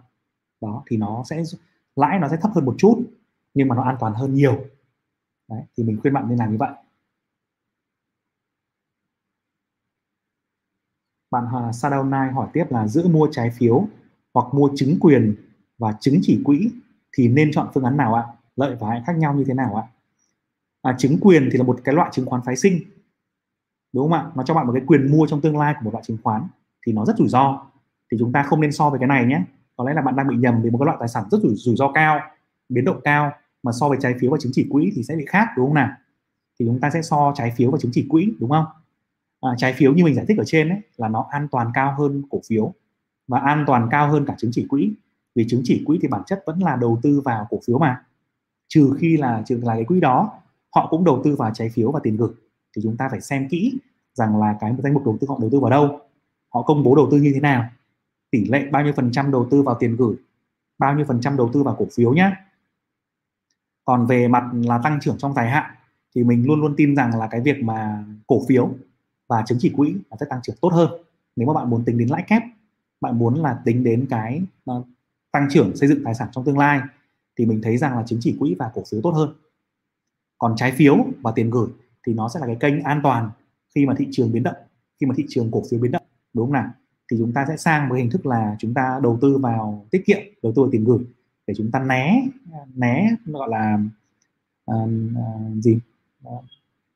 Đó 0.61 0.83
thì 0.87 0.97
nó 0.97 1.23
sẽ 1.31 1.43
lãi 1.97 2.19
nó 2.19 2.29
sẽ 2.29 2.37
thấp 2.37 2.51
hơn 2.55 2.65
một 2.65 2.75
chút 2.79 3.03
nhưng 3.55 3.69
mà 3.69 3.77
nó 3.77 3.83
an 3.83 3.97
toàn 4.01 4.15
hơn 4.15 4.35
nhiều. 4.35 4.65
Đấy, 5.49 5.63
thì 5.77 5.85
mình 5.85 5.99
khuyên 6.01 6.15
bạn 6.15 6.29
nên 6.29 6.39
làm 6.39 6.51
như 6.51 6.57
vậy. 6.59 6.71
Bạn 11.33 11.45
à, 11.53 11.71
Shadow 11.71 12.09
Nai 12.09 12.33
hỏi 12.33 12.49
tiếp 12.53 12.64
là 12.71 12.87
giữa 12.87 13.09
mua 13.09 13.29
trái 13.31 13.51
phiếu 13.51 13.87
hoặc 14.35 14.55
mua 14.55 14.71
chứng 14.77 14.97
quyền 15.01 15.35
và 15.79 15.95
chứng 16.01 16.18
chỉ 16.23 16.40
quỹ 16.45 16.71
thì 17.16 17.29
nên 17.29 17.53
chọn 17.53 17.68
phương 17.75 17.85
án 17.85 17.97
nào 17.97 18.14
ạ? 18.14 18.25
Lợi 18.57 18.77
và 18.81 18.88
hại 18.88 19.03
khác 19.07 19.16
nhau 19.16 19.35
như 19.35 19.45
thế 19.45 19.55
nào 19.55 19.75
ạ? 19.75 19.85
À, 20.83 20.95
chứng 20.99 21.18
quyền 21.21 21.49
thì 21.53 21.59
là 21.59 21.64
một 21.64 21.81
cái 21.85 21.95
loại 21.95 22.11
chứng 22.12 22.27
khoán 22.27 22.42
phái 22.45 22.57
sinh 22.57 22.81
đúng 23.92 24.11
không 24.11 24.12
ạ? 24.12 24.31
Nó 24.35 24.42
cho 24.42 24.55
bạn 24.55 24.66
một 24.66 24.73
cái 24.73 24.83
quyền 24.87 25.11
mua 25.11 25.27
trong 25.27 25.40
tương 25.40 25.59
lai 25.59 25.75
của 25.75 25.85
một 25.85 25.90
loại 25.92 26.05
chứng 26.07 26.16
khoán 26.23 26.42
thì 26.87 26.92
nó 26.92 27.05
rất 27.05 27.16
rủi 27.16 27.29
ro. 27.29 27.66
Thì 28.11 28.16
chúng 28.21 28.33
ta 28.33 28.42
không 28.42 28.61
nên 28.61 28.73
so 28.73 28.90
với 28.90 28.99
cái 28.99 29.09
này 29.09 29.27
nhé. 29.27 29.42
Có 29.77 29.85
lẽ 29.85 29.95
là 29.95 30.03
bạn 30.03 30.16
đang 30.16 30.29
bị 30.29 30.37
nhầm 30.37 30.62
vì 30.62 30.71
một 30.71 30.79
cái 30.79 30.87
loại 30.87 30.97
tài 31.01 31.09
sản 31.09 31.25
rất 31.31 31.38
rủi, 31.42 31.55
rủi 31.55 31.77
ro 31.77 31.92
cao 31.92 32.21
biến 32.68 32.85
động 32.85 33.01
cao 33.05 33.33
mà 33.62 33.73
so 33.73 33.88
với 33.88 33.99
trái 34.01 34.14
phiếu 34.21 34.31
và 34.31 34.38
chứng 34.40 34.53
chỉ 34.55 34.66
quỹ 34.71 34.92
thì 34.97 35.03
sẽ 35.03 35.16
bị 35.16 35.25
khác 35.29 35.49
đúng 35.57 35.66
không 35.66 35.75
nào? 35.75 35.90
Thì 36.61 36.66
chúng 36.66 36.81
ta 36.81 36.90
sẽ 36.90 37.03
so 37.03 37.33
trái 37.37 37.53
phiếu 37.57 37.71
và 37.71 37.79
chứng 37.79 37.92
chỉ 37.95 38.07
quỹ 38.11 38.33
đúng 38.40 38.51
không? 38.51 38.64
À, 39.43 39.51
trái 39.59 39.73
phiếu 39.73 39.95
như 39.95 40.05
mình 40.05 40.15
giải 40.15 40.25
thích 40.29 40.39
ở 40.39 40.45
trên 40.45 40.69
ấy, 40.69 40.81
là 40.97 41.09
nó 41.09 41.27
an 41.31 41.49
toàn 41.51 41.71
cao 41.75 41.95
hơn 41.99 42.23
cổ 42.31 42.41
phiếu 42.49 42.73
và 43.29 43.39
an 43.39 43.65
toàn 43.67 43.89
cao 43.91 44.11
hơn 44.11 44.25
cả 44.27 44.35
chứng 44.39 44.51
chỉ 44.55 44.67
quỹ. 44.69 44.93
Vì 45.35 45.47
chứng 45.49 45.61
chỉ 45.65 45.83
quỹ 45.87 45.99
thì 46.03 46.09
bản 46.09 46.23
chất 46.27 46.43
vẫn 46.47 46.59
là 46.59 46.77
đầu 46.77 46.99
tư 47.03 47.21
vào 47.25 47.47
cổ 47.51 47.61
phiếu 47.67 47.79
mà. 47.79 48.05
Trừ 48.69 48.97
khi 48.99 49.17
là 49.17 49.43
trừ 49.47 49.61
là 49.63 49.75
cái 49.75 49.85
quỹ 49.85 50.01
đó 50.01 50.33
họ 50.75 50.87
cũng 50.91 51.05
đầu 51.05 51.21
tư 51.25 51.37
vào 51.37 51.51
trái 51.55 51.71
phiếu 51.71 51.93
và 51.93 52.01
tiền 52.03 52.17
gửi. 52.17 52.31
Thì 52.77 52.83
chúng 52.83 52.97
ta 52.97 53.09
phải 53.11 53.21
xem 53.21 53.49
kỹ 53.49 53.79
rằng 54.15 54.41
là 54.41 54.57
cái 54.61 54.75
danh 54.83 54.95
mục 54.95 55.05
đầu 55.05 55.19
tư 55.21 55.27
họ 55.29 55.39
đầu 55.41 55.51
tư 55.53 55.61
vào 55.61 55.71
đâu 55.71 56.01
họ 56.55 56.63
công 56.63 56.85
bố 56.85 56.95
đầu 56.97 57.09
tư 57.11 57.17
như 57.17 57.31
thế 57.35 57.41
nào 57.41 57.69
tỷ 58.31 58.45
lệ 58.45 58.69
bao 58.71 58.85
nhiêu 58.85 58.93
phần 58.97 59.13
trăm 59.13 59.31
đầu 59.31 59.49
tư 59.51 59.63
vào 59.63 59.77
tiền 59.81 59.97
gửi 59.97 60.17
bao 60.79 60.95
nhiêu 60.95 61.07
phần 61.09 61.21
trăm 61.21 61.37
đầu 61.37 61.51
tư 61.53 61.63
vào 61.63 61.77
cổ 61.79 61.87
phiếu 61.97 62.13
nhé 62.13 62.31
còn 63.85 64.07
về 64.07 64.29
mặt 64.29 64.45
là 64.53 64.81
tăng 64.85 64.99
trưởng 65.01 65.19
trong 65.19 65.35
dài 65.35 65.51
hạn 65.51 65.75
thì 66.15 66.25
mình 66.25 66.47
luôn 66.47 66.61
luôn 66.61 66.75
tin 66.77 66.97
rằng 66.97 67.19
là 67.19 67.27
cái 67.27 67.41
việc 67.41 67.63
mà 67.63 68.05
cổ 68.27 68.43
phiếu 68.49 68.71
và 69.33 69.42
chứng 69.47 69.59
chỉ 69.61 69.73
quỹ 69.77 69.95
nó 70.11 70.16
sẽ 70.21 70.27
tăng 70.31 70.40
trưởng 70.42 70.57
tốt 70.61 70.73
hơn. 70.73 70.90
Nếu 71.37 71.47
mà 71.49 71.55
bạn 71.55 71.71
muốn 71.71 71.85
tính 71.85 71.99
đến 71.99 72.09
lãi 72.09 72.25
kép 72.29 72.42
bạn 73.01 73.18
muốn 73.18 73.42
là 73.42 73.59
tính 73.64 73.85
đến 73.85 74.07
cái 74.11 74.42
uh, 74.71 74.87
tăng 75.33 75.49
trưởng 75.51 75.77
xây 75.77 75.88
dựng 75.88 76.05
tài 76.05 76.14
sản 76.14 76.29
trong 76.33 76.45
tương 76.45 76.59
lai 76.59 76.81
thì 77.37 77.47
mình 77.47 77.61
thấy 77.62 77.77
rằng 77.77 77.97
là 77.97 78.03
chứng 78.07 78.18
chỉ 78.23 78.37
quỹ 78.38 78.55
và 78.59 78.71
cổ 78.75 78.83
phiếu 78.90 79.01
tốt 79.03 79.11
hơn. 79.11 79.35
Còn 80.38 80.55
trái 80.57 80.73
phiếu 80.73 80.97
và 81.23 81.33
tiền 81.35 81.51
gửi 81.51 81.68
thì 82.07 82.14
nó 82.14 82.29
sẽ 82.29 82.40
là 82.40 82.47
cái 82.47 82.57
kênh 82.61 82.83
an 82.83 83.01
toàn 83.03 83.31
khi 83.75 83.87
mà 83.87 83.95
thị 83.99 84.09
trường 84.11 84.33
biến 84.33 84.42
động 84.42 84.57
khi 85.01 85.07
mà 85.07 85.14
thị 85.18 85.25
trường 85.29 85.51
cổ 85.51 85.62
phiếu 85.71 85.81
biến 85.81 85.92
động 85.92 86.03
đúng 86.35 86.47
không 86.47 86.53
nào? 86.53 86.71
Thì 87.11 87.16
chúng 87.21 87.33
ta 87.33 87.45
sẽ 87.49 87.57
sang 87.57 87.90
với 87.90 88.01
hình 88.01 88.11
thức 88.11 88.27
là 88.27 88.57
chúng 88.59 88.75
ta 88.75 89.01
đầu 89.03 89.18
tư 89.23 89.38
vào 89.38 89.87
tiết 89.90 90.03
kiệm 90.07 90.18
đầu 90.42 90.53
tư 90.57 90.62
vào 90.62 90.71
tiền 90.71 90.85
gửi 90.85 90.99
để 91.47 91.55
chúng 91.57 91.71
ta 91.71 91.79
né 91.79 92.23
né 92.75 93.16
gọi 93.27 93.49
là 93.49 93.79
uh, 94.71 94.90
uh, 95.18 95.62
gì? 95.62 95.79
Uh, 96.29 96.45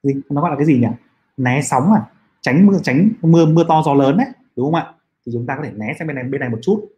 gì? 0.02 0.14
Nó 0.30 0.40
gọi 0.40 0.50
là 0.50 0.56
cái 0.56 0.66
gì 0.66 0.78
nhỉ? 0.78 0.88
Né 1.36 1.60
sóng 1.62 1.92
à? 1.92 2.02
Tránh 2.46 2.66
mưa 2.66 2.78
tránh 2.82 3.10
mưa 3.22 3.46
mưa 3.46 3.64
to, 3.68 3.82
gió 3.86 3.94
lớn 3.94 4.16
đấy 4.16 4.26
đúng 4.56 4.66
không 4.66 4.74
ạ? 4.74 4.92
Thì 5.26 5.32
chúng 5.32 5.46
ta 5.46 5.56
có 5.56 5.62
thể 5.64 5.72
né 5.72 5.94
sang 5.98 6.08
bên 6.08 6.14
này 6.14 6.24
bên 6.24 6.40
này 6.40 6.50
một 6.50 6.58
chút. 6.62 6.88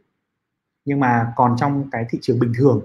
Nhưng 0.85 1.01
mà 1.01 1.33
còn 1.37 1.57
trong 1.59 1.91
cái 1.91 2.07
thị 2.11 2.19
trường 2.23 2.39
bình 2.39 2.53
thường 2.59 2.83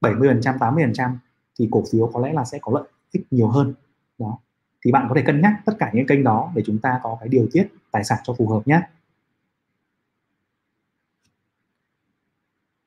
70 0.00 0.28
phần 0.28 0.40
trăm 0.40 0.58
80 0.58 0.84
phần 0.84 0.92
trăm 0.94 1.18
thì 1.58 1.68
cổ 1.70 1.84
phiếu 1.92 2.10
có 2.12 2.20
lẽ 2.20 2.32
là 2.32 2.44
sẽ 2.44 2.58
có 2.62 2.72
lợi 2.74 2.88
ích 3.12 3.26
nhiều 3.30 3.48
hơn. 3.48 3.74
Đó. 4.18 4.38
Thì 4.84 4.92
bạn 4.92 5.06
có 5.08 5.14
thể 5.14 5.22
cân 5.22 5.40
nhắc 5.40 5.52
tất 5.66 5.72
cả 5.78 5.90
những 5.94 6.06
kênh 6.06 6.24
đó 6.24 6.52
để 6.54 6.62
chúng 6.66 6.78
ta 6.78 7.00
có 7.02 7.16
cái 7.20 7.28
điều 7.28 7.48
tiết 7.52 7.66
tài 7.90 8.04
sản 8.04 8.18
cho 8.24 8.34
phù 8.38 8.48
hợp 8.48 8.62
nhé. 8.66 8.80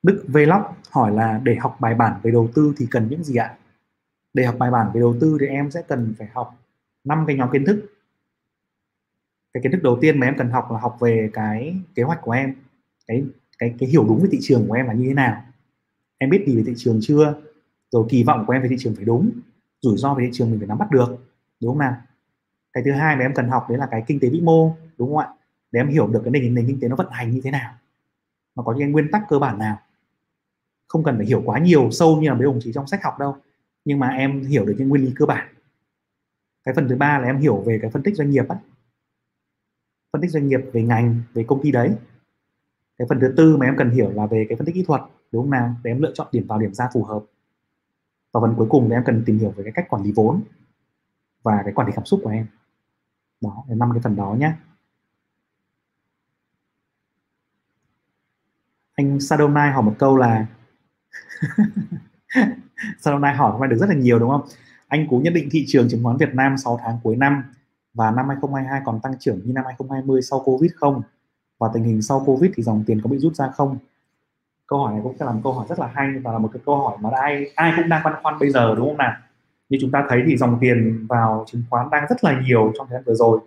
Đức 0.02 0.24
Vlog 0.28 0.62
hỏi 0.90 1.12
là 1.12 1.40
để 1.42 1.56
học 1.60 1.76
bài 1.80 1.94
bản 1.94 2.20
về 2.22 2.30
đầu 2.30 2.48
tư 2.54 2.74
thì 2.76 2.86
cần 2.90 3.08
những 3.10 3.24
gì 3.24 3.36
ạ? 3.36 3.56
Để 4.34 4.44
học 4.44 4.54
bài 4.58 4.70
bản 4.70 4.90
về 4.94 5.00
đầu 5.00 5.16
tư 5.20 5.36
thì 5.40 5.46
em 5.46 5.70
sẽ 5.70 5.82
cần 5.82 6.14
phải 6.18 6.28
học 6.34 6.54
năm 7.04 7.24
cái 7.26 7.36
nhóm 7.36 7.50
kiến 7.52 7.64
thức. 7.64 7.95
Cái 9.56 9.62
kiến 9.62 9.72
thức 9.72 9.82
đầu 9.82 9.98
tiên 10.00 10.20
mà 10.20 10.26
em 10.26 10.34
cần 10.38 10.50
học 10.50 10.68
là 10.72 10.78
học 10.78 10.96
về 11.00 11.30
cái 11.32 11.76
kế 11.94 12.02
hoạch 12.02 12.22
của 12.22 12.32
em, 12.32 12.54
cái 13.06 13.24
cái 13.58 13.74
cái 13.78 13.88
hiểu 13.88 14.04
đúng 14.08 14.20
về 14.22 14.28
thị 14.32 14.38
trường 14.42 14.68
của 14.68 14.74
em 14.74 14.86
là 14.86 14.92
như 14.92 15.08
thế 15.08 15.14
nào. 15.14 15.42
Em 16.18 16.30
biết 16.30 16.44
gì 16.46 16.56
về 16.56 16.62
thị 16.66 16.72
trường 16.76 16.98
chưa? 17.02 17.34
Rồi 17.90 18.06
kỳ 18.08 18.22
vọng 18.22 18.44
của 18.46 18.52
em 18.52 18.62
về 18.62 18.68
thị 18.68 18.76
trường 18.78 18.94
phải 18.94 19.04
đúng, 19.04 19.30
rủi 19.80 19.96
ro 19.96 20.14
về 20.14 20.24
thị 20.24 20.30
trường 20.32 20.50
mình 20.50 20.60
phải 20.60 20.68
nắm 20.68 20.78
bắt 20.78 20.90
được, 20.90 21.08
đúng 21.60 21.70
không 21.70 21.78
nào? 21.78 21.96
Cái 22.72 22.82
thứ 22.84 22.92
hai 22.92 23.16
mà 23.16 23.22
em 23.22 23.34
cần 23.34 23.48
học 23.48 23.66
đấy 23.68 23.78
là 23.78 23.88
cái 23.90 24.04
kinh 24.06 24.20
tế 24.20 24.28
vĩ 24.28 24.40
mô, 24.40 24.76
đúng 24.98 25.08
không 25.08 25.18
ạ? 25.18 25.28
Để 25.72 25.80
em 25.80 25.88
hiểu 25.88 26.06
được 26.06 26.20
cái 26.24 26.30
nền 26.30 26.54
nền 26.54 26.66
kinh 26.66 26.80
tế 26.80 26.88
nó 26.88 26.96
vận 26.96 27.10
hành 27.10 27.30
như 27.30 27.40
thế 27.44 27.50
nào, 27.50 27.74
nó 28.56 28.62
có 28.62 28.74
những 28.78 28.92
nguyên 28.92 29.10
tắc 29.12 29.22
cơ 29.28 29.38
bản 29.38 29.58
nào 29.58 29.78
không 30.88 31.04
cần 31.04 31.16
phải 31.16 31.26
hiểu 31.26 31.42
quá 31.44 31.58
nhiều 31.58 31.90
sâu 31.90 32.20
như 32.20 32.28
là 32.28 32.34
mấy 32.34 32.44
đồng 32.44 32.60
chí 32.62 32.72
trong 32.72 32.86
sách 32.86 33.04
học 33.04 33.18
đâu 33.18 33.36
nhưng 33.84 33.98
mà 33.98 34.08
em 34.08 34.44
hiểu 34.44 34.64
được 34.66 34.74
những 34.78 34.88
nguyên 34.88 35.04
lý 35.04 35.12
cơ 35.16 35.26
bản 35.26 35.48
cái 36.64 36.74
phần 36.74 36.88
thứ 36.88 36.96
ba 36.96 37.18
là 37.18 37.26
em 37.26 37.38
hiểu 37.38 37.56
về 37.66 37.78
cái 37.82 37.90
phân 37.90 38.02
tích 38.02 38.16
doanh 38.16 38.30
nghiệp 38.30 38.48
ấy 38.48 38.58
phân 40.16 40.22
tích 40.22 40.30
doanh 40.30 40.48
nghiệp 40.48 40.60
về 40.72 40.82
ngành, 40.82 41.22
về 41.34 41.44
công 41.48 41.62
ty 41.62 41.72
đấy. 41.72 41.96
Cái 42.98 43.06
phần 43.08 43.20
thứ 43.20 43.34
tư 43.36 43.56
mà 43.56 43.66
em 43.66 43.76
cần 43.78 43.90
hiểu 43.90 44.10
là 44.10 44.26
về 44.26 44.46
cái 44.48 44.56
phân 44.56 44.66
tích 44.66 44.74
kỹ 44.74 44.84
thuật, 44.86 45.00
đúng 45.32 45.42
không 45.42 45.50
nào? 45.50 45.74
Để 45.84 45.90
em 45.90 46.02
lựa 46.02 46.12
chọn 46.14 46.28
điểm 46.32 46.46
vào 46.46 46.58
điểm 46.58 46.74
ra 46.74 46.88
phù 46.94 47.04
hợp. 47.04 47.24
Và 48.32 48.40
phần 48.40 48.54
cuối 48.56 48.66
cùng 48.70 48.88
thì 48.88 48.94
em 48.94 49.02
cần 49.04 49.22
tìm 49.26 49.38
hiểu 49.38 49.50
về 49.50 49.64
cái 49.64 49.72
cách 49.72 49.86
quản 49.88 50.02
lý 50.02 50.12
vốn 50.12 50.42
và 51.42 51.62
cái 51.64 51.72
quản 51.72 51.86
lý 51.86 51.92
cảm 51.96 52.04
xúc 52.04 52.20
của 52.24 52.30
em. 52.30 52.46
Đó 53.40 53.64
là 53.68 53.74
năm 53.74 53.90
cái 53.92 54.00
phần 54.02 54.16
đó 54.16 54.36
nhé 54.38 54.52
anh 58.94 59.20
sadomai 59.20 59.72
hỏi 59.72 59.82
một 59.82 59.94
câu 59.98 60.16
là 60.16 60.46
sadomai 62.98 63.34
hỏi 63.34 63.52
hôm 63.52 63.60
nay 63.60 63.70
được 63.70 63.76
rất 63.76 63.88
là 63.88 63.94
nhiều, 63.94 64.18
đúng 64.18 64.30
không? 64.30 64.44
Anh 64.88 65.06
cú 65.08 65.18
nhận 65.18 65.34
định 65.34 65.48
thị 65.50 65.64
trường 65.66 65.88
chứng 65.88 66.04
khoán 66.04 66.16
Việt 66.16 66.34
Nam 66.34 66.56
6 66.56 66.80
tháng 66.84 66.98
cuối 67.02 67.16
năm 67.16 67.42
và 67.96 68.10
năm 68.10 68.28
2022 68.28 68.80
còn 68.84 69.00
tăng 69.00 69.18
trưởng 69.18 69.40
như 69.44 69.52
năm 69.52 69.64
2020 69.64 70.22
sau 70.22 70.40
Covid 70.44 70.70
không? 70.74 71.02
Và 71.58 71.68
tình 71.74 71.84
hình 71.84 72.02
sau 72.02 72.22
Covid 72.26 72.50
thì 72.54 72.62
dòng 72.62 72.84
tiền 72.86 73.00
có 73.00 73.10
bị 73.10 73.18
rút 73.18 73.34
ra 73.34 73.48
không? 73.48 73.78
Câu 74.66 74.78
hỏi 74.78 74.92
này 74.92 75.00
cũng 75.04 75.16
là 75.20 75.32
một 75.32 75.40
câu 75.44 75.52
hỏi 75.52 75.66
rất 75.68 75.78
là 75.78 75.90
hay 75.94 76.18
và 76.18 76.32
là 76.32 76.38
một 76.38 76.50
cái 76.52 76.62
câu 76.66 76.76
hỏi 76.76 76.96
mà 77.00 77.10
ai 77.14 77.50
ai 77.54 77.72
cũng 77.76 77.88
đang 77.88 78.02
băn 78.04 78.14
khoăn 78.22 78.38
bây 78.38 78.50
giờ, 78.50 78.74
đúng 78.74 78.88
không 78.88 78.96
nào? 78.96 79.12
Như 79.68 79.78
chúng 79.80 79.90
ta 79.90 80.06
thấy 80.08 80.22
thì 80.26 80.36
dòng 80.36 80.58
tiền 80.60 81.06
vào 81.08 81.44
chứng 81.48 81.62
khoán 81.70 81.90
đang 81.90 82.06
rất 82.08 82.24
là 82.24 82.40
nhiều 82.40 82.72
trong 82.78 82.86
thời 82.88 82.94
gian 82.94 83.02
vừa 83.06 83.14
rồi. 83.14 83.40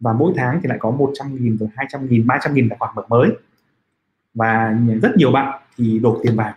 Và 0.00 0.12
mỗi 0.12 0.32
tháng 0.36 0.60
thì 0.62 0.68
lại 0.68 0.78
có 0.80 0.90
100 0.90 1.34
nghìn 1.34 1.56
rồi 1.58 1.68
200 1.76 2.06
nghìn 2.06 2.26
300 2.26 2.54
nghìn 2.54 2.68
tài 2.68 2.78
khoản 2.78 2.94
mở 2.94 3.02
mới. 3.08 3.30
Và 4.34 4.78
rất 5.02 5.12
nhiều 5.16 5.32
bạn 5.32 5.62
thì 5.76 5.98
đổ 5.98 6.20
tiền 6.22 6.36
vào. 6.36 6.52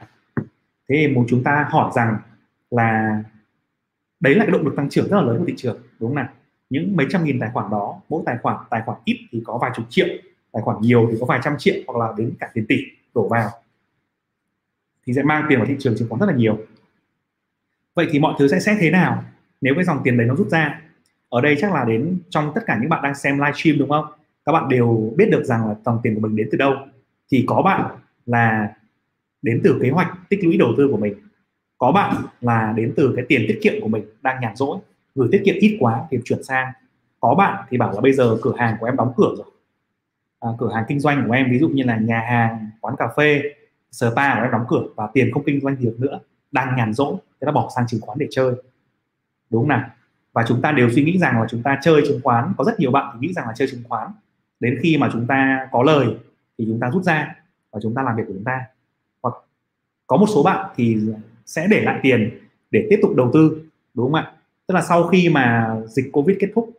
Thế 0.90 0.96
thì 0.96 1.08
muốn 1.08 1.26
chúng 1.30 1.44
ta 1.44 1.68
hỏi 1.70 1.92
rằng 1.96 2.18
là 2.72 3.24
đấy 4.20 4.36
là 4.36 4.46
cái 4.46 4.52
động 4.52 4.66
lực 4.66 4.76
tăng 4.76 4.90
trưởng 4.90 5.10
rất 5.10 5.18
là 5.18 5.24
lớn 5.24 5.38
của 5.40 5.46
thị 5.48 5.54
trường, 5.58 5.78
đúng 6.00 6.10
không 6.10 6.16
nào? 6.16 6.28
Những 6.74 6.96
mấy 6.96 7.06
trăm 7.10 7.24
nghìn 7.24 7.40
tài 7.40 7.50
khoản 7.54 7.72
đó, 7.72 8.02
mỗi 8.10 8.24
tài 8.26 8.38
khoản 8.42 8.58
tài 8.70 8.82
khoản 8.86 8.98
ít 9.06 9.20
thì 9.32 9.42
có 9.46 9.58
vài 9.58 9.72
chục 9.76 9.86
triệu, 9.90 10.08
tài 10.52 10.64
khoản 10.64 10.82
nhiều 10.82 11.08
thì 11.12 11.18
có 11.20 11.26
vài 11.26 11.40
trăm 11.44 11.56
triệu 11.58 11.76
hoặc 11.88 12.06
là 12.06 12.14
đến 12.18 12.34
cả 12.40 12.50
tiền 12.54 12.66
tỷ 12.68 12.78
đổ 13.16 13.28
vào. 13.28 13.50
Thì 15.06 15.14
sẽ 15.14 15.24
mang 15.24 15.46
tiền 15.50 15.60
vào 15.60 15.68
thị 15.68 15.76
trường 15.80 15.96
chứng 15.98 16.10
khoán 16.10 16.20
rất 16.20 16.26
là 16.26 16.36
nhiều. 16.36 16.58
Vậy 17.96 18.08
thì 18.12 18.20
mọi 18.20 18.36
thứ 18.40 18.48
sẽ 18.48 18.60
sẽ 18.60 18.78
thế 18.80 18.92
nào 18.92 19.24
nếu 19.62 19.76
cái 19.76 19.84
dòng 19.84 20.02
tiền 20.04 20.18
đấy 20.18 20.28
nó 20.28 20.36
rút 20.36 20.50
ra? 20.50 20.82
Ở 21.30 21.42
đây 21.42 21.56
chắc 21.60 21.74
là 21.74 21.86
đến 21.86 22.18
trong 22.30 22.52
tất 22.56 22.62
cả 22.66 22.78
những 22.82 22.90
bạn 22.90 23.04
đang 23.04 23.16
xem 23.16 23.38
livestream 23.38 23.78
đúng 23.80 23.90
không? 23.90 24.06
Các 24.46 24.52
bạn 24.52 24.70
đều 24.70 25.14
biết 25.18 25.30
được 25.32 25.44
rằng 25.44 25.68
là 25.68 25.76
dòng 25.86 26.00
tiền 26.04 26.16
của 26.16 26.22
mình 26.22 26.36
đến 26.36 26.48
từ 26.52 26.58
đâu. 26.58 26.74
Thì 27.32 27.44
có 27.48 27.62
bạn 27.62 27.98
là 28.26 28.76
đến 29.42 29.62
từ 29.64 29.80
kế 29.82 29.90
hoạch 29.90 30.14
tích 30.30 30.44
lũy 30.44 30.58
đầu 30.58 30.74
tư 30.78 30.88
của 30.92 30.98
mình. 30.98 31.14
Có 31.78 31.92
bạn 31.92 32.16
là 32.42 32.74
đến 32.76 32.94
từ 32.98 33.14
cái 33.16 33.26
tiền 33.28 33.46
tiết 33.48 33.60
kiệm 33.64 33.74
của 33.82 33.88
mình 33.88 34.04
đang 34.22 34.42
nhàn 34.42 34.56
rỗi 34.56 34.78
gửi 35.16 35.30
tiết 35.32 35.42
kiệm 35.46 35.56
ít 35.60 35.78
quá 35.80 36.02
thì 36.12 36.18
chuyển 36.26 36.44
sang 36.44 36.74
có 37.20 37.36
bạn 37.36 37.66
thì 37.70 37.78
bảo 37.78 37.92
là 37.92 38.02
bây 38.02 38.14
giờ 38.14 38.38
cửa 38.42 38.54
hàng 38.58 38.78
của 38.80 38.86
em 38.86 38.96
đóng 38.96 39.14
cửa 39.18 39.34
rồi. 39.38 39.48
À, 40.40 40.50
cửa 40.60 40.74
hàng 40.74 40.86
kinh 40.88 41.00
doanh 41.00 41.24
của 41.28 41.34
em 41.34 41.52
ví 41.52 41.60
dụ 41.60 41.70
như 41.70 41.84
là 41.84 41.98
nhà 41.98 42.20
hàng 42.20 42.70
quán 42.82 42.96
cà 42.98 43.08
phê 43.18 43.42
spa 43.92 44.36
của 44.36 44.42
em 44.42 44.52
đóng 44.52 44.66
cửa 44.70 44.84
và 44.96 45.10
tiền 45.14 45.32
không 45.34 45.44
kinh 45.46 45.62
doanh 45.62 45.76
được 45.80 45.96
nữa 46.00 46.20
đang 46.52 46.76
nhàn 46.76 46.94
rỗi 46.94 47.16
thế 47.42 47.46
là 47.46 47.52
bỏ 47.52 47.70
sang 47.76 47.88
chứng 47.88 48.02
khoán 48.02 48.18
để 48.18 48.28
chơi. 48.32 48.54
Đúng 49.50 49.62
không 49.62 49.70
nào? 49.70 49.90
Và 50.34 50.46
chúng 50.48 50.62
ta 50.62 50.72
đều 50.72 50.90
suy 50.90 51.04
nghĩ 51.04 51.18
rằng 51.18 51.42
là 51.42 51.48
chúng 51.50 51.64
ta 51.64 51.80
chơi 51.82 52.02
chứng 52.08 52.20
khoán 52.24 52.54
có 52.58 52.64
rất 52.64 52.80
nhiều 52.80 52.92
bạn 52.92 53.10
thì 53.14 53.28
nghĩ 53.28 53.34
rằng 53.34 53.48
là 53.48 53.54
chơi 53.56 53.68
chứng 53.68 53.84
khoán. 53.90 54.08
Đến 54.60 54.80
khi 54.84 54.98
mà 54.98 55.10
chúng 55.14 55.28
ta 55.28 55.68
có 55.72 55.84
lời 55.84 56.08
thì 56.58 56.66
chúng 56.68 56.80
ta 56.80 56.90
rút 56.90 57.04
ra 57.04 57.36
và 57.72 57.80
chúng 57.84 57.96
ta 57.96 58.04
làm 58.04 58.16
việc 58.16 58.24
của 58.28 58.34
chúng 58.34 58.44
ta. 58.44 58.62
Hoặc 59.22 59.36
có 60.08 60.18
một 60.18 60.28
số 60.34 60.44
bạn 60.44 60.70
thì 60.76 60.98
sẽ 61.46 61.68
để 61.68 61.82
lại 61.82 62.00
tiền 62.04 62.40
để 62.72 62.88
tiếp 62.90 63.00
tục 63.02 63.12
đầu 63.16 63.32
tư 63.34 63.64
đúng 63.94 64.06
không 64.06 64.16
ạ? 64.16 64.33
Tức 64.68 64.76
là 64.76 64.82
sau 64.82 65.08
khi 65.08 65.30
mà 65.30 65.76
dịch 65.88 66.10
covid 66.12 66.38
kết 66.40 66.48
thúc 66.56 66.70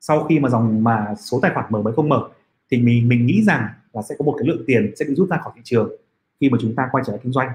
sau 0.00 0.24
khi 0.24 0.38
mà 0.38 0.48
dòng 0.48 0.84
mà 0.84 1.14
số 1.18 1.38
tài 1.42 1.50
khoản 1.54 1.66
mở 1.70 1.82
mới 1.82 1.92
không 1.92 2.08
mở 2.08 2.28
thì 2.70 2.78
mình 2.78 3.08
mình 3.08 3.26
nghĩ 3.26 3.42
rằng 3.42 3.68
là 3.92 4.02
sẽ 4.02 4.14
có 4.18 4.24
một 4.24 4.34
cái 4.38 4.48
lượng 4.48 4.64
tiền 4.66 4.92
sẽ 4.96 5.04
bị 5.08 5.14
rút 5.14 5.28
ra 5.30 5.36
khỏi 5.36 5.52
thị 5.56 5.60
trường 5.64 5.90
khi 6.40 6.50
mà 6.50 6.58
chúng 6.60 6.74
ta 6.74 6.88
quay 6.92 7.04
trở 7.06 7.12
lại 7.12 7.20
kinh 7.22 7.32
doanh. 7.32 7.48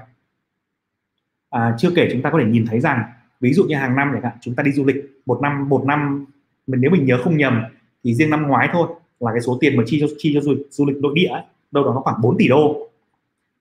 À, 1.50 1.76
chưa 1.78 1.90
kể 1.96 2.08
chúng 2.12 2.22
ta 2.22 2.30
có 2.30 2.38
thể 2.38 2.44
nhìn 2.44 2.66
thấy 2.66 2.80
rằng 2.80 3.02
ví 3.40 3.52
dụ 3.52 3.64
như 3.64 3.74
hàng 3.74 3.96
năm 3.96 4.10
chẳng 4.12 4.22
hạn 4.22 4.32
chúng 4.40 4.54
ta 4.54 4.62
đi 4.62 4.72
du 4.72 4.84
lịch 4.84 4.96
một 5.26 5.38
năm 5.42 5.68
một 5.68 5.84
năm 5.86 6.26
mình 6.66 6.80
nếu 6.80 6.90
mình 6.90 7.04
nhớ 7.04 7.20
không 7.24 7.36
nhầm 7.36 7.62
thì 8.04 8.14
riêng 8.14 8.30
năm 8.30 8.46
ngoái 8.46 8.68
thôi 8.72 8.88
là 9.20 9.32
cái 9.32 9.40
số 9.40 9.58
tiền 9.60 9.76
mà 9.76 9.82
chi 9.86 9.98
cho 10.00 10.06
chi 10.18 10.30
cho 10.34 10.40
du 10.40 10.50
lịch, 10.50 10.66
du 10.70 10.86
lịch 10.86 10.96
nội 10.96 11.12
địa 11.14 11.26
ấy, 11.26 11.42
đâu 11.70 11.84
đó 11.84 11.92
nó 11.94 12.00
khoảng 12.00 12.20
4 12.22 12.36
tỷ 12.38 12.48
đô. 12.48 12.88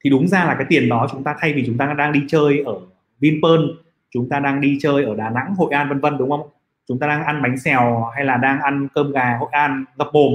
Thì 0.03 0.09
đúng 0.09 0.27
ra 0.27 0.45
là 0.45 0.55
cái 0.55 0.65
tiền 0.69 0.89
đó 0.89 1.07
chúng 1.11 1.23
ta 1.23 1.35
thay 1.39 1.53
vì 1.53 1.63
chúng 1.65 1.77
ta 1.77 1.95
đang 1.97 2.11
đi 2.11 2.19
chơi 2.27 2.63
ở 2.65 2.79
Vinpearl 3.19 3.61
chúng 4.09 4.29
ta 4.29 4.39
đang 4.39 4.61
đi 4.61 4.77
chơi 4.81 5.03
ở 5.03 5.15
Đà 5.15 5.29
Nẵng, 5.29 5.55
Hội 5.55 5.73
An, 5.73 5.89
vân 5.89 5.99
vân, 5.99 6.17
đúng 6.17 6.29
không? 6.29 6.49
Chúng 6.87 6.99
ta 6.99 7.07
đang 7.07 7.23
ăn 7.23 7.41
bánh 7.41 7.57
xèo 7.57 8.03
hay 8.15 8.25
là 8.25 8.37
đang 8.37 8.61
ăn 8.61 8.87
cơm 8.93 9.11
gà 9.11 9.37
Hội 9.39 9.49
An 9.51 9.85
ngập 9.97 10.09
mồm 10.13 10.33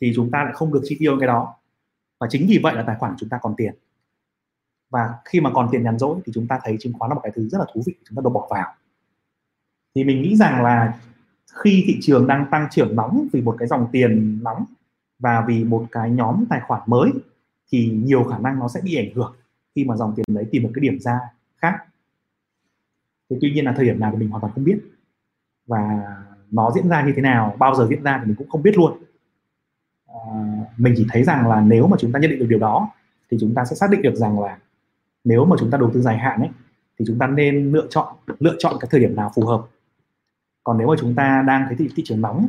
thì 0.00 0.12
chúng 0.16 0.30
ta 0.30 0.44
lại 0.44 0.52
không 0.52 0.72
được 0.72 0.80
chi 0.84 0.96
tiêu 0.98 1.16
cái 1.20 1.26
đó. 1.26 1.54
Và 2.20 2.26
chính 2.30 2.46
vì 2.48 2.60
vậy 2.62 2.74
là 2.74 2.82
tài 2.82 2.96
khoản 2.96 3.14
chúng 3.18 3.28
ta 3.28 3.38
còn 3.42 3.54
tiền. 3.56 3.74
Và 4.90 5.14
khi 5.24 5.40
mà 5.40 5.50
còn 5.54 5.68
tiền 5.72 5.82
nhàn 5.82 5.98
rỗi 5.98 6.18
thì 6.26 6.32
chúng 6.34 6.46
ta 6.46 6.60
thấy 6.62 6.76
chứng 6.80 6.92
khoán 6.92 7.08
là 7.08 7.14
một 7.14 7.20
cái 7.24 7.32
thứ 7.34 7.48
rất 7.48 7.58
là 7.58 7.64
thú 7.74 7.82
vị, 7.86 7.94
chúng 8.08 8.16
ta 8.16 8.20
đổ 8.24 8.30
bỏ 8.30 8.46
vào. 8.50 8.74
Thì 9.94 10.04
mình 10.04 10.22
nghĩ 10.22 10.36
rằng 10.36 10.62
là 10.62 10.98
khi 11.62 11.84
thị 11.86 11.98
trường 12.02 12.26
đang 12.26 12.46
tăng 12.50 12.68
trưởng 12.70 12.96
nóng 12.96 13.26
vì 13.32 13.40
một 13.42 13.56
cái 13.58 13.68
dòng 13.68 13.88
tiền 13.92 14.38
nóng 14.42 14.64
và 15.18 15.44
vì 15.48 15.64
một 15.64 15.86
cái 15.92 16.10
nhóm 16.10 16.44
tài 16.50 16.60
khoản 16.60 16.82
mới 16.86 17.10
thì 17.72 17.90
nhiều 18.04 18.24
khả 18.24 18.38
năng 18.38 18.58
nó 18.58 18.68
sẽ 18.68 18.80
bị 18.84 18.96
ảnh 18.96 19.14
hưởng 19.14 19.36
khi 19.74 19.84
mà 19.84 19.96
dòng 19.96 20.12
tiền 20.16 20.24
đấy 20.28 20.46
tìm 20.50 20.62
một 20.62 20.70
cái 20.74 20.80
điểm 20.80 21.00
ra 21.00 21.20
khác 21.56 21.84
thì 23.30 23.36
tuy 23.40 23.52
nhiên 23.52 23.64
là 23.64 23.72
thời 23.76 23.84
điểm 23.84 24.00
nào 24.00 24.12
thì 24.12 24.18
mình 24.18 24.28
hoàn 24.28 24.40
toàn 24.40 24.52
không 24.54 24.64
biết. 24.64 24.78
Và 25.66 26.02
nó 26.50 26.70
diễn 26.74 26.88
ra 26.88 27.06
như 27.06 27.12
thế 27.16 27.22
nào 27.22 27.56
bao 27.58 27.74
giờ 27.74 27.86
diễn 27.90 28.02
ra 28.02 28.18
thì 28.18 28.26
mình 28.26 28.36
cũng 28.36 28.48
không 28.48 28.62
biết 28.62 28.78
luôn. 28.78 29.02
À, 30.06 30.16
mình 30.76 30.94
chỉ 30.96 31.06
thấy 31.08 31.24
rằng 31.24 31.48
là 31.48 31.60
nếu 31.60 31.86
mà 31.86 31.96
chúng 32.00 32.12
ta 32.12 32.18
nhận 32.18 32.30
định 32.30 32.40
được 32.40 32.46
điều 32.48 32.58
đó 32.58 32.90
thì 33.30 33.36
chúng 33.40 33.54
ta 33.54 33.64
sẽ 33.64 33.76
xác 33.76 33.90
định 33.90 34.02
được 34.02 34.14
rằng 34.14 34.40
là 34.40 34.58
nếu 35.24 35.44
mà 35.44 35.56
chúng 35.60 35.70
ta 35.70 35.78
đầu 35.78 35.90
tư 35.94 36.02
dài 36.02 36.18
hạn 36.18 36.40
ấy 36.40 36.50
thì 36.98 37.04
chúng 37.08 37.18
ta 37.18 37.26
nên 37.26 37.72
lựa 37.72 37.86
chọn 37.90 38.16
lựa 38.38 38.56
chọn 38.58 38.76
cái 38.80 38.88
thời 38.90 39.00
điểm 39.00 39.16
nào 39.16 39.30
phù 39.34 39.46
hợp. 39.46 39.66
Còn 40.64 40.78
nếu 40.78 40.88
mà 40.88 40.94
chúng 41.00 41.14
ta 41.14 41.44
đang 41.46 41.64
thấy 41.66 41.76
thị, 41.76 41.88
thị 41.96 42.02
trường 42.06 42.20
nóng 42.20 42.48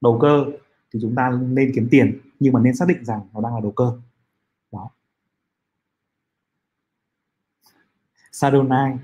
đầu 0.00 0.18
cơ 0.20 0.44
thì 0.92 1.00
chúng 1.02 1.14
ta 1.14 1.30
nên 1.30 1.72
kiếm 1.74 1.88
tiền 1.90 2.18
nhưng 2.40 2.52
mà 2.52 2.60
nên 2.60 2.76
xác 2.76 2.88
định 2.88 3.04
rằng 3.04 3.20
nó 3.34 3.40
đang 3.40 3.54
là 3.54 3.60
đầu 3.60 3.72
cơ. 3.72 3.92
Đó. 4.72 4.90
Sadonai 8.32 8.96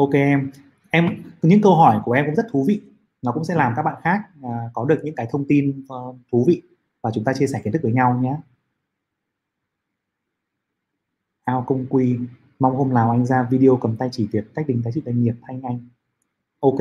ok 0.00 0.12
em. 0.12 0.50
Em 0.90 1.22
những 1.42 1.60
câu 1.62 1.74
hỏi 1.74 2.00
của 2.04 2.12
em 2.12 2.26
cũng 2.26 2.34
rất 2.34 2.46
thú 2.50 2.64
vị. 2.68 2.80
Nó 3.22 3.32
cũng 3.32 3.44
sẽ 3.44 3.54
làm 3.54 3.72
các 3.76 3.82
bạn 3.82 3.94
khác 4.02 4.20
uh, 4.40 4.52
có 4.74 4.84
được 4.84 5.00
những 5.04 5.14
cái 5.14 5.26
thông 5.30 5.44
tin 5.48 5.86
uh, 5.92 6.16
thú 6.32 6.44
vị 6.46 6.62
và 7.02 7.10
chúng 7.14 7.24
ta 7.24 7.32
chia 7.32 7.46
sẻ 7.46 7.60
kiến 7.64 7.72
thức 7.72 7.82
với 7.82 7.92
nhau 7.92 8.18
nhé. 8.22 8.36
Ao 11.44 11.64
công 11.66 11.86
quy 11.86 12.18
mong 12.58 12.76
hôm 12.76 12.94
nào 12.94 13.10
anh 13.10 13.26
ra 13.26 13.42
video 13.50 13.76
cầm 13.76 13.96
tay 13.96 14.08
chỉ 14.12 14.26
việc 14.32 14.54
cách 14.54 14.66
tính 14.68 14.82
giá 14.82 14.90
trị 14.94 15.02
doanh 15.04 15.22
nghiệp 15.22 15.34
thanh 15.42 15.62
anh. 15.62 15.88
Ok 16.60 16.78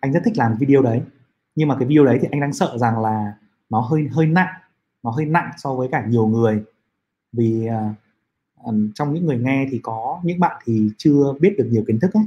anh 0.00 0.12
rất 0.12 0.20
thích 0.24 0.36
làm 0.36 0.56
video 0.58 0.82
đấy. 0.82 1.02
Nhưng 1.54 1.68
mà 1.68 1.76
cái 1.78 1.88
video 1.88 2.04
đấy 2.04 2.18
thì 2.22 2.28
anh 2.30 2.40
đang 2.40 2.52
sợ 2.52 2.78
rằng 2.78 3.00
là 3.00 3.34
nó 3.70 3.80
hơi 3.80 4.08
hơi 4.12 4.26
nặng 4.26 4.54
nó 5.02 5.10
hơi 5.10 5.26
nặng 5.26 5.50
so 5.56 5.74
với 5.74 5.88
cả 5.92 6.06
nhiều 6.06 6.26
người. 6.26 6.64
Vì 7.32 7.68
uh, 7.68 7.96
um, 8.64 8.90
trong 8.94 9.14
những 9.14 9.26
người 9.26 9.38
nghe 9.38 9.66
thì 9.70 9.80
có 9.82 10.20
những 10.24 10.40
bạn 10.40 10.62
thì 10.64 10.90
chưa 10.98 11.34
biết 11.40 11.54
được 11.58 11.68
nhiều 11.70 11.84
kiến 11.86 12.00
thức 12.00 12.12
ấy 12.14 12.24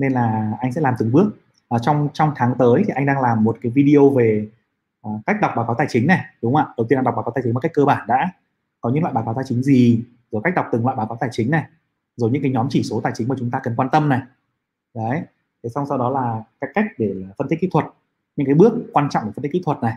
nên 0.00 0.12
là 0.12 0.56
anh 0.60 0.72
sẽ 0.72 0.80
làm 0.80 0.94
từng 0.98 1.12
bước. 1.12 1.32
À, 1.68 1.78
trong 1.78 2.08
trong 2.12 2.32
tháng 2.36 2.54
tới 2.58 2.82
thì 2.86 2.92
anh 2.94 3.06
đang 3.06 3.20
làm 3.20 3.44
một 3.44 3.56
cái 3.62 3.72
video 3.72 4.10
về 4.10 4.48
uh, 5.08 5.20
cách 5.26 5.36
đọc 5.40 5.52
báo 5.56 5.64
cáo 5.66 5.74
tài 5.78 5.86
chính 5.90 6.06
này 6.06 6.24
đúng 6.42 6.54
không 6.54 6.62
ạ? 6.62 6.74
Đầu 6.76 6.86
tiên 6.88 6.96
là 6.96 7.02
đọc 7.02 7.14
báo 7.16 7.24
cáo 7.24 7.32
tài 7.34 7.42
chính 7.44 7.54
một 7.54 7.60
cách 7.60 7.72
cơ 7.74 7.84
bản 7.84 8.06
đã. 8.06 8.32
Có 8.80 8.90
những 8.90 9.02
loại 9.02 9.14
báo 9.14 9.24
cáo 9.24 9.34
tài 9.34 9.44
chính 9.48 9.62
gì 9.62 10.04
rồi 10.30 10.42
cách 10.44 10.54
đọc 10.56 10.66
từng 10.72 10.84
loại 10.84 10.96
báo 10.96 11.06
cáo 11.06 11.18
tài 11.20 11.30
chính 11.32 11.50
này 11.50 11.64
rồi 12.16 12.30
những 12.30 12.42
cái 12.42 12.50
nhóm 12.50 12.66
chỉ 12.70 12.82
số 12.82 13.00
tài 13.00 13.12
chính 13.16 13.28
mà 13.28 13.34
chúng 13.38 13.50
ta 13.50 13.60
cần 13.62 13.76
quan 13.76 13.88
tâm 13.92 14.08
này. 14.08 14.20
Đấy 14.94 15.22
thế 15.62 15.68
xong 15.68 15.86
sau 15.88 15.98
đó 15.98 16.10
là 16.10 16.42
các 16.60 16.70
cách 16.74 16.86
để 16.98 17.24
phân 17.38 17.48
tích 17.48 17.60
kỹ 17.60 17.68
thuật. 17.72 17.84
Những 18.36 18.46
cái 18.46 18.54
bước 18.54 18.72
quan 18.92 19.08
trọng 19.10 19.22
để 19.26 19.32
phân 19.36 19.42
tích 19.42 19.52
kỹ 19.52 19.62
thuật 19.64 19.78
này. 19.82 19.94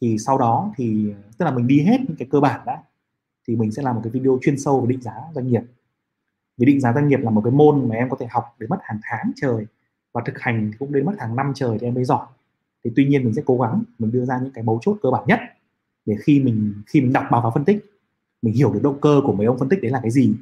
Thì 0.00 0.18
sau 0.18 0.38
đó 0.38 0.72
thì 0.76 1.12
tức 1.38 1.44
là 1.44 1.50
mình 1.50 1.66
đi 1.66 1.80
hết 1.80 2.00
những 2.00 2.16
cái 2.18 2.28
cơ 2.30 2.40
bản 2.40 2.60
đã 2.66 2.82
thì 3.48 3.56
mình 3.56 3.72
sẽ 3.72 3.82
làm 3.82 3.94
một 3.94 4.00
cái 4.04 4.10
video 4.10 4.38
chuyên 4.42 4.58
sâu 4.58 4.80
về 4.80 4.86
định 4.86 5.02
giá 5.02 5.12
doanh 5.34 5.48
nghiệp 5.48 5.62
vì 6.58 6.66
định 6.66 6.80
giá 6.80 6.92
doanh 6.92 7.08
nghiệp 7.08 7.20
là 7.20 7.30
một 7.30 7.40
cái 7.44 7.52
môn 7.52 7.88
mà 7.88 7.94
em 7.94 8.10
có 8.10 8.16
thể 8.20 8.26
học 8.30 8.44
để 8.58 8.66
mất 8.70 8.78
hàng 8.82 8.98
tháng 9.02 9.32
trời 9.36 9.66
và 10.12 10.22
thực 10.26 10.38
hành 10.38 10.70
cũng 10.78 10.92
đến 10.92 11.06
mất 11.06 11.14
hàng 11.18 11.36
năm 11.36 11.52
trời 11.54 11.78
thì 11.80 11.86
em 11.86 11.94
mới 11.94 12.04
giỏi. 12.04 12.26
Thì 12.84 12.90
tuy 12.96 13.06
nhiên 13.06 13.24
mình 13.24 13.34
sẽ 13.34 13.42
cố 13.46 13.58
gắng, 13.58 13.82
mình 13.98 14.12
đưa 14.12 14.24
ra 14.24 14.38
những 14.42 14.52
cái 14.52 14.64
mấu 14.64 14.78
chốt 14.82 14.98
cơ 15.02 15.10
bản 15.10 15.24
nhất 15.26 15.40
để 16.06 16.16
khi 16.22 16.40
mình 16.40 16.74
khi 16.86 17.00
mình 17.00 17.12
đọc 17.12 17.24
báo 17.30 17.42
cáo 17.42 17.50
phân 17.50 17.64
tích, 17.64 17.84
mình 18.42 18.54
hiểu 18.54 18.72
được 18.72 18.80
động 18.82 19.00
cơ 19.00 19.20
của 19.24 19.32
mấy 19.32 19.46
ông 19.46 19.58
phân 19.58 19.68
tích 19.68 19.82
đấy 19.82 19.90
là 19.90 20.00
cái 20.02 20.10
gì, 20.10 20.34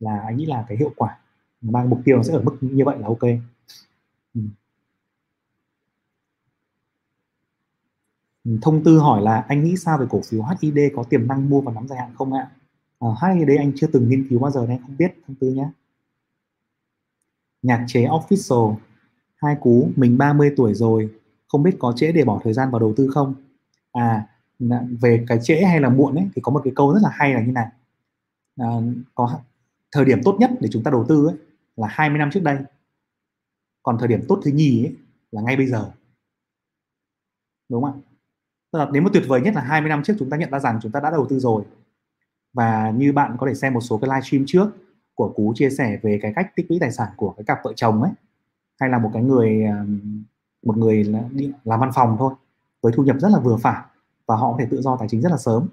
là 0.00 0.22
anh 0.26 0.36
nghĩ 0.36 0.46
là 0.46 0.64
cái 0.68 0.78
hiệu 0.78 0.92
quả. 0.96 1.18
Mang 1.60 1.90
mục 1.90 2.00
tiêu 2.04 2.16
nó 2.16 2.22
sẽ 2.22 2.32
ở 2.34 2.42
mức 2.42 2.56
như 2.60 2.84
vậy 2.84 2.98
là 2.98 3.06
ok. 3.06 3.22
Ừ. 4.34 4.40
ừ 8.44 8.58
thông 8.62 8.84
tư 8.84 8.98
hỏi 8.98 9.22
là 9.22 9.44
anh 9.48 9.64
nghĩ 9.64 9.76
sao 9.76 9.98
về 9.98 10.06
cổ 10.10 10.20
phiếu 10.30 10.42
HID 10.42 10.78
có 10.96 11.02
tiềm 11.02 11.26
năng 11.26 11.50
mua 11.50 11.60
và 11.60 11.72
nắm 11.72 11.88
dài 11.88 11.98
hạn 11.98 12.14
không 12.14 12.32
ạ? 12.32 12.50
À, 13.00 13.34
đấy 13.46 13.56
anh 13.56 13.72
chưa 13.76 13.86
từng 13.86 14.08
nghiên 14.08 14.26
cứu 14.28 14.38
bao 14.38 14.50
giờ 14.50 14.66
nên 14.68 14.82
không 14.82 14.96
biết 14.96 15.14
thông 15.26 15.36
tư 15.40 15.52
nhé. 15.52 15.68
Nhạc 17.62 17.84
chế 17.88 18.04
official. 18.04 18.74
Hai 19.36 19.56
cú 19.60 19.90
mình 19.96 20.18
30 20.18 20.54
tuổi 20.56 20.74
rồi 20.74 21.14
không 21.48 21.62
biết 21.62 21.76
có 21.78 21.92
trễ 21.96 22.12
để 22.12 22.24
bỏ 22.24 22.40
thời 22.44 22.52
gian 22.52 22.70
vào 22.70 22.80
đầu 22.80 22.94
tư 22.96 23.08
không? 23.14 23.34
À 23.92 24.26
về 25.00 25.24
cái 25.28 25.38
trễ 25.42 25.64
hay 25.64 25.80
là 25.80 25.88
muộn 25.88 26.14
ấy 26.14 26.28
thì 26.34 26.42
có 26.42 26.52
một 26.52 26.60
cái 26.64 26.72
câu 26.76 26.94
rất 26.94 27.00
là 27.02 27.10
hay 27.12 27.34
là 27.34 27.40
như 27.40 27.52
này. 27.52 27.66
À, 28.56 28.66
có 29.14 29.40
thời 29.92 30.04
điểm 30.04 30.20
tốt 30.24 30.36
nhất 30.40 30.50
để 30.60 30.68
chúng 30.72 30.82
ta 30.82 30.90
đầu 30.90 31.04
tư 31.08 31.26
ấy 31.26 31.36
là 31.76 31.88
20 31.90 32.18
năm 32.18 32.30
trước 32.32 32.42
đây. 32.42 32.58
Còn 33.82 33.96
thời 33.98 34.08
điểm 34.08 34.20
tốt 34.28 34.40
thứ 34.44 34.50
nhì 34.50 34.84
ấy 34.84 34.96
là 35.30 35.42
ngay 35.42 35.56
bây 35.56 35.66
giờ. 35.66 35.92
Đúng 37.68 37.82
không 37.82 37.92
ạ? 37.92 38.00
Tức 38.72 38.78
là 38.78 38.88
nếu 38.92 39.02
mà 39.02 39.10
tuyệt 39.12 39.24
vời 39.26 39.40
nhất 39.40 39.54
là 39.54 39.60
20 39.60 39.88
năm 39.88 40.02
trước 40.02 40.14
chúng 40.18 40.30
ta 40.30 40.36
nhận 40.36 40.50
ra 40.50 40.58
rằng 40.58 40.78
chúng 40.82 40.92
ta 40.92 41.00
đã 41.00 41.10
đầu 41.10 41.26
tư 41.30 41.38
rồi 41.38 41.64
và 42.52 42.90
như 42.90 43.12
bạn 43.12 43.36
có 43.38 43.46
thể 43.46 43.54
xem 43.54 43.74
một 43.74 43.80
số 43.80 43.98
cái 43.98 44.08
live 44.08 44.20
stream 44.20 44.44
trước 44.46 44.70
của 45.14 45.32
cú 45.36 45.52
chia 45.56 45.70
sẻ 45.70 45.98
về 46.02 46.18
cái 46.22 46.32
cách 46.36 46.52
tích 46.56 46.66
lũy 46.68 46.78
tài 46.80 46.92
sản 46.92 47.08
của 47.16 47.34
cái 47.36 47.44
cặp 47.44 47.58
vợ 47.64 47.72
chồng 47.76 48.02
ấy. 48.02 48.12
Hay 48.80 48.90
là 48.90 48.98
một 48.98 49.10
cái 49.14 49.22
người 49.22 49.64
một 50.62 50.76
người 50.76 51.04
làm 51.64 51.80
văn 51.80 51.90
phòng 51.94 52.16
thôi, 52.18 52.34
với 52.80 52.92
thu 52.96 53.02
nhập 53.02 53.16
rất 53.20 53.28
là 53.28 53.38
vừa 53.40 53.56
phải 53.56 53.82
và 54.26 54.36
họ 54.36 54.52
có 54.52 54.56
thể 54.60 54.66
tự 54.70 54.80
do 54.80 54.96
tài 54.96 55.08
chính 55.08 55.20
rất 55.20 55.30
là 55.30 55.38
sớm. 55.38 55.68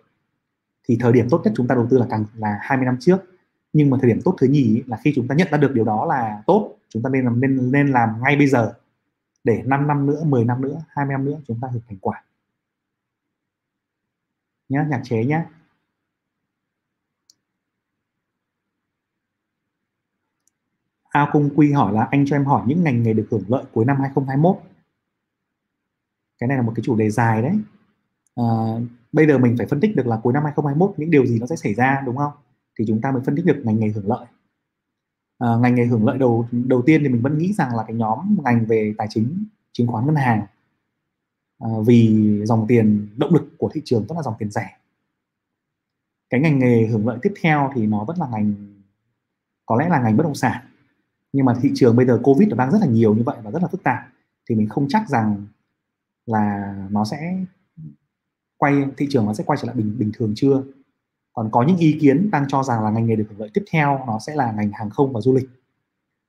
Thì 0.88 0.98
thời 1.00 1.14
điểm 1.14 1.28
tốt 1.30 1.42
nhất 1.44 1.54
chúng 1.56 1.68
ta 1.68 1.76
đầu 1.76 1.88
tư 1.90 1.98
là 1.98 2.08
càng, 2.10 2.26
là 2.36 2.58
20 2.62 2.86
năm 2.86 2.98
trước. 3.00 3.18
Nhưng 3.74 3.90
mà 3.90 3.98
thời 4.02 4.10
điểm 4.10 4.20
tốt 4.26 4.36
thứ 4.40 4.48
nhì 4.48 4.84
là 4.88 4.98
khi 4.98 5.12
chúng 5.16 5.28
ta 5.28 5.36
nhận 5.36 5.48
ra 5.52 5.58
được 5.58 5.72
điều 5.74 5.86
đó 5.86 6.06
là 6.06 6.44
tốt, 6.48 6.78
chúng 6.90 7.04
ta 7.04 7.10
nên 7.10 7.26
làm, 7.26 7.42
nên 7.42 7.72
nên 7.72 7.88
làm 7.88 8.10
ngay 8.24 8.36
bây 8.36 8.48
giờ. 8.48 8.74
Để 9.44 9.62
5 9.66 9.88
năm 9.88 10.06
nữa 10.06 10.24
10 10.24 10.46
năm 10.46 10.62
nữa 10.62 10.84
20 10.88 11.12
năm 11.14 11.26
nữa 11.26 11.40
chúng 11.48 11.60
ta 11.62 11.68
được 11.74 11.80
thành 11.88 11.98
quả. 12.02 12.24
Nhá, 14.70 14.86
nhạc 14.90 15.02
chế 15.04 15.26
nhá. 15.26 15.46
Ao 21.10 21.28
Cung 21.32 21.50
Quy 21.56 21.72
hỏi 21.72 21.94
là 21.94 22.08
anh 22.12 22.26
cho 22.26 22.36
em 22.36 22.46
hỏi 22.46 22.64
những 22.68 22.84
ngành 22.84 23.04
nghề 23.04 23.14
được 23.14 23.28
hưởng 23.32 23.44
lợi 23.48 23.64
cuối 23.74 23.86
năm 23.86 23.98
2021 24.00 24.58
cái 26.40 26.48
này 26.48 26.58
là 26.58 26.64
một 26.64 26.74
cái 26.76 26.84
chủ 26.84 26.96
đề 26.96 27.10
dài 27.10 27.42
đấy. 27.42 27.60
À, 28.36 28.46
bây 29.12 29.28
giờ 29.28 29.38
mình 29.38 29.56
phải 29.58 29.68
phân 29.68 29.80
tích 29.80 29.96
được 29.96 30.08
là 30.08 30.20
cuối 30.24 30.34
năm 30.34 30.44
2021 30.44 30.94
những 30.98 31.12
điều 31.12 31.26
gì 31.26 31.40
nó 31.40 31.48
sẽ 31.48 31.56
xảy 31.56 31.74
ra 31.74 32.02
đúng 32.06 32.18
không? 32.18 32.32
Thì 32.80 32.86
chúng 32.88 33.02
ta 33.02 33.12
mới 33.12 33.22
phân 33.26 33.36
tích 33.36 33.46
được 33.46 33.62
ngành 33.64 33.80
nghề 33.80 33.88
hưởng 33.88 34.08
lợi. 34.08 34.26
À, 35.40 35.48
ngành 35.62 35.76
nghề 35.76 35.86
hưởng 35.86 36.06
lợi 36.06 36.18
đầu 36.18 36.48
đầu 36.52 36.82
tiên 36.86 37.02
thì 37.04 37.10
mình 37.10 37.22
vẫn 37.22 37.38
nghĩ 37.38 37.54
rằng 37.54 37.76
là 37.76 37.84
cái 37.88 37.96
nhóm 37.96 38.38
ngành 38.44 38.66
về 38.66 38.94
tài 38.98 39.08
chính 39.10 39.46
chứng 39.72 39.88
khoán 39.88 40.06
ngân 40.06 40.16
hàng 40.16 40.46
à, 41.60 41.70
vì 41.86 42.26
dòng 42.46 42.66
tiền 42.68 43.08
động 43.18 43.34
lực 43.34 43.54
của 43.58 43.70
thị 43.74 43.82
trường 43.86 44.06
vẫn 44.08 44.18
là 44.18 44.24
dòng 44.24 44.36
tiền 44.40 44.52
rẻ. 44.52 44.70
Cái 46.30 46.42
ngành 46.42 46.60
nghề 46.60 46.88
hưởng 46.88 47.08
lợi 47.08 47.18
tiếp 47.22 47.34
theo 47.42 47.72
thì 47.76 47.88
nó 47.88 48.04
vẫn 48.04 48.18
là 48.20 48.28
ngành 48.32 48.54
có 49.66 49.76
lẽ 49.76 49.90
là 49.90 50.02
ngành 50.02 50.18
bất 50.18 50.24
động 50.24 50.36
sản 50.36 50.68
nhưng 51.38 51.46
mà 51.46 51.54
thị 51.62 51.72
trường 51.76 51.96
bây 51.96 52.06
giờ 52.06 52.20
covid 52.24 52.50
nó 52.50 52.56
đang 52.56 52.72
rất 52.72 52.78
là 52.82 52.88
nhiều 52.88 53.16
như 53.16 53.24
vậy 53.24 53.38
và 53.44 53.52
rất 53.52 53.62
là 53.62 53.68
phức 53.68 53.84
tạp 53.84 54.00
thì 54.50 54.56
mình 54.56 54.70
không 54.70 54.88
chắc 54.90 55.10
rằng 55.10 55.46
là 56.26 56.76
nó 56.90 57.06
sẽ 57.06 57.38
quay 58.58 58.86
thị 58.98 59.08
trường 59.10 59.26
nó 59.26 59.34
sẽ 59.34 59.44
quay 59.44 59.60
trở 59.62 59.68
lại 59.68 59.76
bình 59.76 59.96
bình 60.00 60.12
thường 60.14 60.34
chưa. 60.36 60.64
Còn 61.34 61.50
có 61.52 61.64
những 61.64 61.78
ý 61.78 61.98
kiến 62.02 62.32
đang 62.32 62.46
cho 62.48 62.64
rằng 62.64 62.84
là 62.84 62.90
ngành 62.90 63.06
nghề 63.06 63.16
được 63.16 63.26
hưởng 63.30 63.40
lợi 63.40 63.50
tiếp 63.54 63.64
theo 63.72 64.04
nó 64.08 64.20
sẽ 64.20 64.36
là 64.36 64.52
ngành 64.52 64.72
hàng 64.72 64.90
không 64.90 65.14
và 65.14 65.22
du 65.22 65.34
lịch. 65.34 65.50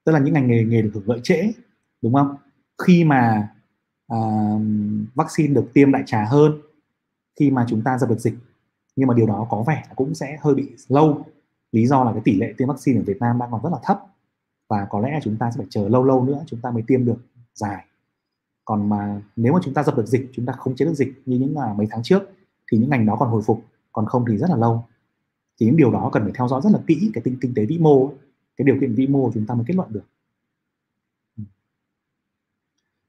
Tức 0.05 0.13
là 0.13 0.19
những 0.19 0.35
ngành 0.35 0.49
nghề 0.49 0.65
nghề 0.65 0.83
được 0.83 0.91
hưởng 0.95 1.09
lợi 1.09 1.21
trễ 1.23 1.53
đúng 2.03 2.15
không? 2.15 2.37
Khi 2.87 3.05
mà 3.05 3.49
uh, 4.15 4.63
vaccine 5.15 5.55
được 5.55 5.71
tiêm 5.75 5.93
đại 5.93 6.03
trà 6.07 6.25
hơn 6.25 6.61
khi 7.41 7.51
mà 7.51 7.67
chúng 7.69 7.83
ta 7.83 7.99
dập 7.99 8.09
được 8.09 8.21
dịch. 8.21 8.35
Nhưng 8.97 9.09
mà 9.09 9.15
điều 9.15 9.27
đó 9.27 9.47
có 9.51 9.65
vẻ 9.67 9.83
cũng 9.97 10.15
sẽ 10.15 10.39
hơi 10.41 10.55
bị 10.55 10.71
lâu. 10.89 11.25
Lý 11.73 11.87
do 11.87 12.05
là 12.05 12.13
cái 12.13 12.23
tỷ 12.25 12.37
lệ 12.37 12.55
tiêm 12.57 12.69
vaccine 12.69 13.01
ở 13.01 13.03
Việt 13.07 13.21
Nam 13.21 13.39
đang 13.39 13.51
còn 13.51 13.63
rất 13.63 13.71
là 13.73 13.79
thấp 13.83 14.05
và 14.69 14.87
có 14.91 15.01
lẽ 15.01 15.11
là 15.13 15.21
chúng 15.23 15.37
ta 15.37 15.51
sẽ 15.51 15.57
phải 15.57 15.67
chờ 15.71 15.89
lâu 15.89 16.05
lâu 16.05 16.25
nữa 16.25 16.45
chúng 16.47 16.61
ta 16.61 16.71
mới 16.71 16.83
tiêm 16.87 17.05
được 17.05 17.19
dài. 17.55 17.85
Còn 18.65 18.89
mà 18.89 19.23
nếu 19.37 19.53
mà 19.53 19.59
chúng 19.63 19.75
ta 19.75 19.83
dập 19.83 19.97
được 19.97 20.07
dịch, 20.07 20.31
chúng 20.33 20.47
ta 20.47 20.53
không 20.53 20.77
chế 20.77 20.85
được 20.85 20.95
dịch 20.95 21.23
như 21.27 21.39
những 21.39 21.57
là 21.57 21.75
mấy 21.75 21.87
tháng 21.91 22.03
trước, 22.03 22.23
thì 22.73 22.79
những 22.79 22.91
ngành 22.91 23.07
đó 23.07 23.17
còn 23.21 23.29
hồi 23.29 23.43
phục, 23.43 23.65
còn 23.93 24.07
không 24.07 24.25
thì 24.29 24.37
rất 24.37 24.51
là 24.51 24.57
lâu. 24.57 24.85
Thì 25.61 25.67
những 25.67 25.77
điều 25.77 25.91
đó 25.91 26.11
cần 26.13 26.23
phải 26.23 26.33
theo 26.35 26.49
dõi 26.49 26.61
rất 26.65 26.71
là 26.73 26.81
kỹ 26.87 27.11
cái 27.15 27.23
tinh, 27.23 27.39
kinh 27.41 27.55
tế 27.55 27.67
vĩ 27.67 27.79
mô 27.79 28.13
cái 28.57 28.65
điều 28.67 28.77
kiện 28.81 28.95
vĩ 28.95 29.07
mô 29.07 29.31
chúng 29.35 29.47
ta 29.47 29.55
mới 29.55 29.65
kết 29.69 29.75
luận 29.75 29.93
được. 29.93 30.05
Ừ. 31.37 31.45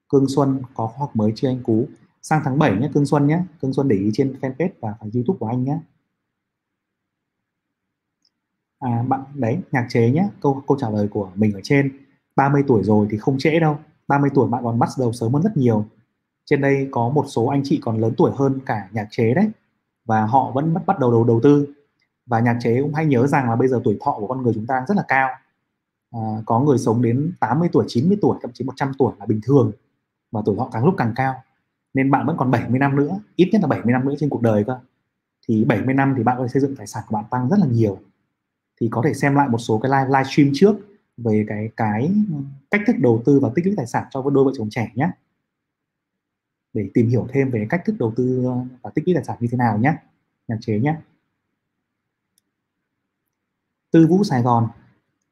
Cương 0.09 0.25
Xuân, 0.27 0.61
có 0.75 0.87
khoa 0.87 0.99
học 0.99 1.15
mới 1.15 1.31
chưa 1.35 1.47
anh 1.47 1.63
Cú? 1.63 1.87
Sang 2.21 2.41
tháng 2.45 2.59
7 2.59 2.77
nhé 2.77 2.89
Cương 2.93 3.05
Xuân 3.05 3.27
nhé 3.27 3.43
Cương 3.61 3.73
Xuân 3.73 3.87
để 3.87 3.95
ý 3.95 4.09
trên 4.13 4.35
fanpage 4.41 4.69
và 4.79 4.89
à, 4.99 5.05
YouTube 5.13 5.37
của 5.39 5.47
anh 5.47 5.63
nhé 5.63 5.79
à, 8.79 9.03
bạn 9.07 9.21
đấy 9.33 9.59
nhạc 9.71 9.85
chế 9.89 10.11
nhé 10.11 10.29
câu 10.41 10.63
câu 10.67 10.77
trả 10.79 10.89
lời 10.89 11.07
của 11.07 11.29
mình 11.35 11.53
ở 11.53 11.59
trên. 11.63 11.91
30 12.35 12.63
tuổi 12.67 12.83
rồi 12.83 13.07
thì 13.11 13.17
không 13.17 13.37
trễ 13.37 13.59
đâu. 13.59 13.77
30 14.07 14.29
tuổi 14.33 14.49
bạn 14.49 14.63
còn 14.63 14.79
bắt 14.79 14.89
đầu 14.99 15.13
sớm 15.13 15.33
hơn 15.33 15.43
rất 15.43 15.57
nhiều. 15.57 15.85
Trên 16.45 16.61
đây 16.61 16.87
có 16.91 17.09
một 17.09 17.25
số 17.27 17.45
anh 17.45 17.61
chị 17.63 17.79
còn 17.83 17.97
lớn 18.01 18.13
tuổi 18.17 18.31
hơn 18.35 18.59
cả 18.65 18.89
nhạc 18.91 19.07
chế 19.11 19.33
đấy. 19.33 19.49
Và 20.05 20.25
họ 20.25 20.51
vẫn 20.51 20.73
bắt 20.73 20.85
bắt 20.85 20.99
đầu 20.99 21.11
đầu 21.11 21.23
đầu 21.23 21.39
tư. 21.43 21.67
Và 22.25 22.39
nhạc 22.39 22.57
chế 22.61 22.81
cũng 22.81 22.93
hay 22.93 23.05
nhớ 23.05 23.27
rằng 23.27 23.49
là 23.49 23.55
bây 23.55 23.67
giờ 23.67 23.81
tuổi 23.83 23.97
thọ 24.01 24.11
của 24.19 24.27
con 24.27 24.43
người 24.43 24.53
chúng 24.53 24.65
ta 24.65 24.85
rất 24.87 24.97
là 24.97 25.03
cao. 25.07 25.29
À, 26.11 26.19
có 26.45 26.59
người 26.59 26.77
sống 26.77 27.01
đến 27.01 27.33
80 27.39 27.69
tuổi 27.71 27.85
90 27.87 28.17
tuổi 28.21 28.37
thậm 28.41 28.51
chí 28.53 28.65
100 28.65 28.91
tuổi 28.97 29.13
là 29.19 29.25
bình 29.25 29.41
thường. 29.43 29.71
Và 30.31 30.41
tuổi 30.45 30.55
thọ 30.57 30.69
càng 30.71 30.85
lúc 30.85 30.93
càng 30.97 31.13
cao. 31.15 31.35
Nên 31.93 32.11
bạn 32.11 32.25
vẫn 32.25 32.37
còn 32.37 32.51
70 32.51 32.79
năm 32.79 32.95
nữa. 32.95 33.19
Ít 33.35 33.49
nhất 33.51 33.61
là 33.61 33.67
70 33.67 33.93
năm 33.93 34.05
nữa 34.05 34.13
trên 34.19 34.29
cuộc 34.29 34.41
đời 34.41 34.63
cơ. 34.63 34.79
Thì 35.47 35.65
70 35.65 35.93
năm 35.95 36.13
thì 36.17 36.23
bạn 36.23 36.37
có 36.37 36.43
thể 36.43 36.49
xây 36.49 36.61
dựng 36.61 36.75
tài 36.75 36.87
sản 36.87 37.03
của 37.07 37.13
bạn 37.15 37.25
tăng 37.31 37.49
rất 37.49 37.59
là 37.59 37.65
nhiều 37.65 37.97
thì 38.79 38.87
có 38.91 39.01
thể 39.05 39.13
xem 39.13 39.35
lại 39.35 39.49
một 39.49 39.57
số 39.57 39.79
cái 39.79 39.91
live 39.91 40.19
livestream 40.19 40.51
trước 40.53 40.75
về 41.17 41.45
cái 41.47 41.69
cái 41.77 42.11
cách 42.71 42.81
thức 42.87 42.95
đầu 42.99 43.21
tư 43.25 43.39
và 43.39 43.49
tích 43.55 43.65
lũy 43.65 43.75
tài 43.77 43.87
sản 43.87 44.03
cho 44.11 44.29
đôi 44.29 44.45
vợ 44.45 44.51
chồng 44.57 44.69
trẻ 44.69 44.91
nhé 44.95 45.09
để 46.73 46.89
tìm 46.93 47.09
hiểu 47.09 47.27
thêm 47.29 47.51
về 47.51 47.67
cách 47.69 47.81
thức 47.85 47.95
đầu 47.99 48.13
tư 48.15 48.49
và 48.81 48.91
tích 48.95 49.07
lũy 49.07 49.15
tài 49.15 49.23
sản 49.23 49.37
như 49.39 49.47
thế 49.51 49.57
nào 49.57 49.77
nhé 49.77 49.93
nhà 50.47 50.57
chế 50.61 50.79
nhé 50.79 50.95
Tư 53.91 54.07
Vũ 54.07 54.23
Sài 54.23 54.41
Gòn 54.41 54.67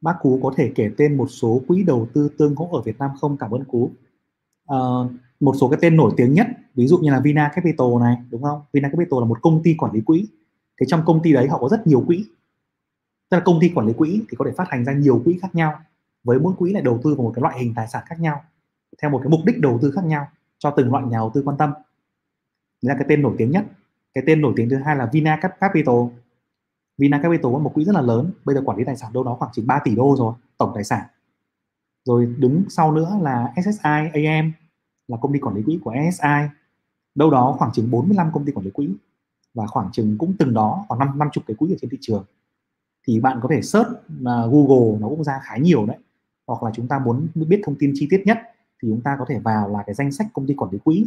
bác 0.02 0.16
Cú 0.22 0.39
có 0.43 0.54
thể 0.58 0.72
kể 0.76 0.89
tên 0.98 1.18
một 1.18 1.28
số 1.28 1.62
quỹ 1.68 1.84
đầu 1.84 2.08
tư 2.14 2.30
tương 2.38 2.56
hỗ 2.56 2.70
ở 2.72 2.82
Việt 2.82 3.00
Nam 3.00 3.12
không? 3.22 3.38
Cảm 3.38 3.52
ơn 3.52 3.64
Cú. 3.64 3.91
Uh, 4.74 5.12
một 5.39 5.56
số 5.60 5.70
cái 5.70 5.80
tên 5.82 5.95
nổi 5.95 6.12
tiếng 6.18 6.34
nhất 6.34 6.48
ví 6.76 6.88
dụ 6.88 6.98
như 6.98 7.12
là 7.12 7.20
Vina 7.20 7.52
Capital 7.56 7.88
này 8.00 8.18
đúng 8.30 8.43
không? 8.43 8.62
Vina 8.74 8.89
Capital 8.89 9.20
là 9.20 9.26
một 9.26 9.41
công 9.41 9.64
ty 9.64 9.76
quản 9.78 9.93
lý 9.93 10.02
quỹ. 10.02 10.28
Thế 10.80 10.86
trong 10.89 11.02
công 11.06 11.22
ty 11.24 11.34
đấy 11.34 11.48
họ 11.48 11.58
có 11.60 11.70
rất 11.70 11.88
nhiều 11.88 12.04
quỹ 12.08 12.26
tức 13.30 13.38
là 13.38 13.44
công 13.46 13.60
ty 13.62 13.72
quản 13.76 13.88
lý 13.88 13.94
quỹ 13.94 14.22
thì 14.30 14.36
có 14.38 14.46
thể 14.46 14.52
phát 14.52 14.70
hành 14.70 14.86
ra 14.86 14.94
nhiều 14.94 15.22
quỹ 15.26 15.40
khác 15.42 15.56
nhau, 15.56 15.80
với 16.24 16.40
mỗi 16.40 16.54
quỹ 16.58 16.74
lại 16.74 16.84
đầu 16.84 17.00
tư 17.04 17.16
vào 17.16 17.24
một 17.24 17.32
cái 17.36 17.42
loại 17.42 17.60
hình 17.60 17.74
tài 17.76 17.88
sản 17.88 18.04
khác 18.06 18.20
nhau, 18.20 18.44
theo 19.02 19.12
một 19.12 19.20
cái 19.24 19.30
mục 19.30 19.42
đích 19.46 19.60
đầu 19.60 19.80
tư 19.82 19.92
khác 19.92 20.06
nhau 20.06 20.28
cho 20.58 20.72
từng 20.72 20.92
loại 20.92 21.04
nhà 21.04 21.18
đầu 21.18 21.32
tư 21.34 21.42
quan 21.46 21.58
tâm. 21.58 21.74
Đấy 22.82 22.90
là 22.90 22.96
cái 22.96 23.06
tên 23.10 23.22
nổi 23.22 23.36
tiếng 23.38 23.52
nhất. 23.52 23.66
Cái 24.14 24.24
tên 24.28 24.42
nổi 24.42 24.54
tiếng 24.56 24.70
thứ 24.70 24.78
hai 24.78 24.96
là 24.96 25.10
Vina 25.14 25.40
Capital. 25.60 25.96
Vina 26.98 27.20
Capital 27.24 27.54
có 27.54 27.60
một 27.60 27.72
quỹ 27.74 27.84
rất 27.84 27.96
là 27.96 28.02
lớn, 28.02 28.32
bây 28.46 28.56
giờ 28.56 28.62
quản 28.66 28.78
lý 28.78 28.84
tài 28.84 28.98
sản 28.98 29.14
đâu 29.14 29.24
đó 29.24 29.36
khoảng 29.40 29.52
chừng 29.54 29.68
3 29.68 29.80
tỷ 29.84 29.96
đô 29.96 30.16
rồi, 30.18 30.34
tổng 30.58 30.72
tài 30.76 30.84
sản. 30.84 31.06
Rồi 32.06 32.36
đứng 32.38 32.64
sau 32.70 32.92
nữa 32.92 33.20
là 33.22 33.54
SSI 33.56 34.10
AM 34.14 34.52
là 35.08 35.18
công 35.18 35.34
ty 35.34 35.40
quản 35.40 35.56
lý 35.56 35.64
quỹ 35.64 35.80
của 35.84 35.94
SSI 36.12 36.58
đâu 37.16 37.32
đó 37.32 37.56
khoảng 37.60 37.72
chừng 37.72 37.92
45 37.92 38.32
công 38.34 38.46
ty 38.46 38.52
quản 38.52 38.66
lý 38.66 38.72
quỹ, 38.72 38.90
và 39.54 39.68
khoảng 39.68 39.90
chừng 39.92 40.18
cũng 40.18 40.34
từng 40.40 40.54
đó 40.54 40.86
khoảng 40.88 41.00
năm 41.00 41.20
năm 41.20 41.30
chục 41.32 41.44
cái 41.48 41.56
quỹ 41.56 41.74
ở 41.74 41.76
trên 41.82 41.90
thị 41.90 41.98
trường 42.02 42.26
thì 43.08 43.20
bạn 43.20 43.39
có 43.41 43.49
thể 43.51 43.62
search 43.62 43.89
uh, 43.89 43.97
Google 44.24 44.99
nó 44.99 45.10
cũng 45.10 45.24
ra 45.24 45.39
khá 45.43 45.58
nhiều 45.58 45.86
đấy. 45.86 45.97
Hoặc 46.47 46.64
là 46.64 46.72
chúng 46.76 46.88
ta 46.88 46.99
muốn 46.99 47.28
biết 47.36 47.62
thông 47.64 47.76
tin 47.80 47.91
chi 47.95 48.08
tiết 48.10 48.24
nhất 48.26 48.38
thì 48.82 48.89
chúng 48.89 49.01
ta 49.01 49.16
có 49.20 49.26
thể 49.30 49.39
vào 49.39 49.70
là 49.70 49.84
cái 49.86 49.95
danh 49.95 50.12
sách 50.12 50.28
công 50.34 50.47
ty 50.47 50.53
quản 50.53 50.72
lý 50.72 50.78
quỹ 50.84 51.05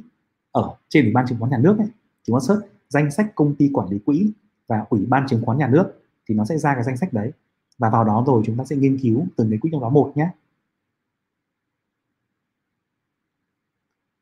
ở 0.52 0.76
trên 0.88 1.04
ủy 1.04 1.12
ban 1.12 1.26
chứng 1.26 1.38
khoán 1.38 1.50
nhà 1.50 1.58
nước 1.58 1.78
ấy. 1.78 1.88
Chúng 2.24 2.36
ta 2.36 2.40
search 2.48 2.62
danh 2.88 3.10
sách 3.10 3.34
công 3.34 3.54
ty 3.54 3.70
quản 3.72 3.88
lý 3.88 3.98
quỹ 3.98 4.32
và 4.66 4.86
ủy 4.88 5.06
ban 5.06 5.26
chứng 5.28 5.44
khoán 5.44 5.58
nhà 5.58 5.68
nước 5.68 6.02
thì 6.28 6.34
nó 6.34 6.44
sẽ 6.44 6.58
ra 6.58 6.74
cái 6.74 6.84
danh 6.84 6.96
sách 6.96 7.12
đấy. 7.12 7.32
Và 7.78 7.90
vào 7.90 8.04
đó 8.04 8.24
rồi 8.26 8.42
chúng 8.46 8.56
ta 8.56 8.64
sẽ 8.64 8.76
nghiên 8.76 8.98
cứu 8.98 9.26
từng 9.36 9.50
cái 9.50 9.58
quỹ 9.58 9.70
trong 9.72 9.80
đó 9.80 9.88
một 9.88 10.12
nhé. 10.14 10.30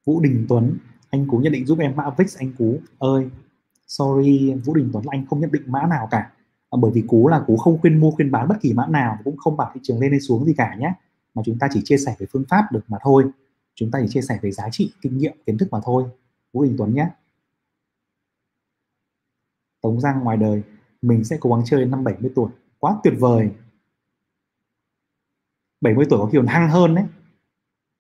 Vũ 0.05 0.21
Đình 0.21 0.47
Tuấn 0.49 0.79
anh 1.11 1.27
Cú 1.27 1.39
nhận 1.39 1.53
định 1.53 1.67
giúp 1.67 1.79
em 1.79 1.97
mã 1.97 2.11
VIX 2.11 2.39
anh 2.39 2.53
Cú 2.59 2.79
ơi. 2.99 3.31
Sorry 3.87 4.55
Vũ 4.55 4.75
Đình 4.75 4.91
Tuấn 4.93 5.05
là 5.05 5.11
anh 5.13 5.27
không 5.27 5.41
nhận 5.41 5.53
định 5.53 5.63
mã 5.67 5.87
nào 5.87 6.09
cả. 6.11 6.33
Ờ, 6.71 6.79
bởi 6.79 6.91
vì 6.95 7.05
Cú 7.09 7.29
là 7.29 7.45
Cú 7.47 7.57
không 7.57 7.81
khuyên 7.81 8.01
mua, 8.01 8.11
khuyên 8.11 8.31
bán 8.31 8.49
bất 8.49 8.57
kỳ 8.61 8.73
mã 8.73 8.87
nào, 8.87 9.19
cũng 9.25 9.37
không 9.37 9.57
bảo 9.57 9.71
thị 9.75 9.81
trường 9.83 10.01
lên 10.01 10.11
hay 10.11 10.21
xuống 10.21 10.45
gì 10.45 10.55
cả 10.57 10.77
nhé. 10.79 10.93
Mà 11.35 11.43
chúng 11.47 11.59
ta 11.59 11.69
chỉ 11.73 11.81
chia 11.85 11.97
sẻ 11.99 12.17
về 12.19 12.27
phương 12.33 12.45
pháp 12.49 12.65
được 12.73 12.85
mà 12.89 12.99
thôi. 13.03 13.25
Chúng 13.75 13.91
ta 13.91 13.99
chỉ 14.03 14.09
chia 14.09 14.23
sẻ 14.23 14.39
về 14.43 14.51
giá 14.51 14.65
trị, 14.73 14.93
kinh 15.03 15.19
nghiệm, 15.19 15.33
kiến 15.47 15.59
thức 15.59 15.69
mà 15.73 15.79
thôi. 15.85 16.05
Vũ 16.53 16.65
Đình 16.65 16.75
Tuấn 16.79 16.95
nhé. 16.95 17.09
Tống 19.83 20.01
Giang 20.01 20.21
ngoài 20.25 20.37
đời, 20.37 20.63
mình 21.03 21.25
sẽ 21.25 21.37
cố 21.41 21.51
gắng 21.51 21.63
chơi 21.65 21.87
năm 21.87 22.05
70 22.05 22.33
tuổi. 22.35 22.51
Quá 22.79 22.97
tuyệt 23.05 23.15
vời. 23.19 23.51
70 25.81 26.07
tuổi 26.11 26.19
có 26.19 26.29
kiểu 26.33 26.45
hăng 26.47 26.71
hơn 26.71 26.95
đấy. 26.95 27.05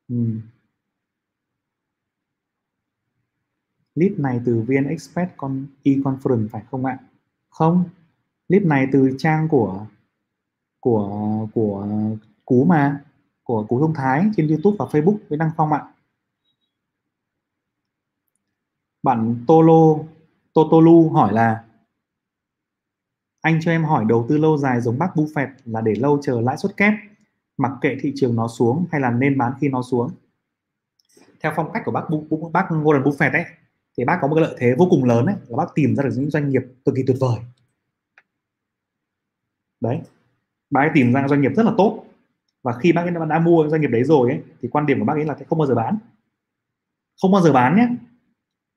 Ừ. 0.09 0.16
clip 3.99 4.19
này 4.19 4.41
từ 4.45 4.64
VN 4.69 4.85
Express 4.89 5.33
con 5.37 5.66
e-conference 5.83 6.49
phải 6.49 6.62
không 6.71 6.85
ạ? 6.85 6.99
Không 7.51 7.85
clip 8.49 8.63
này 8.63 8.87
từ 8.93 9.11
trang 9.19 9.49
của 9.49 9.87
của 10.81 11.49
của 11.55 11.87
cú 12.45 12.65
mà, 12.65 13.05
của 13.43 13.65
cú 13.69 13.81
thông 13.81 13.95
thái 13.95 14.31
trên 14.37 14.49
youtube 14.49 14.77
và 14.79 14.85
facebook 14.85 15.17
với 15.29 15.39
đăng 15.39 15.51
phong 15.57 15.73
ạ. 15.73 15.85
Bạn 19.03 19.45
tolo, 19.47 20.05
totolu 20.55 21.09
hỏi 21.11 21.33
là, 21.33 21.65
anh 23.41 23.59
cho 23.63 23.71
em 23.71 23.85
hỏi 23.85 24.05
đầu 24.09 24.27
tư 24.29 24.39
lâu 24.39 24.59
dài 24.59 24.81
giống 24.81 24.99
bác 24.99 25.11
Buffett 25.15 25.49
là 25.65 25.81
để 25.81 25.95
lâu 25.95 26.19
chờ 26.23 26.41
lãi 26.41 26.57
suất 26.57 26.77
kép, 26.77 26.93
mặc 27.57 27.73
kệ 27.81 27.97
thị 28.01 28.13
trường 28.17 28.37
nó 28.37 28.49
xuống 28.49 28.87
hay 28.93 29.01
là 29.01 29.11
nên 29.11 29.39
bán 29.39 29.53
khi 29.61 29.69
nó 29.69 29.83
xuống? 29.83 30.11
Theo 31.41 31.53
phong 31.57 31.73
cách 31.73 31.83
của 31.85 31.93
bác 31.93 32.05
bác 32.53 32.67
Warren 32.71 33.03
Buffett 33.03 33.33
ấy, 33.33 33.45
thì 33.99 34.05
bác 34.05 34.19
có 34.23 34.29
một 34.29 34.35
cái 34.35 34.43
lợi 34.43 34.57
thế 34.59 34.75
vô 34.79 34.87
cùng 34.91 35.05
lớn 35.05 35.27
ấy, 35.27 35.37
là 35.49 35.57
bác 35.57 35.75
tìm 35.75 35.97
ra 35.97 36.05
được 36.05 36.11
những 36.17 36.31
doanh 36.31 36.49
nghiệp 36.49 36.63
cực 36.85 36.95
kỳ 36.95 37.03
tuyệt 37.07 37.17
vời 37.21 37.39
đấy. 39.81 40.01
Bác 40.70 40.81
ấy 40.81 40.91
tìm 40.95 41.12
ra 41.12 41.29
doanh 41.29 41.41
nghiệp 41.41 41.53
rất 41.57 41.66
là 41.66 41.72
tốt. 41.79 42.05
Và 42.62 42.72
khi 42.72 42.93
bác 42.93 43.03
ấy 43.03 43.11
đã 43.29 43.39
mua 43.39 43.68
doanh 43.68 43.81
nghiệp 43.81 43.91
đấy 43.91 44.05
rồi 44.05 44.31
ấy, 44.31 44.41
thì 44.62 44.68
quan 44.72 44.87
điểm 44.87 44.99
của 44.99 45.05
bác 45.05 45.14
ấy 45.14 45.24
là 45.24 45.37
sẽ 45.39 45.45
không 45.49 45.59
bao 45.59 45.66
giờ 45.66 45.74
bán. 45.74 45.99
Không 47.22 47.33
bao 47.33 47.43
giờ 47.43 47.53
bán 47.53 47.76
nhé. 47.76 47.89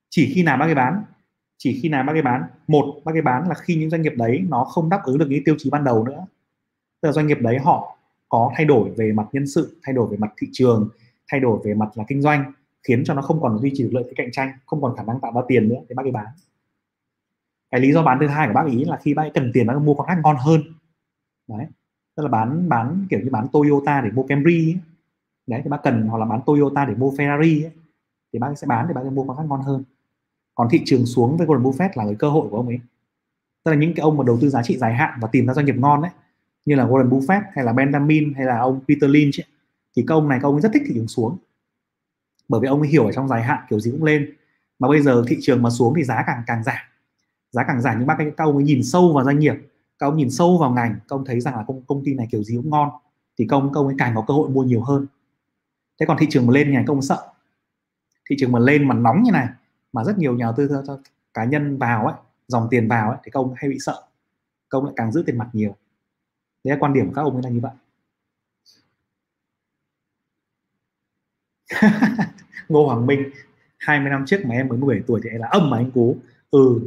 Chỉ 0.09 0.31
khi 0.35 0.43
nào 0.43 0.57
bác 0.57 0.65
ấy 0.65 0.75
bán 0.75 1.03
chỉ 1.57 1.79
khi 1.81 1.89
nào 1.89 2.03
bác 2.03 2.13
ấy 2.13 2.21
bán. 2.21 2.43
Một 2.67 3.01
bác 3.05 3.15
ấy 3.15 3.21
bán 3.21 3.47
là 3.47 3.55
khi 3.55 3.75
những 3.75 3.89
doanh 3.89 4.01
nghiệp 4.01 4.13
đấy 4.15 4.45
nó 4.49 4.63
không 4.63 4.89
đáp 4.89 5.01
ứng 5.03 5.17
được 5.17 5.27
những 5.29 5.43
tiêu 5.43 5.55
chí 5.57 5.69
ban 5.69 5.83
đầu 5.83 6.03
nữa. 6.03 6.25
Tức 7.01 7.07
là 7.07 7.13
doanh 7.13 7.27
nghiệp 7.27 7.37
đấy 7.41 7.57
họ 7.59 7.97
có 8.29 8.51
thay 8.55 8.65
đổi 8.65 8.89
về 8.97 9.11
mặt 9.11 9.27
nhân 9.31 9.47
sự 9.47 9.79
thay 9.83 9.93
đổi 9.93 10.07
về 10.11 10.17
mặt 10.17 10.33
thị 10.37 10.47
trường 10.51 10.89
thay 11.31 11.39
đổi 11.39 11.59
về 11.63 11.73
mặt 11.73 11.89
là 11.95 12.03
kinh 12.07 12.21
doanh 12.21 12.53
khiến 12.83 13.03
cho 13.05 13.13
nó 13.13 13.21
không 13.21 13.41
còn 13.41 13.59
duy 13.59 13.71
trì 13.75 13.83
được 13.83 13.89
lợi 13.93 14.03
thế 14.07 14.13
cạnh 14.15 14.31
tranh 14.31 14.51
không 14.65 14.81
còn 14.81 14.95
khả 14.97 15.03
năng 15.03 15.19
tạo 15.19 15.31
ra 15.35 15.41
tiền 15.47 15.69
nữa 15.69 15.79
thì 15.89 15.95
bác 15.95 16.05
ấy 16.05 16.11
bán. 16.11 16.27
Cái 17.71 17.81
lý 17.81 17.91
do 17.91 18.03
bán 18.03 18.17
thứ 18.19 18.27
hai 18.27 18.47
của 18.47 18.53
bác 18.53 18.65
ý 18.67 18.83
là 18.83 18.97
khi 19.01 19.13
bác 19.13 19.23
ấy 19.23 19.31
cần 19.33 19.51
tiền 19.53 19.67
bác 19.67 19.73
ấy 19.73 19.79
mua 19.79 19.93
con 19.93 20.07
khác 20.07 20.17
ngon 20.23 20.35
hơn 20.39 20.61
đấy. 21.57 21.67
Tức 22.15 22.23
là 22.23 22.29
bán 22.29 22.69
bán 22.69 23.07
kiểu 23.09 23.19
như 23.19 23.29
bán 23.31 23.47
Toyota 23.53 24.01
để 24.01 24.11
mua 24.11 24.23
Camry 24.23 24.67
ấy. 24.67 24.79
đấy 25.47 25.61
thì 25.63 25.69
bác 25.69 25.83
cần 25.83 26.07
hoặc 26.07 26.17
là 26.17 26.25
bán 26.25 26.41
Toyota 26.45 26.85
để 26.85 26.95
mua 26.95 27.11
Ferrari 27.11 27.65
ấy. 27.65 27.71
thì 28.33 28.39
bác 28.39 28.57
sẽ 28.57 28.67
bán 28.67 28.87
để 28.87 28.93
bác 28.93 29.05
mua 29.05 29.23
con 29.23 29.37
khác 29.37 29.43
ngon 29.47 29.61
hơn. 29.61 29.83
Còn 30.55 30.67
thị 30.71 30.81
trường 30.85 31.05
xuống 31.05 31.37
với 31.37 31.47
Warren 31.47 31.61
Buffett 31.61 31.89
là 31.95 32.05
cái 32.05 32.15
cơ 32.15 32.29
hội 32.29 32.49
của 32.49 32.57
ông 32.57 32.67
ấy. 32.67 32.79
Tức 33.63 33.71
là 33.71 33.77
những 33.77 33.93
cái 33.93 34.01
ông 34.01 34.17
mà 34.17 34.23
đầu 34.23 34.37
tư 34.41 34.49
giá 34.49 34.63
trị 34.63 34.77
dài 34.77 34.93
hạn 34.93 35.19
và 35.21 35.27
tìm 35.31 35.47
ra 35.47 35.53
doanh 35.53 35.65
nghiệp 35.65 35.75
ngon 35.77 36.01
đấy 36.01 36.11
như 36.65 36.75
là 36.75 36.85
Warren 36.85 37.09
Buffett 37.09 37.41
hay 37.53 37.65
là 37.65 37.73
Benjamin 37.73 38.35
hay 38.35 38.45
là 38.45 38.59
ông 38.59 38.79
Peter 38.87 39.09
Lynch 39.09 39.39
ấy, 39.39 39.45
thì 39.95 40.03
các 40.07 40.15
ông 40.15 40.29
này 40.29 40.39
các 40.41 40.47
ông 40.47 40.55
ấy 40.55 40.61
rất 40.61 40.71
thích 40.73 40.83
thị 40.85 40.91
trường 40.95 41.07
xuống. 41.07 41.37
Bởi 42.49 42.61
vì 42.61 42.67
ông 42.67 42.81
ấy 42.81 42.89
hiểu 42.89 43.05
ở 43.05 43.11
trong 43.11 43.27
dài 43.27 43.43
hạn 43.43 43.59
kiểu 43.69 43.79
gì 43.79 43.91
cũng 43.91 44.03
lên. 44.03 44.33
Mà 44.79 44.87
bây 44.87 45.01
giờ 45.01 45.23
thị 45.27 45.37
trường 45.41 45.61
mà 45.61 45.69
xuống 45.69 45.93
thì 45.95 46.03
giá 46.03 46.23
càng 46.27 46.43
càng 46.47 46.63
giảm. 46.63 46.77
Giá 47.51 47.63
càng 47.63 47.81
giảm 47.81 47.95
nhưng 47.97 48.07
bác 48.07 48.17
các 48.17 48.43
ông 48.43 48.55
ấy 48.55 48.63
nhìn 48.63 48.83
sâu 48.83 49.13
vào 49.13 49.25
doanh 49.25 49.39
nghiệp 49.39 49.55
các 50.01 50.07
ông 50.07 50.17
nhìn 50.17 50.29
sâu 50.29 50.57
vào 50.57 50.71
ngành 50.71 50.93
các 50.93 51.15
ông 51.15 51.25
thấy 51.25 51.39
rằng 51.39 51.55
là 51.55 51.63
công 51.67 51.81
công 51.85 52.03
ty 52.05 52.13
này 52.13 52.27
kiểu 52.31 52.43
gì 52.43 52.55
cũng 52.55 52.69
ngon 52.69 52.89
thì 53.37 53.45
công 53.47 53.73
công 53.73 53.87
ấy 53.87 53.95
càng 53.97 54.15
có 54.15 54.23
cơ 54.27 54.33
hội 54.33 54.49
mua 54.49 54.63
nhiều 54.63 54.81
hơn. 54.81 55.07
Thế 55.99 56.05
còn 56.05 56.17
thị 56.19 56.27
trường 56.29 56.47
mà 56.47 56.53
lên 56.53 56.67
như 56.67 56.73
này 56.73 56.83
công 56.87 57.01
sợ. 57.01 57.27
Thị 58.29 58.35
trường 58.39 58.51
mà 58.51 58.59
lên 58.59 58.87
mà 58.87 58.95
nóng 58.95 59.23
như 59.23 59.31
này 59.31 59.47
mà 59.93 60.03
rất 60.03 60.17
nhiều 60.17 60.35
nhà 60.35 60.45
đầu 60.45 60.53
tư 60.57 60.69
cho 60.87 60.99
cá 61.33 61.45
nhân 61.45 61.77
vào 61.77 62.05
ấy 62.05 62.15
dòng 62.47 62.67
tiền 62.71 62.87
vào 62.87 63.09
ấy, 63.09 63.19
thì 63.23 63.31
công 63.31 63.53
hay 63.57 63.69
bị 63.69 63.77
sợ. 63.79 64.03
Công 64.69 64.85
lại 64.85 64.93
càng 64.97 65.11
giữ 65.11 65.23
tiền 65.25 65.37
mặt 65.37 65.49
nhiều. 65.53 65.75
Đấy 66.63 66.75
là 66.75 66.77
quan 66.79 66.93
điểm 66.93 67.07
của 67.07 67.13
các 67.15 67.21
ông 67.21 67.33
ấy 67.33 67.43
là 67.43 67.49
như 67.49 67.59
vậy. 67.59 67.71
Ngô 72.69 72.85
Hoàng 72.85 73.05
Minh 73.07 73.23
20 73.77 74.09
năm 74.09 74.23
trước 74.27 74.45
mà 74.45 74.55
em 74.55 74.67
mới 74.67 74.77
17 74.77 75.03
tuổi 75.07 75.21
thì 75.23 75.29
em 75.29 75.41
là 75.41 75.47
âm 75.47 75.69
mà 75.69 75.77
anh 75.77 75.91
cú. 75.91 76.17
Ừ 76.51 76.79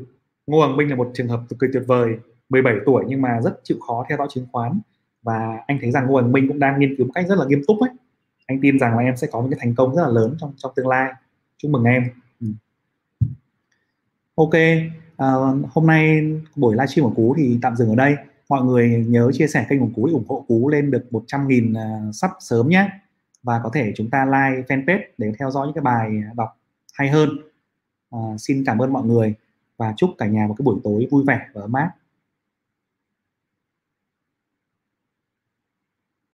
Ngô 0.47 0.59
Hoàng 0.59 0.77
Minh 0.77 0.91
là 0.91 0.97
một 0.97 1.11
trường 1.15 1.29
hợp 1.29 1.41
cực 1.49 1.59
kỳ 1.61 1.67
tuyệt 1.73 1.83
vời. 1.87 2.19
17 2.55 2.75
tuổi 2.87 3.05
nhưng 3.09 3.23
mà 3.23 3.41
rất 3.41 3.61
chịu 3.63 3.79
khó 3.87 4.05
theo 4.09 4.19
dõi 4.19 4.27
chứng 4.31 4.47
khoán. 4.53 4.81
Và 5.23 5.59
anh 5.67 5.79
thấy 5.81 5.91
rằng 5.91 6.07
Ngô 6.07 6.13
Hoàng 6.13 6.33
Minh 6.33 6.49
cũng 6.49 6.59
đang 6.59 6.81
nghiên 6.81 6.97
cứu 6.97 7.07
một 7.07 7.13
cách 7.15 7.27
rất 7.29 7.39
là 7.39 7.45
nghiêm 7.47 7.63
túc 7.67 7.81
ấy. 7.81 7.91
Anh 8.47 8.59
tin 8.63 8.79
rằng 8.79 8.97
là 8.97 9.03
em 9.03 9.17
sẽ 9.17 9.27
có 9.33 9.41
một 9.41 9.49
cái 9.51 9.59
thành 9.63 9.75
công 9.75 9.95
rất 9.95 10.03
là 10.03 10.09
lớn 10.09 10.37
trong 10.41 10.53
trong 10.57 10.73
tương 10.77 10.89
lai. 10.89 11.13
Chúc 11.59 11.71
mừng 11.71 11.85
em. 11.85 12.03
Ừ. 12.41 12.47
ok 14.35 14.55
uh, 15.15 15.71
hôm 15.73 15.87
nay 15.87 16.33
buổi 16.57 16.75
livestream 16.75 17.09
của 17.09 17.15
Cú 17.17 17.35
thì 17.39 17.59
tạm 17.63 17.77
dừng 17.77 17.89
ở 17.89 17.95
đây. 17.95 18.17
Mọi 18.49 18.65
người 18.65 19.05
nhớ 19.09 19.31
chia 19.33 19.47
sẻ 19.47 19.67
kênh 19.69 19.81
của 19.81 19.89
Cú 19.97 20.05
ủng 20.05 20.25
hộ 20.29 20.45
Cú 20.49 20.69
lên 20.69 20.91
được 20.91 21.05
100.000 21.11 22.09
uh, 22.09 22.15
sắp 22.15 22.31
sớm 22.41 22.69
nhé. 22.69 22.91
Và 23.43 23.61
có 23.65 23.71
thể 23.75 23.93
chúng 23.97 24.11
ta 24.11 24.25
like 24.25 24.63
fanpage 24.69 25.03
để 25.19 25.33
theo 25.39 25.51
dõi 25.51 25.67
những 25.67 25.75
cái 25.75 25.83
bài 25.83 26.11
đọc 26.37 26.49
hay 26.93 27.11
hơn. 27.11 27.31
Uh, 28.17 28.41
xin 28.41 28.65
cảm 28.67 28.79
ơn 28.79 28.93
mọi 28.93 29.05
người 29.05 29.35
và 29.77 29.95
chúc 29.97 30.11
cả 30.19 30.27
nhà 30.27 30.47
một 30.47 30.55
cái 30.59 30.63
buổi 30.65 30.81
tối 30.85 31.09
vui 31.11 31.25
vẻ 31.27 31.41
và 31.55 31.61
ấm 31.61 31.73
áp. 31.73 31.91